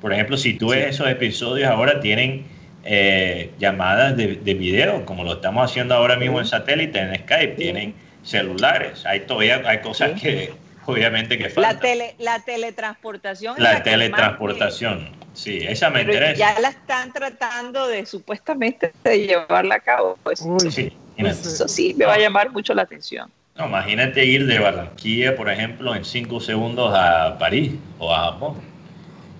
Por 0.00 0.12
ejemplo, 0.12 0.36
si 0.36 0.54
tú 0.54 0.68
ves 0.68 0.94
esos 0.94 1.08
episodios 1.08 1.68
ahora 1.68 2.00
tienen 2.00 2.44
eh, 2.84 3.50
llamadas 3.58 4.16
de, 4.16 4.54
video, 4.54 5.04
como 5.04 5.24
lo 5.24 5.34
estamos 5.34 5.70
haciendo 5.70 5.94
ahora 5.94 6.16
mismo 6.16 6.38
en 6.38 6.46
satélite, 6.46 7.00
en 7.00 7.16
Skype, 7.16 7.54
tienen 7.56 7.94
celulares. 8.22 9.04
Hay 9.06 9.20
todavía 9.20 9.62
hay 9.66 9.80
cosas 9.80 10.20
que 10.20 10.52
obviamente 10.84 11.36
que 11.36 11.50
faltan. 11.50 11.74
La, 11.74 11.80
tele, 11.80 12.14
la 12.18 12.44
teletransportación. 12.44 13.56
La, 13.58 13.82
teletransportación. 13.82 15.10
Sí, 15.34 15.58
esa 15.66 15.90
me 15.90 16.02
interesa. 16.02 16.34
Ya 16.34 16.60
la 16.60 16.68
están 16.68 17.12
tratando 17.12 17.88
de 17.88 18.06
supuestamente 18.06 18.92
de 19.04 19.26
llevarla 19.26 19.76
a 19.76 19.80
cabo. 19.80 20.18
Pues. 20.22 20.44
sí, 20.70 20.92
eso 21.16 21.68
sí 21.68 21.94
me 21.96 22.06
va 22.06 22.14
a 22.14 22.18
llamar 22.18 22.50
mucho 22.50 22.72
la 22.72 22.82
atención. 22.82 23.30
No, 23.58 23.66
imagínate 23.66 24.24
ir 24.24 24.46
de 24.46 24.58
Barranquilla, 24.58 25.34
por 25.36 25.48
ejemplo, 25.50 25.94
en 25.94 26.04
cinco 26.04 26.40
segundos 26.40 26.92
a 26.94 27.38
París 27.38 27.72
o 27.98 28.12
a 28.14 28.24
Japón. 28.32 28.56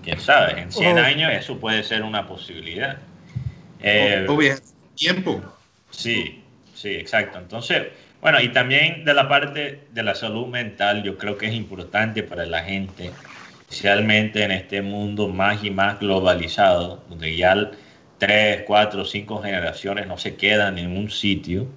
Quién 0.03 0.19
sabe, 0.19 0.59
en 0.61 0.71
100 0.71 0.97
años 0.97 1.31
eso 1.33 1.59
puede 1.59 1.83
ser 1.83 2.01
una 2.03 2.27
posibilidad. 2.27 2.97
Eh, 3.81 4.25
tiempo. 4.95 5.41
Sí, 5.91 6.43
sí, 6.73 6.89
exacto. 6.95 7.37
Entonces, 7.39 7.87
Bueno, 8.21 8.41
y 8.41 8.49
también 8.51 9.05
de 9.05 9.13
la 9.13 9.29
parte 9.29 9.87
de 9.91 10.03
la 10.03 10.15
salud 10.15 10.47
mental, 10.47 11.03
yo 11.03 11.17
creo 11.17 11.37
que 11.37 11.47
es 11.47 11.53
importante 11.53 12.23
para 12.23 12.45
la 12.47 12.63
gente, 12.63 13.11
especialmente 13.61 14.43
en 14.43 14.51
este 14.51 14.81
mundo 14.81 15.27
más 15.29 15.63
y 15.63 15.69
más 15.71 15.99
globalizado, 15.99 17.03
donde 17.09 17.35
ya 17.35 17.71
tres, 18.17 18.63
cuatro, 18.65 19.05
cinco 19.05 19.41
generaciones 19.41 20.07
no 20.07 20.17
se 20.17 20.35
quedan 20.35 20.77
en 20.79 20.97
un 20.97 21.09
sitio. 21.11 21.67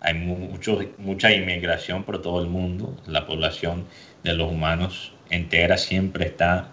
Hay 0.00 0.14
mucho, 0.14 0.78
mucha 0.98 1.32
inmigración 1.32 2.04
por 2.04 2.22
todo 2.22 2.42
el 2.42 2.48
mundo. 2.48 2.96
La 3.06 3.26
población 3.26 3.86
de 4.22 4.34
los 4.34 4.50
humanos 4.50 5.12
entera 5.30 5.76
siempre 5.76 6.26
está 6.26 6.68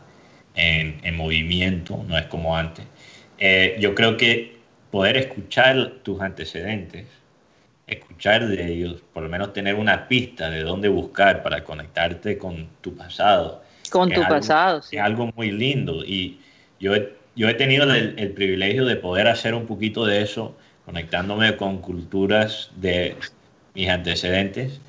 en, 0.55 0.99
en 1.03 1.15
movimiento, 1.17 2.03
no 2.07 2.17
es 2.17 2.25
como 2.27 2.55
antes. 2.55 2.85
Eh, 3.37 3.77
yo 3.79 3.95
creo 3.95 4.17
que 4.17 4.55
poder 4.91 5.17
escuchar 5.17 5.93
tus 6.03 6.21
antecedentes, 6.21 7.05
escuchar 7.87 8.47
de 8.47 8.71
ellos, 8.71 9.03
por 9.13 9.23
lo 9.23 9.29
menos 9.29 9.53
tener 9.53 9.75
una 9.75 10.07
pista 10.07 10.49
de 10.49 10.63
dónde 10.63 10.87
buscar 10.87 11.43
para 11.43 11.63
conectarte 11.63 12.37
con 12.37 12.67
tu 12.81 12.95
pasado. 12.95 13.63
Con 13.91 14.09
tu 14.11 14.21
pasado, 14.21 14.81
sí. 14.81 14.95
Es 14.95 15.01
algo 15.01 15.31
muy 15.35 15.51
lindo 15.51 16.03
y 16.03 16.39
yo 16.79 16.95
he, 16.95 17.13
yo 17.35 17.49
he 17.49 17.53
tenido 17.53 17.83
el, 17.83 18.15
el, 18.17 18.31
privilegio 18.31 18.85
de 18.85 18.95
poder 18.95 19.27
hacer 19.27 19.53
un 19.53 19.67
poquito 19.67 20.05
de 20.05 20.21
eso, 20.21 20.55
conectándome 20.85 21.57
con 21.57 21.79
culturas 21.79 22.71
de 22.75 23.15
mis 23.73 23.89
antecedentes. 23.89 24.79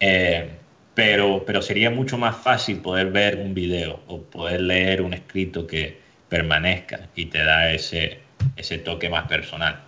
Eh, 0.00 0.50
pero, 0.94 1.44
pero 1.46 1.60
sería 1.62 1.90
mucho 1.90 2.18
más 2.18 2.36
fácil 2.36 2.80
poder 2.80 3.10
ver 3.10 3.36
un 3.36 3.54
video 3.54 4.00
o 4.08 4.22
poder 4.22 4.62
leer 4.62 5.02
un 5.02 5.12
escrito 5.14 5.66
que 5.66 5.98
permanezca 6.28 7.08
y 7.14 7.26
te 7.26 7.44
da 7.44 7.70
ese, 7.70 8.18
ese 8.56 8.78
toque 8.78 9.08
más 9.08 9.28
personal. 9.28 9.80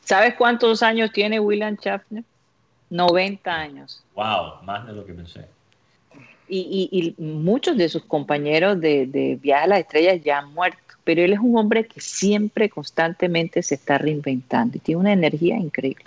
¿Sabes 0.00 0.34
cuántos 0.34 0.82
años 0.82 1.12
tiene 1.12 1.38
William 1.38 1.76
Schaffner? 1.76 2.24
90 2.90 3.52
años. 3.52 4.02
Wow, 4.14 4.62
más 4.62 4.86
de 4.86 4.92
lo 4.92 5.04
que 5.04 5.12
pensé. 5.12 5.44
Y, 6.48 6.88
y, 6.90 7.14
y 7.18 7.22
muchos 7.22 7.76
de 7.76 7.88
sus 7.88 8.04
compañeros 8.04 8.80
de, 8.80 9.06
de 9.06 9.36
Viaje 9.36 9.64
a 9.64 9.66
las 9.66 9.80
Estrellas 9.80 10.20
ya 10.24 10.38
han 10.38 10.54
muerto, 10.54 10.85
pero 11.06 11.22
él 11.22 11.32
es 11.32 11.38
un 11.38 11.56
hombre 11.56 11.86
que 11.86 12.00
siempre, 12.00 12.68
constantemente 12.68 13.62
se 13.62 13.76
está 13.76 13.96
reinventando 13.96 14.76
y 14.76 14.80
tiene 14.80 15.02
una 15.02 15.12
energía 15.12 15.56
increíble. 15.56 16.04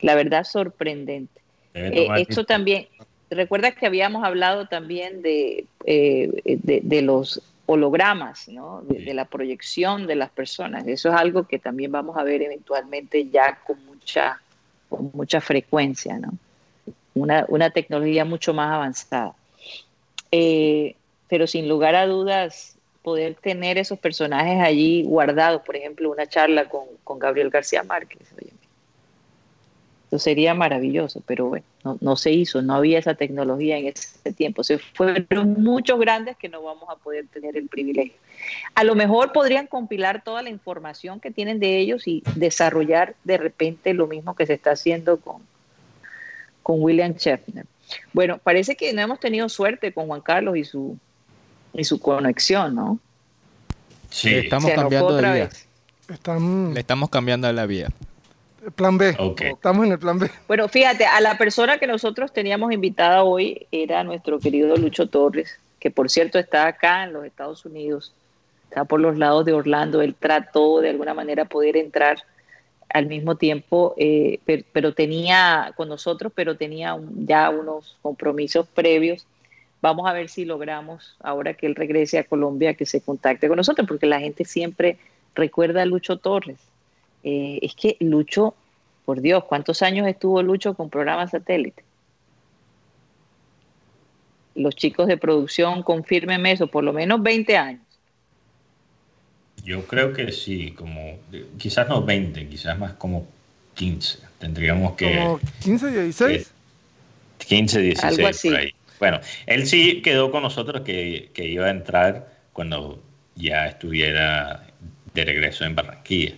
La 0.00 0.14
verdad, 0.14 0.44
sorprendente. 0.44 1.42
Eh, 1.74 2.08
esto 2.16 2.44
también, 2.44 2.86
recuerda 3.28 3.72
que 3.72 3.84
habíamos 3.84 4.24
hablado 4.24 4.66
también 4.66 5.20
de, 5.20 5.66
eh, 5.84 6.30
de, 6.62 6.80
de, 6.82 7.02
los 7.02 7.42
hologramas, 7.66 8.48
¿no? 8.48 8.80
De, 8.88 9.04
de, 9.04 9.12
la 9.12 9.26
proyección 9.26 10.06
de 10.06 10.14
las 10.14 10.30
personas. 10.30 10.86
Eso 10.86 11.10
es 11.10 11.14
algo 11.16 11.46
que 11.46 11.58
también 11.58 11.92
vamos 11.92 12.16
a 12.16 12.22
ver 12.22 12.40
eventualmente 12.40 13.28
ya 13.28 13.58
con 13.66 13.84
mucha, 13.84 14.40
con 14.88 15.10
mucha 15.12 15.42
frecuencia, 15.42 16.18
¿no? 16.18 16.32
Una, 17.12 17.44
una 17.48 17.68
tecnología 17.68 18.24
mucho 18.24 18.54
más 18.54 18.72
avanzada. 18.72 19.34
Eh, 20.32 20.94
pero 21.28 21.46
sin 21.46 21.68
lugar 21.68 21.94
a 21.94 22.06
dudas, 22.06 22.73
poder 23.04 23.34
tener 23.34 23.76
esos 23.76 23.98
personajes 23.98 24.58
allí 24.60 25.04
guardados, 25.04 25.60
por 25.60 25.76
ejemplo, 25.76 26.10
una 26.10 26.26
charla 26.26 26.70
con, 26.70 26.84
con 27.04 27.18
Gabriel 27.18 27.50
García 27.50 27.82
Márquez, 27.82 28.22
eso 30.08 30.18
sería 30.18 30.54
maravilloso, 30.54 31.22
pero 31.26 31.48
bueno, 31.48 31.66
no, 31.82 31.98
no, 32.00 32.16
se 32.16 32.30
hizo, 32.30 32.62
no 32.62 32.74
había 32.76 32.98
esa 32.98 33.14
tecnología 33.14 33.76
en 33.76 33.88
ese 33.88 34.32
tiempo. 34.32 34.62
Se 34.62 34.78
fueron 34.78 35.54
muchos 35.62 35.98
grandes 35.98 36.36
que 36.36 36.48
no 36.48 36.62
vamos 36.62 36.88
a 36.88 36.96
poder 36.96 37.26
tener 37.26 37.56
el 37.56 37.68
privilegio. 37.68 38.14
A 38.74 38.84
lo 38.84 38.94
mejor 38.94 39.32
podrían 39.32 39.66
compilar 39.66 40.22
toda 40.22 40.42
la 40.42 40.50
información 40.50 41.20
que 41.20 41.30
tienen 41.30 41.58
de 41.58 41.78
ellos 41.78 42.06
y 42.06 42.22
desarrollar 42.36 43.16
de 43.24 43.38
repente 43.38 43.92
lo 43.92 44.06
mismo 44.06 44.36
que 44.36 44.46
se 44.46 44.54
está 44.54 44.70
haciendo 44.70 45.18
con, 45.18 45.42
con 46.62 46.80
William 46.80 47.14
Schaffner. 47.14 47.66
Bueno, 48.12 48.38
parece 48.38 48.76
que 48.76 48.92
no 48.92 49.02
hemos 49.02 49.20
tenido 49.20 49.48
suerte 49.48 49.92
con 49.92 50.06
Juan 50.06 50.20
Carlos 50.20 50.56
y 50.56 50.64
su, 50.64 50.96
y 51.74 51.84
su 51.84 52.00
conexión, 52.00 52.74
¿no? 52.74 52.98
Sí, 54.10 54.32
estamos 54.34 54.70
cambiando 54.70 55.16
de. 55.16 55.48
Están... 56.08 56.74
Le 56.74 56.80
estamos 56.80 57.10
cambiando 57.10 57.52
la 57.52 57.66
vía. 57.66 57.88
Plan 58.76 58.96
B. 58.96 59.14
Okay. 59.18 59.52
Estamos 59.52 59.84
en 59.86 59.92
el 59.92 59.98
plan 59.98 60.18
B. 60.18 60.30
Bueno, 60.46 60.68
fíjate, 60.68 61.04
a 61.04 61.20
la 61.20 61.36
persona 61.36 61.78
que 61.78 61.86
nosotros 61.86 62.32
teníamos 62.32 62.72
invitada 62.72 63.22
hoy 63.24 63.66
era 63.70 64.04
nuestro 64.04 64.38
querido 64.38 64.76
Lucho 64.76 65.08
Torres, 65.08 65.58
que 65.80 65.90
por 65.90 66.08
cierto 66.08 66.38
está 66.38 66.66
acá 66.66 67.04
en 67.04 67.12
los 67.12 67.24
Estados 67.24 67.64
Unidos, 67.66 68.14
está 68.68 68.84
por 68.84 69.00
los 69.00 69.18
lados 69.18 69.44
de 69.44 69.52
Orlando. 69.52 70.00
Él 70.00 70.14
trató 70.14 70.80
de 70.80 70.90
alguna 70.90 71.12
manera 71.12 71.44
poder 71.44 71.76
entrar 71.76 72.22
al 72.88 73.06
mismo 73.06 73.34
tiempo, 73.34 73.94
eh, 73.98 74.38
pero, 74.44 74.62
pero, 74.72 74.94
tenía 74.94 75.72
con 75.76 75.88
nosotros, 75.88 76.32
pero 76.34 76.56
tenía 76.56 76.94
un, 76.94 77.26
ya 77.26 77.50
unos 77.50 77.96
compromisos 78.00 78.66
previos. 78.68 79.26
Vamos 79.84 80.06
a 80.08 80.14
ver 80.14 80.30
si 80.30 80.46
logramos, 80.46 81.14
ahora 81.20 81.52
que 81.52 81.66
él 81.66 81.74
regrese 81.74 82.18
a 82.18 82.24
Colombia, 82.24 82.72
que 82.72 82.86
se 82.86 83.02
contacte 83.02 83.48
con 83.48 83.58
nosotros, 83.58 83.86
porque 83.86 84.06
la 84.06 84.18
gente 84.18 84.46
siempre 84.46 84.96
recuerda 85.34 85.82
a 85.82 85.84
Lucho 85.84 86.16
Torres. 86.16 86.56
Eh, 87.22 87.58
es 87.60 87.74
que 87.74 87.98
Lucho, 88.00 88.54
por 89.04 89.20
Dios, 89.20 89.44
¿cuántos 89.44 89.82
años 89.82 90.08
estuvo 90.08 90.42
Lucho 90.42 90.72
con 90.72 90.88
programas 90.88 91.32
satélite? 91.32 91.84
Los 94.54 94.74
chicos 94.74 95.06
de 95.06 95.18
producción, 95.18 95.82
confírmenme 95.82 96.52
eso, 96.52 96.66
por 96.66 96.82
lo 96.82 96.94
menos 96.94 97.22
20 97.22 97.54
años. 97.58 97.82
Yo 99.64 99.86
creo 99.86 100.14
que 100.14 100.32
sí, 100.32 100.70
como 100.70 101.18
quizás 101.58 101.90
no 101.90 102.02
20, 102.02 102.48
quizás 102.48 102.78
más 102.78 102.94
como 102.94 103.26
15. 103.74 104.20
Tendríamos 104.38 104.94
que... 104.94 105.18
¿Como 105.18 105.40
15, 105.62 105.90
16? 105.90 106.52
15, 107.36 107.80
16, 107.80 108.02
Algo 108.02 108.28
así. 108.28 108.48
por 108.48 108.58
ahí. 108.58 108.73
Bueno, 108.98 109.20
él 109.46 109.66
sí 109.66 110.02
quedó 110.02 110.30
con 110.30 110.42
nosotros 110.42 110.82
que, 110.82 111.30
que 111.34 111.46
iba 111.46 111.66
a 111.66 111.70
entrar 111.70 112.28
cuando 112.52 113.02
ya 113.34 113.66
estuviera 113.66 114.66
de 115.12 115.24
regreso 115.24 115.64
en 115.64 115.74
Barranquilla. 115.74 116.34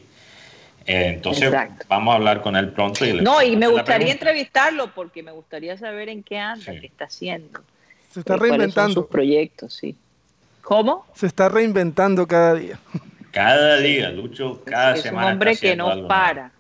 Entonces 0.87 1.45
Exacto. 1.45 1.85
vamos 1.89 2.13
a 2.13 2.17
hablar 2.17 2.43
con 2.43 2.55
él 2.55 2.71
pronto. 2.71 3.05
Y 3.05 3.15
no, 3.15 3.43
y 3.43 3.57
me 3.57 3.67
gustaría 3.67 4.13
entrevistarlo 4.13 4.95
porque 4.95 5.23
me 5.23 5.33
gustaría 5.33 5.77
saber 5.77 6.09
en 6.09 6.23
qué 6.23 6.39
anda, 6.39 6.65
sí. 6.73 6.81
qué 6.81 6.87
está 6.87 7.07
haciendo. 7.07 7.61
Se 8.13 8.21
está 8.21 8.37
reinventando. 8.37 8.95
sus 9.03 9.07
proyectos, 9.07 9.75
sí. 9.75 9.97
¿Cómo? 10.63 11.07
Se 11.15 11.27
está 11.27 11.49
reinventando 11.49 12.27
cada 12.27 12.55
día. 12.55 12.79
Cada 13.33 13.79
día, 13.79 14.11
Lucho, 14.11 14.63
cada 14.65 14.95
es 14.95 15.03
semana. 15.03 15.27
Es 15.27 15.27
un 15.27 15.33
hombre 15.33 15.57
que 15.57 15.77
no 15.77 16.09
para. 16.09 16.53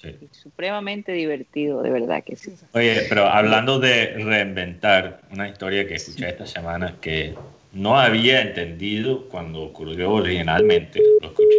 Sí. 0.00 0.16
supremamente 0.30 1.12
divertido, 1.12 1.82
de 1.82 1.90
verdad 1.90 2.22
que 2.22 2.36
sí. 2.36 2.54
Oye, 2.72 3.06
pero 3.08 3.26
hablando 3.26 3.78
de 3.80 4.14
reinventar, 4.18 5.22
una 5.30 5.48
historia 5.48 5.86
que 5.86 5.94
escuché 5.94 6.28
esta 6.28 6.46
semana 6.46 6.94
que 7.00 7.34
no 7.72 7.98
había 7.98 8.42
entendido 8.42 9.28
cuando 9.28 9.62
ocurrió 9.62 10.12
originalmente, 10.12 11.02
lo 11.20 11.28
escuché 11.28 11.58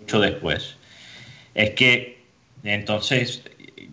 mucho 0.00 0.20
después 0.20 0.76
es 1.54 1.70
que 1.70 2.18
entonces 2.64 3.42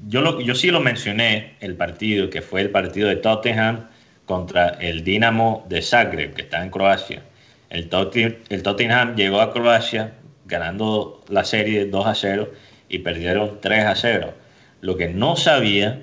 yo, 0.07 0.21
lo, 0.21 0.41
yo 0.41 0.55
sí 0.55 0.71
lo 0.71 0.79
mencioné, 0.79 1.53
el 1.59 1.75
partido, 1.75 2.29
que 2.29 2.41
fue 2.41 2.61
el 2.61 2.69
partido 2.71 3.07
de 3.07 3.17
Tottenham 3.17 3.87
contra 4.25 4.69
el 4.69 5.03
Dinamo 5.03 5.65
de 5.69 5.81
Zagreb, 5.81 6.33
que 6.33 6.43
está 6.43 6.63
en 6.63 6.69
Croacia. 6.69 7.21
El, 7.69 7.87
Totti, 7.89 8.35
el 8.49 8.63
Tottenham 8.63 9.15
llegó 9.15 9.41
a 9.41 9.53
Croacia 9.53 10.13
ganando 10.45 11.23
la 11.29 11.43
serie 11.43 11.85
2 11.85 12.05
a 12.05 12.15
0 12.15 12.51
y 12.91 12.99
perdieron 12.99 13.59
3 13.61 13.85
a 13.85 13.95
0. 13.95 14.33
Lo 14.81 14.97
que 14.97 15.07
no 15.07 15.37
sabía 15.37 16.01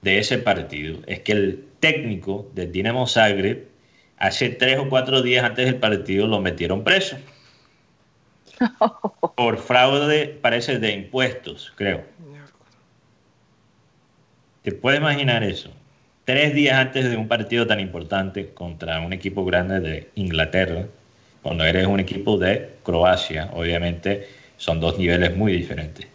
de 0.00 0.18
ese 0.18 0.38
partido 0.38 0.98
es 1.06 1.20
que 1.20 1.32
el 1.32 1.64
técnico 1.78 2.50
del 2.54 2.72
Dinamo 2.72 3.06
Zagreb 3.06 3.66
hace 4.16 4.48
3 4.48 4.78
o 4.78 4.88
4 4.88 5.22
días 5.22 5.44
antes 5.44 5.66
del 5.66 5.76
partido 5.76 6.26
lo 6.26 6.40
metieron 6.40 6.84
preso. 6.84 7.16
por 9.36 9.58
fraude, 9.58 10.38
parece, 10.40 10.78
de 10.78 10.92
impuestos, 10.92 11.72
creo. 11.76 12.02
¿Te 14.62 14.72
puedes 14.72 15.00
imaginar 15.00 15.42
eso? 15.42 15.70
Tres 16.24 16.54
días 16.54 16.78
antes 16.78 17.10
de 17.10 17.18
un 17.18 17.28
partido 17.28 17.66
tan 17.66 17.80
importante 17.80 18.54
contra 18.54 19.00
un 19.00 19.12
equipo 19.12 19.44
grande 19.44 19.80
de 19.80 20.08
Inglaterra, 20.14 20.86
cuando 21.42 21.64
eres 21.64 21.86
un 21.86 22.00
equipo 22.00 22.38
de 22.38 22.70
Croacia, 22.82 23.50
obviamente 23.52 24.26
son 24.56 24.80
dos 24.80 24.98
niveles 24.98 25.36
muy 25.36 25.52
diferentes. 25.52 26.06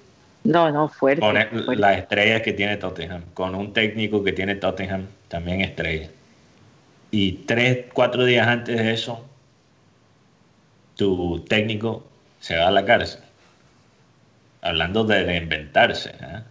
No, 0.43 0.71
no, 0.71 0.87
fuerte. 0.87 1.21
Con 1.21 1.35
fuerte. 1.35 1.75
las 1.75 1.97
estrellas 1.97 2.41
que 2.41 2.53
tiene 2.53 2.77
Tottenham, 2.77 3.23
con 3.33 3.55
un 3.55 3.73
técnico 3.73 4.23
que 4.23 4.31
tiene 4.31 4.55
Tottenham, 4.55 5.07
también 5.27 5.61
estrella. 5.61 6.09
Y 7.11 7.33
tres, 7.45 7.85
cuatro 7.93 8.23
días 8.25 8.47
antes 8.47 8.77
de 8.77 8.93
eso, 8.93 9.25
tu 10.95 11.43
técnico 11.47 12.07
se 12.39 12.57
va 12.57 12.67
a 12.67 12.71
la 12.71 12.85
cárcel. 12.85 13.21
Hablando 14.61 15.03
de 15.03 15.23
reinventarse. 15.23 16.09
¿eh? 16.09 16.43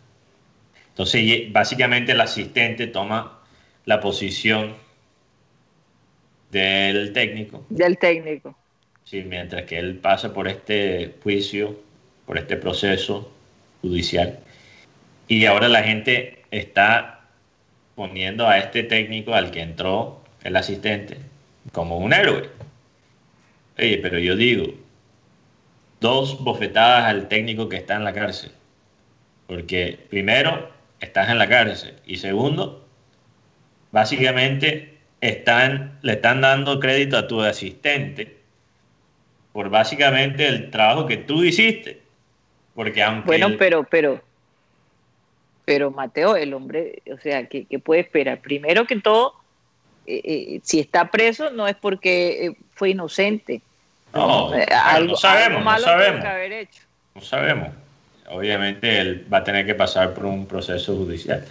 Entonces, 0.90 1.52
básicamente 1.52 2.12
el 2.12 2.20
asistente 2.20 2.86
toma 2.86 3.38
la 3.84 4.00
posición 4.00 4.74
del 6.50 7.12
técnico. 7.12 7.64
Del 7.68 7.98
técnico. 7.98 8.56
Sí, 9.08 9.24
mientras 9.24 9.62
que 9.62 9.78
él 9.78 9.96
pasa 9.96 10.34
por 10.34 10.48
este 10.48 11.14
juicio, 11.22 11.80
por 12.26 12.36
este 12.36 12.58
proceso 12.58 13.32
judicial. 13.80 14.38
Y 15.28 15.46
ahora 15.46 15.68
la 15.68 15.82
gente 15.82 16.44
está 16.50 17.20
poniendo 17.94 18.46
a 18.46 18.58
este 18.58 18.82
técnico 18.82 19.32
al 19.32 19.50
que 19.50 19.62
entró 19.62 20.22
el 20.42 20.56
asistente 20.56 21.16
como 21.72 21.96
un 21.96 22.12
héroe. 22.12 22.50
Oye, 23.78 23.96
pero 24.02 24.18
yo 24.18 24.36
digo, 24.36 24.74
dos 26.00 26.44
bofetadas 26.44 27.06
al 27.06 27.28
técnico 27.28 27.70
que 27.70 27.76
está 27.76 27.96
en 27.96 28.04
la 28.04 28.12
cárcel. 28.12 28.52
Porque 29.46 29.98
primero, 30.10 30.70
estás 31.00 31.30
en 31.30 31.38
la 31.38 31.48
cárcel. 31.48 31.94
Y 32.04 32.18
segundo, 32.18 32.86
básicamente 33.90 34.98
están, 35.22 35.98
le 36.02 36.12
están 36.12 36.42
dando 36.42 36.78
crédito 36.78 37.16
a 37.16 37.26
tu 37.26 37.40
asistente 37.40 38.37
por 39.58 39.70
básicamente 39.70 40.46
el 40.46 40.70
trabajo 40.70 41.04
que 41.04 41.16
tú 41.16 41.42
hiciste. 41.42 42.00
Porque 42.76 43.02
aunque... 43.02 43.26
Bueno, 43.26 43.56
pero, 43.58 43.82
pero, 43.82 44.22
pero 45.64 45.90
Mateo, 45.90 46.36
el 46.36 46.54
hombre, 46.54 47.02
o 47.12 47.18
sea, 47.18 47.48
¿qué, 47.48 47.66
puede 47.82 48.02
esperar? 48.02 48.38
Primero 48.38 48.86
que 48.86 49.00
todo, 49.00 49.34
eh, 50.06 50.20
eh, 50.22 50.60
si 50.62 50.78
está 50.78 51.10
preso 51.10 51.50
no 51.50 51.66
es 51.66 51.74
porque 51.74 52.46
eh, 52.46 52.56
fue 52.74 52.90
inocente. 52.90 53.60
No, 54.14 54.52
no 54.52 55.16
sabemos, 55.16 55.64
no 55.64 55.78
sabemos. 55.80 56.24
No 57.16 57.20
sabemos. 57.20 57.68
Obviamente 58.28 59.00
él 59.00 59.26
va 59.32 59.38
a 59.38 59.44
tener 59.44 59.66
que 59.66 59.74
pasar 59.74 60.14
por 60.14 60.26
un 60.26 60.46
proceso 60.46 60.94
judicial. 60.94 61.44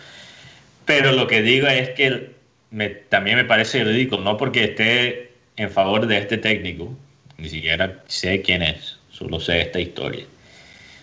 Pero 0.85 1.11
lo 1.11 1.27
que 1.27 1.41
digo 1.41 1.67
es 1.67 1.89
que 1.89 2.31
me, 2.71 2.87
también 2.87 3.35
me 3.35 3.43
parece 3.43 3.83
ridículo, 3.83 4.23
no 4.23 4.37
porque 4.37 4.63
esté 4.63 5.33
en 5.57 5.69
favor 5.69 6.07
de 6.07 6.19
este 6.19 6.37
técnico, 6.37 6.95
ni 7.37 7.49
siquiera 7.49 8.03
sé 8.07 8.41
quién 8.41 8.63
es, 8.63 8.99
solo 9.09 9.39
sé 9.39 9.61
esta 9.61 9.79
historia. 9.79 10.25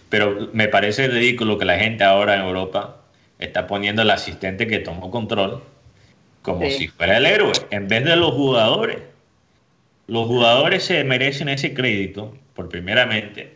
Pero 0.09 0.51
me 0.53 0.69
parece 0.69 1.09
ridículo 1.09 1.59
que 1.59 1.65
la 1.65 1.79
gente 1.79 2.05
ahora 2.05 2.35
en 2.35 2.43
Europa 2.43 3.01
está 3.39 3.67
poniendo 3.67 4.03
al 4.03 4.11
asistente 4.11 4.67
que 4.67 4.79
tomó 4.79 5.11
control 5.11 5.63
como 6.43 6.69
si 6.69 6.89
fuera 6.89 7.17
el 7.17 7.25
héroe, 7.25 7.53
en 7.71 7.89
vez 7.89 8.05
de 8.05 8.17
los 8.17 8.33
jugadores. 8.33 8.99
Los 10.07 10.27
jugadores 10.27 10.85
se 10.85 11.03
merecen 11.03 11.49
ese 11.49 11.73
crédito 11.73 12.37
por 12.55 12.69
primeramente 12.69 13.55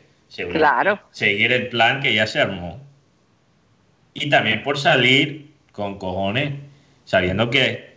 claro. 0.50 1.00
seguir 1.10 1.52
el 1.52 1.68
plan 1.68 2.00
que 2.00 2.14
ya 2.14 2.26
se 2.26 2.40
armó 2.40 2.80
y 4.14 4.28
también 4.28 4.62
por 4.62 4.78
salir 4.78 5.50
con 5.72 5.98
cojones 5.98 6.54
sabiendo 7.04 7.50
que 7.50 7.96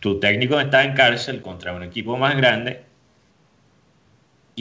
tu 0.00 0.20
técnico 0.20 0.60
está 0.60 0.84
en 0.84 0.94
cárcel 0.94 1.42
contra 1.42 1.72
un 1.72 1.82
equipo 1.82 2.16
más 2.16 2.36
grande 2.36 2.82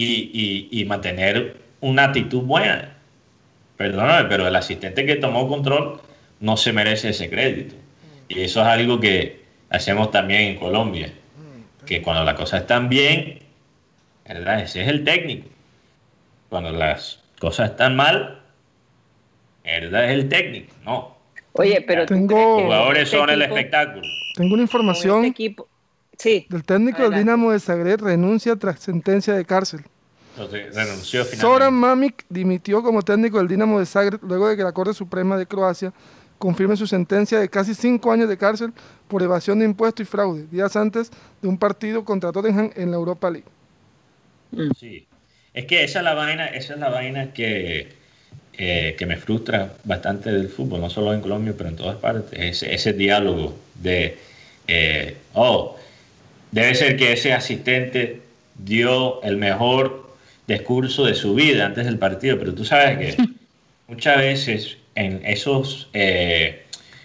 y, 0.01 0.85
mantener 0.85 1.57
una 1.79 2.05
actitud 2.05 2.41
buena. 2.41 2.95
Perdóname, 3.77 4.29
pero 4.29 4.47
el 4.47 4.55
asistente 4.55 5.05
que 5.05 5.15
tomó 5.15 5.47
control 5.47 6.01
no 6.39 6.57
se 6.57 6.73
merece 6.73 7.09
ese 7.09 7.29
crédito. 7.29 7.75
Y 8.29 8.41
eso 8.41 8.61
es 8.61 8.67
algo 8.67 8.99
que 8.99 9.43
hacemos 9.69 10.11
también 10.11 10.41
en 10.41 10.57
Colombia. 10.57 11.11
Que 11.85 12.01
cuando 12.01 12.23
las 12.23 12.35
cosas 12.35 12.61
están 12.61 12.89
bien, 12.89 13.39
¿verdad? 14.27 14.61
Ese 14.61 14.81
es 14.81 14.87
el 14.87 15.03
técnico. 15.03 15.49
Cuando 16.49 16.71
las 16.71 17.19
cosas 17.39 17.71
están 17.71 17.95
mal, 17.95 18.41
¿verdad? 19.63 20.05
Es 20.05 20.11
el 20.11 20.29
técnico. 20.29 20.73
No. 20.85 21.17
Oye, 21.53 21.81
pero 21.81 22.05
tengo, 22.05 22.35
los 22.35 22.63
jugadores 22.63 23.09
son 23.09 23.29
el 23.29 23.41
espectáculo. 23.41 24.07
Tengo 24.35 24.53
una 24.53 24.63
información 24.63 25.17
este 25.25 25.27
equipo, 25.27 25.67
sí, 26.21 26.45
del 26.49 26.63
técnico 26.63 27.03
del 27.03 27.19
Dinamo 27.19 27.51
de 27.51 27.59
Zagreb 27.59 28.01
renuncia 28.01 28.55
tras 28.55 28.79
sentencia 28.79 29.33
de 29.33 29.45
cárcel. 29.45 29.83
Entonces, 30.35 30.73
renunció 30.73 31.25
finalmente. 31.25 31.71
Mamic 31.71 32.25
dimitió 32.29 32.81
como 32.81 33.01
técnico 33.01 33.37
del 33.39 33.47
Dinamo 33.47 33.79
de 33.79 33.85
Zagreb 33.85 34.21
luego 34.23 34.47
de 34.47 34.55
que 34.55 34.63
la 34.63 34.71
Corte 34.71 34.93
Suprema 34.93 35.37
de 35.37 35.45
Croacia 35.45 35.91
confirme 36.37 36.75
su 36.75 36.87
sentencia 36.87 37.39
de 37.39 37.49
casi 37.49 37.75
cinco 37.75 38.11
años 38.11 38.27
de 38.27 38.37
cárcel 38.37 38.73
por 39.07 39.21
evasión 39.21 39.59
de 39.59 39.65
impuestos 39.65 40.05
y 40.05 40.09
fraude, 40.09 40.47
días 40.51 40.75
antes 40.75 41.11
de 41.41 41.47
un 41.47 41.57
partido 41.57 42.03
contra 42.03 42.31
Tottenham 42.31 42.71
en 42.75 42.91
la 42.91 42.97
Europa 42.97 43.29
League. 43.29 43.47
Sí, 44.79 45.07
es 45.53 45.65
que 45.65 45.83
esa 45.83 45.99
es 45.99 46.05
la 46.05 46.13
vaina, 46.13 46.47
esa 46.47 46.73
es 46.73 46.79
la 46.79 46.89
vaina 46.89 47.31
que, 47.33 47.89
eh, 48.57 48.95
que 48.97 49.05
me 49.05 49.17
frustra 49.17 49.73
bastante 49.83 50.31
del 50.31 50.49
fútbol, 50.49 50.81
no 50.81 50.89
solo 50.89 51.13
en 51.13 51.21
Colombia, 51.21 51.53
pero 51.57 51.69
en 51.69 51.75
todas 51.75 51.97
partes. 51.97 52.39
Ese, 52.39 52.73
ese 52.73 52.93
diálogo 52.93 53.55
de, 53.75 54.17
eh, 54.67 55.17
oh, 55.33 55.77
debe 56.51 56.75
ser 56.75 56.97
que 56.97 57.13
ese 57.13 57.33
asistente 57.33 58.21
dio 58.57 59.21
el 59.23 59.37
mejor 59.37 60.15
discurso 60.47 61.05
de 61.05 61.13
su 61.13 61.33
vida 61.33 61.65
antes 61.65 61.85
del 61.85 61.97
partido, 61.97 62.37
pero 62.37 62.53
tú 62.53 62.65
sabes 62.65 62.97
que 63.15 63.23
muchas 63.87 64.17
veces 64.17 64.77
en 64.95 65.21
esos, 65.25 65.89
eh, 65.93 66.63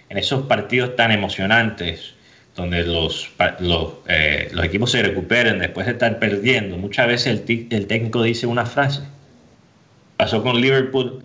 en 0.08 0.18
esos 0.18 0.46
partidos 0.46 0.96
tan 0.96 1.12
emocionantes, 1.12 2.14
donde 2.56 2.84
los, 2.84 3.30
los, 3.60 3.92
eh, 4.08 4.48
los, 4.52 4.64
equipos 4.64 4.90
se 4.90 5.02
recuperen 5.02 5.58
después 5.58 5.86
de 5.86 5.92
estar 5.92 6.18
perdiendo, 6.18 6.78
muchas 6.78 7.06
veces 7.06 7.40
el, 7.48 7.66
el, 7.70 7.86
técnico 7.86 8.22
dice 8.22 8.46
una 8.46 8.64
frase. 8.64 9.02
Pasó 10.16 10.42
con 10.42 10.60
Liverpool 10.60 11.22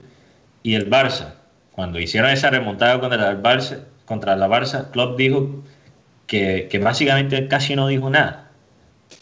y 0.62 0.76
el 0.76 0.90
Barça. 0.90 1.36
Cuando 1.72 2.00
hicieron 2.02 2.30
esa 2.30 2.50
remontada 2.50 3.00
contra 3.00 3.32
el 3.32 3.42
Barça, 3.42 3.86
contra 4.06 4.36
la 4.36 4.50
Barça, 4.50 4.92
Klopp 4.92 5.18
dijo 5.18 5.64
que, 6.32 6.70
que 6.72 6.80
básicamente 6.80 7.46
casi 7.50 7.76
no 7.76 7.90
dijo 7.90 8.10
nada. 8.10 8.52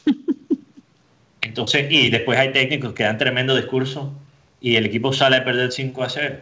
Entonces, 1.42 1.88
y 1.90 2.12
después 2.12 2.38
hay 2.38 2.52
técnicos 2.52 2.94
que 2.94 3.02
dan 3.02 3.18
tremendo 3.18 3.56
discurso 3.56 4.14
y 4.62 4.76
el 4.76 4.86
equipo 4.86 5.12
sale 5.12 5.38
a 5.38 5.44
perder 5.44 5.72
5 5.72 6.04
a 6.04 6.10
0. 6.10 6.36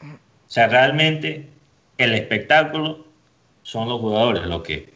O 0.00 0.06
sea, 0.46 0.68
realmente 0.68 1.50
el 1.98 2.14
espectáculo 2.14 3.06
son 3.64 3.86
los 3.90 4.00
jugadores 4.00 4.44
lo 4.46 4.62
que 4.62 4.94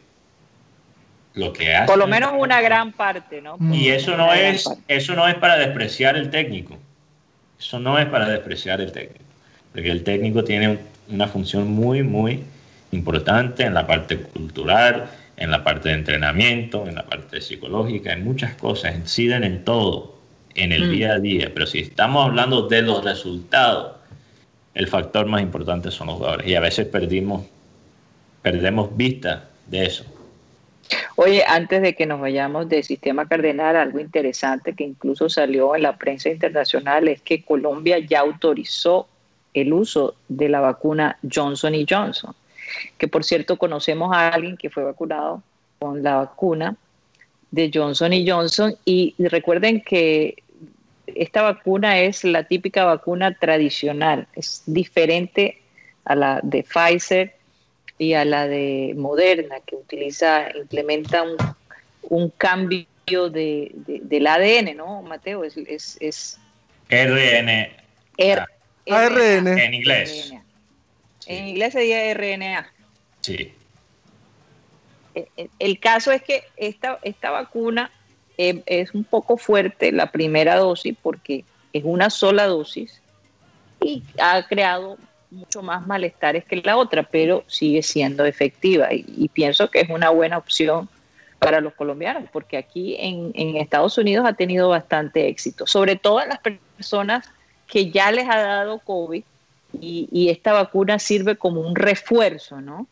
lo 1.35 1.53
que 1.53 1.75
hacen. 1.75 1.85
Por 1.85 1.99
lo 1.99 2.07
menos 2.07 2.33
una 2.35 2.59
gran 2.59 2.91
parte, 2.91 3.39
¿no? 3.39 3.55
y 3.71 3.89
eso 3.89 4.17
no 4.17 4.33
es 4.33 4.67
eso 4.87 5.13
no 5.13 5.27
es 5.27 5.35
para 5.35 5.57
despreciar 5.57 6.17
el 6.17 6.31
técnico. 6.31 6.75
Eso 7.59 7.79
no 7.79 7.99
es 7.99 8.07
para 8.07 8.27
despreciar 8.27 8.81
el 8.81 8.91
técnico, 8.91 9.25
porque 9.73 9.91
el 9.91 10.03
técnico 10.03 10.43
tiene 10.43 10.79
una 11.07 11.27
función 11.27 11.67
muy 11.67 12.01
muy 12.01 12.43
importante 12.91 13.63
en 13.63 13.73
la 13.73 13.85
parte 13.85 14.17
cultural, 14.17 15.09
en 15.39 15.51
la 15.51 15.63
parte 15.63 15.89
de 15.89 15.95
entrenamiento, 15.95 16.85
en 16.85 16.95
la 16.95 17.05
parte 17.05 17.39
psicológica, 17.39 18.11
en 18.11 18.25
muchas 18.25 18.55
cosas, 18.55 18.93
inciden 18.93 19.45
en 19.45 19.63
todo, 19.63 20.15
en 20.53 20.73
el 20.73 20.87
mm. 20.87 20.91
día 20.91 21.13
a 21.13 21.19
día. 21.19 21.51
Pero 21.53 21.65
si 21.65 21.79
estamos 21.79 22.25
hablando 22.25 22.67
de 22.67 22.81
los 22.81 23.03
resultados, 23.05 23.95
el 24.73 24.87
factor 24.87 25.25
más 25.27 25.41
importante 25.41 25.91
son 25.91 26.07
los 26.07 26.17
jugadores. 26.17 26.45
Y 26.45 26.55
a 26.55 26.59
veces 26.59 26.87
perdimos, 26.87 27.45
perdemos 28.41 28.95
vista 28.97 29.49
de 29.67 29.85
eso. 29.85 30.03
Oye, 31.15 31.43
antes 31.47 31.81
de 31.81 31.95
que 31.95 32.05
nos 32.05 32.19
vayamos 32.19 32.67
del 32.67 32.83
sistema 32.83 33.25
cardenal, 33.25 33.77
algo 33.77 33.99
interesante 33.99 34.73
que 34.73 34.83
incluso 34.83 35.29
salió 35.29 35.73
en 35.73 35.83
la 35.83 35.95
prensa 35.97 36.29
internacional 36.29 37.07
es 37.07 37.21
que 37.21 37.43
Colombia 37.43 37.97
ya 37.99 38.19
autorizó 38.19 39.07
el 39.53 39.71
uso 39.71 40.15
de 40.27 40.49
la 40.49 40.59
vacuna 40.59 41.17
Johnson 41.31 41.75
y 41.75 41.85
Johnson 41.89 42.35
que 42.97 43.07
por 43.07 43.23
cierto 43.23 43.57
conocemos 43.57 44.15
a 44.15 44.29
alguien 44.29 44.57
que 44.57 44.69
fue 44.69 44.83
vacunado 44.83 45.41
con 45.79 46.03
la 46.03 46.17
vacuna 46.17 46.75
de 47.51 47.71
Johnson 47.73 48.13
y 48.13 48.29
Johnson 48.29 48.75
y 48.85 49.15
recuerden 49.17 49.81
que 49.81 50.35
esta 51.15 51.41
vacuna 51.41 51.99
es 51.99 52.23
la 52.23 52.43
típica 52.43 52.85
vacuna 52.85 53.33
tradicional, 53.33 54.27
es 54.35 54.63
diferente 54.65 55.59
a 56.05 56.15
la 56.15 56.39
de 56.43 56.63
Pfizer 56.63 57.35
y 57.97 58.13
a 58.13 58.25
la 58.25 58.47
de 58.47 58.93
Moderna 58.95 59.57
que 59.65 59.75
utiliza, 59.75 60.49
implementa 60.55 61.23
un, 62.03 62.29
cambio 62.37 62.87
de, 63.29 63.71
del 63.75 64.27
ADN, 64.27 64.77
¿no, 64.77 65.01
Mateo? 65.01 65.43
Es, 65.43 65.57
es, 65.99 66.39
RN. 66.89 67.69
ARN. 68.87 69.47
En 69.47 69.73
inglés. 69.73 70.33
En 71.29 71.47
inglés 71.47 71.73
sería 71.73 72.11
RNA. 72.13 72.73
Sí. 73.21 73.53
Eh, 75.13 75.27
eh, 75.37 75.49
el, 75.59 75.79
caso 75.79 76.11
es 76.11 76.23
que 76.23 76.43
esta, 76.57 76.97
esta 77.03 77.29
vacuna 77.29 77.91
eh, 78.39 78.63
es 78.65 78.95
un 78.95 79.03
poco 79.03 79.37
fuerte, 79.37 79.91
la 79.91 80.11
primera 80.11 80.55
dosis, 80.57 80.95
porque 80.99 81.45
es 81.71 81.83
una 81.85 82.09
sola 82.09 82.47
dosis 82.47 82.99
y 83.79 84.03
ha 84.19 84.47
creado 84.47 84.97
mucho 85.29 85.61
más 85.61 85.85
malestares 85.85 86.45
que 86.45 86.55
la 86.57 86.77
otra, 86.77 87.03
pero 87.03 87.43
sigue 87.45 87.83
siendo 87.83 88.25
efectiva 88.25 88.87
y, 88.91 89.29
pienso 89.31 89.69
que 89.69 89.81
es 89.81 89.89
una 89.89 90.09
buena 90.09 90.39
opción 90.39 90.89
para 91.37 91.61
los 91.61 91.75
colombianos, 91.75 92.23
porque 92.33 92.57
aquí 92.57 92.95
en, 92.99 93.31
en, 93.35 93.55
Estados 93.57 93.99
Unidos 93.99 94.25
ha 94.27 94.33
tenido 94.33 94.69
bastante 94.69 95.27
éxito, 95.27 95.67
sobre 95.67 95.95
todo 95.95 96.21
en 96.21 96.29
las 96.29 96.39
personas 96.39 97.29
que 97.67 97.91
ya 97.91 98.11
les 98.11 98.27
ha 98.27 98.37
dado 98.37 98.79
COVID 98.79 99.23
y, 99.73 100.29
esta 100.29 100.53
vacuna 100.53 100.99
sirve 100.99 101.35
como 101.35 101.61
un 101.61 101.75
refuerzo, 101.75 102.61
¿no? 102.61 102.87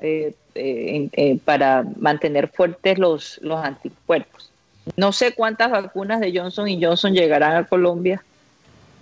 Eh, 0.00 0.34
eh, 0.54 1.08
eh, 1.12 1.38
para 1.44 1.84
mantener 1.96 2.48
fuertes 2.48 2.98
los, 2.98 3.38
los 3.42 3.64
anticuerpos. 3.64 4.50
No 4.96 5.12
sé 5.12 5.32
cuántas 5.32 5.70
vacunas 5.70 6.20
de 6.20 6.36
Johnson 6.36 6.68
y 6.68 6.82
Johnson 6.82 7.14
llegarán 7.14 7.56
a 7.56 7.66
Colombia, 7.66 8.22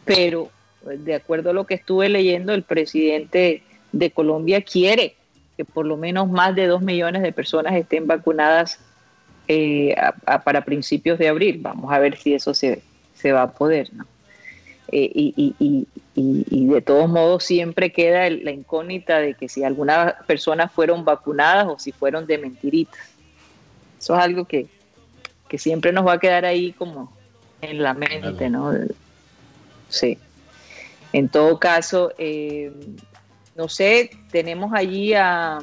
pero 0.05 0.51
de 0.85 1.15
acuerdo 1.15 1.51
a 1.51 1.53
lo 1.53 1.67
que 1.67 1.75
estuve 1.75 2.09
leyendo, 2.09 2.53
el 2.53 2.63
presidente 2.63 3.63
de 3.93 4.11
Colombia 4.11 4.63
quiere 4.63 5.17
que 5.57 5.65
por 5.65 5.85
lo 5.85 5.97
menos 5.97 6.31
más 6.31 6.55
de 6.55 6.67
2 6.67 6.81
millones 6.81 7.23
de 7.23 7.33
personas 7.33 7.75
estén 7.75 8.07
vacunadas 8.07 8.79
eh, 9.47 9.95
para 10.45 10.65
principios 10.65 11.19
de 11.19 11.29
abril. 11.29 11.59
Vamos 11.61 11.93
a 11.93 11.99
ver 11.99 12.17
si 12.17 12.33
eso 12.33 12.55
se, 12.55 12.83
va 13.27 13.43
a 13.43 13.51
poder. 13.51 13.93
¿no? 13.93 14.07
Eh, 14.93 15.11
y, 15.15 15.87
de 16.15 16.83
todos 16.83 17.09
modos 17.09 17.45
siempre 17.45 17.93
queda 17.93 18.29
la 18.31 18.51
incógnita 18.51 19.19
de 19.19 19.35
que 19.35 19.49
si 19.49 19.65
algunas 19.65 20.15
personas 20.27 20.71
fueron 20.73 21.05
vacunadas 21.05 21.67
o 21.69 21.79
si 21.79 21.93
fueron 21.93 22.27
de 22.27 22.39
mentiritas. 22.39 23.01
Eso 23.99 24.15
es 24.15 24.21
algo 24.21 24.45
que, 24.45 24.67
siempre 25.59 25.93
nos 25.93 26.07
va 26.07 26.15
a 26.15 26.19
quedar 26.19 26.45
ahí 26.45 26.73
como 26.73 27.13
en 27.61 27.83
la 27.83 27.95
mente, 27.95 28.49
¿no? 28.49 28.73
Sí. 29.89 30.19
En 31.13 31.29
todo 31.29 31.59
caso, 31.59 32.13
eh, 32.19 32.73
no 33.57 33.69
sé, 33.69 34.11
tenemos 34.31 34.73
allí 34.73 35.13
a, 35.15 35.59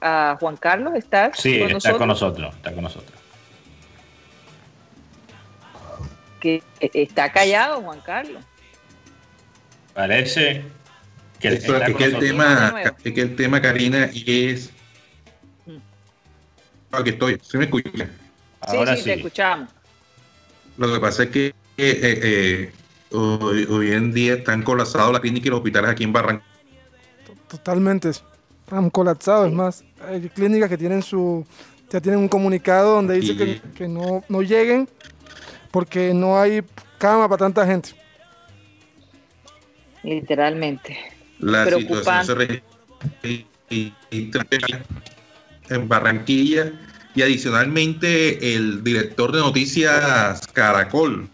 a 0.00 0.36
Juan 0.40 0.56
Carlos, 0.56 0.94
¿estás 0.94 1.38
sí, 1.38 1.60
está 1.60 1.96
con 1.96 2.08
nosotros, 2.08 2.54
está 2.56 2.72
con 2.72 2.84
nosotros. 2.84 3.19
Que 6.40 6.62
está 6.80 7.30
callado, 7.32 7.82
Juan 7.82 8.00
Carlos. 8.00 8.42
Parece 9.94 10.64
que, 11.38 11.48
es 11.48 11.64
que 11.64 12.04
el 12.04 12.18
tema, 12.18 12.74
es 13.04 13.12
que 13.12 13.20
el 13.20 13.36
tema, 13.36 13.60
Karina, 13.60 14.10
es 14.14 14.70
mm. 15.66 15.76
aquí 16.92 17.10
estoy, 17.10 17.38
¿se 17.42 17.58
me 17.58 17.64
escucha? 17.64 17.90
sí, 17.92 18.76
sí, 18.96 19.04
te 19.04 19.14
escuchamos. 19.14 19.68
Lo 20.76 20.92
que 20.92 21.00
pasa 21.00 21.24
es 21.24 21.30
que 21.30 21.46
eh, 21.48 21.52
eh, 21.76 22.72
hoy, 23.10 23.66
hoy, 23.68 23.92
en 23.92 24.12
día 24.12 24.34
están 24.34 24.62
colapsados 24.62 25.12
las 25.12 25.20
clínicas 25.20 25.46
y 25.46 25.50
los 25.50 25.58
hospitales 25.58 25.90
aquí 25.90 26.04
en 26.04 26.12
Barranquilla. 26.12 26.50
Totalmente, 27.48 28.10
han 28.70 28.88
colapsado. 28.90 29.46
Es 29.46 29.52
más, 29.52 29.84
hay 30.06 30.28
clínicas 30.30 30.68
que 30.68 30.78
tienen 30.78 31.02
su 31.02 31.46
ya 31.90 32.00
tienen 32.00 32.20
un 32.20 32.28
comunicado 32.28 32.94
donde 32.94 33.20
dice 33.20 33.60
que, 33.74 33.88
no, 33.88 34.22
no 34.28 34.42
lleguen 34.42 34.88
porque 35.70 36.12
no 36.14 36.40
hay 36.40 36.62
cama 36.98 37.28
para 37.28 37.38
tanta 37.38 37.66
gente. 37.66 37.90
Literalmente. 40.02 40.98
La 41.38 41.66
situación 41.66 42.62
se 43.70 43.92
en 45.70 45.88
Barranquilla 45.88 46.72
y 47.14 47.22
adicionalmente 47.22 48.54
el 48.54 48.82
director 48.84 49.32
de 49.32 49.38
noticias 49.38 50.46
Caracol, 50.48 51.28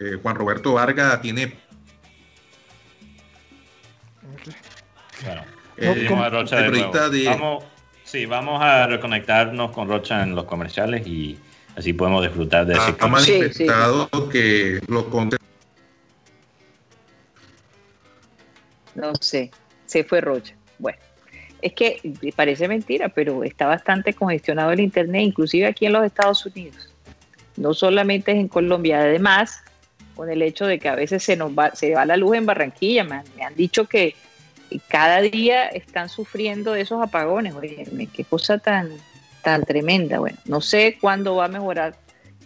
eh, 0.00 0.18
Juan 0.22 0.36
Roberto 0.36 0.74
Vargas, 0.74 1.20
tiene... 1.22 1.54
Bueno, 5.24 5.42
eh, 5.78 6.08
Vamos, 7.26 7.64
sí, 8.04 8.26
vamos 8.26 8.62
a 8.62 8.86
reconectarnos 8.86 9.70
con 9.72 9.88
Rocha 9.88 10.22
en 10.22 10.34
los 10.34 10.44
comerciales 10.44 11.06
y 11.06 11.38
así 11.76 11.92
podemos 11.92 12.22
disfrutar 12.22 12.66
de 12.66 12.74
ese 12.74 12.94
Ha 12.98 13.06
manifestado 13.06 14.08
que 14.30 14.80
los 14.88 15.04
No 18.94 19.14
sé, 19.20 19.50
se 19.84 20.04
fue 20.04 20.22
Rocha. 20.22 20.54
Bueno, 20.78 20.98
es 21.60 21.74
que 21.74 22.00
parece 22.34 22.66
mentira, 22.66 23.10
pero 23.10 23.44
está 23.44 23.66
bastante 23.66 24.14
congestionado 24.14 24.72
el 24.72 24.80
Internet, 24.80 25.22
inclusive 25.22 25.66
aquí 25.66 25.86
en 25.86 25.92
los 25.92 26.04
Estados 26.04 26.44
Unidos. 26.46 26.94
No 27.56 27.74
solamente 27.74 28.32
es 28.32 28.38
en 28.38 28.48
Colombia, 28.48 29.00
además, 29.00 29.62
con 30.14 30.30
el 30.30 30.42
hecho 30.42 30.66
de 30.66 30.78
que 30.78 30.88
a 30.88 30.94
veces 30.94 31.22
se 31.22 31.36
nos 31.36 31.52
va, 31.52 31.74
se 31.74 31.94
va 31.94 32.06
la 32.06 32.16
luz 32.16 32.36
en 32.36 32.46
Barranquilla. 32.46 33.04
Me 33.04 33.44
han, 33.44 33.54
dicho 33.54 33.86
que 33.86 34.14
cada 34.88 35.20
día 35.20 35.68
están 35.68 36.08
sufriendo 36.08 36.72
de 36.72 36.80
esos 36.82 37.02
apagones. 37.02 37.54
Oye, 37.54 37.86
qué 38.14 38.24
cosa 38.24 38.58
tan, 38.58 38.90
tan 39.46 39.62
tremenda. 39.62 40.18
Bueno, 40.18 40.36
no 40.46 40.60
sé 40.60 40.98
cuándo 41.00 41.36
va 41.36 41.44
a 41.44 41.48
mejorar. 41.48 41.94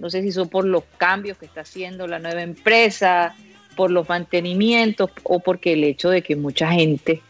No 0.01 0.11
sé 0.11 0.20
si 0.20 0.32
son 0.32 0.51
por 0.51 0.66
los 0.66 0.84
cambios 0.98 1.38
que 1.38 1.46
está 1.46 1.62
haciendo 1.62 2.07
la 2.07 2.18
nueva 2.18 2.42
empresa, 2.42 3.34
por 3.74 3.90
los 3.90 4.07
mantenimientos 4.07 5.11
o 5.22 5.40
porque 5.40 5.72
el 5.72 5.84
hecho 5.84 6.11
de 6.11 6.20
que 6.20 6.36
mucha 6.36 6.70
gente, 6.70 7.22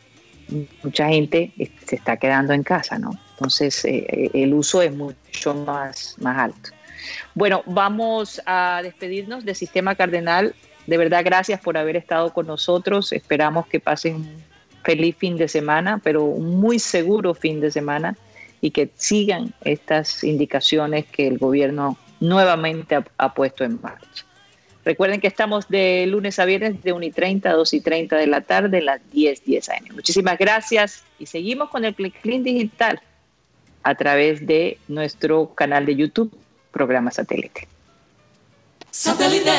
mucha 0.82 1.06
gente 1.06 1.52
se 1.86 1.94
está 1.94 2.16
quedando 2.16 2.52
en 2.52 2.64
casa, 2.64 2.98
¿no? 2.98 3.12
Entonces 3.34 3.84
eh, 3.84 4.32
el 4.34 4.54
uso 4.54 4.82
es 4.82 4.92
mucho 4.92 5.54
más, 5.54 6.16
más 6.18 6.36
alto. 6.36 6.70
Bueno, 7.36 7.62
vamos 7.66 8.42
a 8.46 8.80
despedirnos 8.82 9.44
del 9.44 9.54
Sistema 9.54 9.94
Cardenal. 9.94 10.52
De 10.88 10.96
verdad, 10.96 11.22
gracias 11.24 11.60
por 11.60 11.78
haber 11.78 11.94
estado 11.94 12.32
con 12.32 12.48
nosotros. 12.48 13.12
Esperamos 13.12 13.68
que 13.68 13.78
pasen 13.78 14.16
un 14.16 14.36
feliz 14.82 15.14
fin 15.16 15.36
de 15.36 15.46
semana, 15.46 16.00
pero 16.02 16.24
un 16.24 16.58
muy 16.58 16.80
seguro 16.80 17.34
fin 17.34 17.60
de 17.60 17.70
semana 17.70 18.16
y 18.60 18.70
que 18.70 18.90
sigan 18.94 19.54
estas 19.62 20.22
indicaciones 20.24 21.06
que 21.06 21.26
el 21.26 21.38
gobierno 21.38 21.96
nuevamente 22.20 22.98
ha 23.16 23.34
puesto 23.34 23.64
en 23.64 23.80
marcha. 23.80 24.24
Recuerden 24.84 25.20
que 25.20 25.26
estamos 25.26 25.68
de 25.68 26.06
lunes 26.06 26.38
a 26.38 26.44
viernes 26.44 26.82
de 26.82 26.92
1 26.92 27.04
y 27.04 27.10
30 27.10 27.50
a 27.50 27.52
2 27.52 27.74
y 27.74 27.80
30 27.80 28.16
de 28.16 28.26
la 28.26 28.40
tarde, 28.40 28.80
las 28.80 29.00
10, 29.12 29.44
10 29.44 29.68
AM. 29.68 29.94
Muchísimas 29.94 30.38
gracias 30.38 31.04
y 31.18 31.26
seguimos 31.26 31.68
con 31.68 31.84
el 31.84 31.94
Click 31.94 32.20
Clean 32.22 32.42
Digital 32.42 33.00
a 33.82 33.94
través 33.94 34.46
de 34.46 34.78
nuestro 34.88 35.54
canal 35.54 35.84
de 35.86 35.96
YouTube, 35.96 36.34
Programa 36.70 37.10
Satélite. 37.10 37.68
Satélite. 38.90 39.50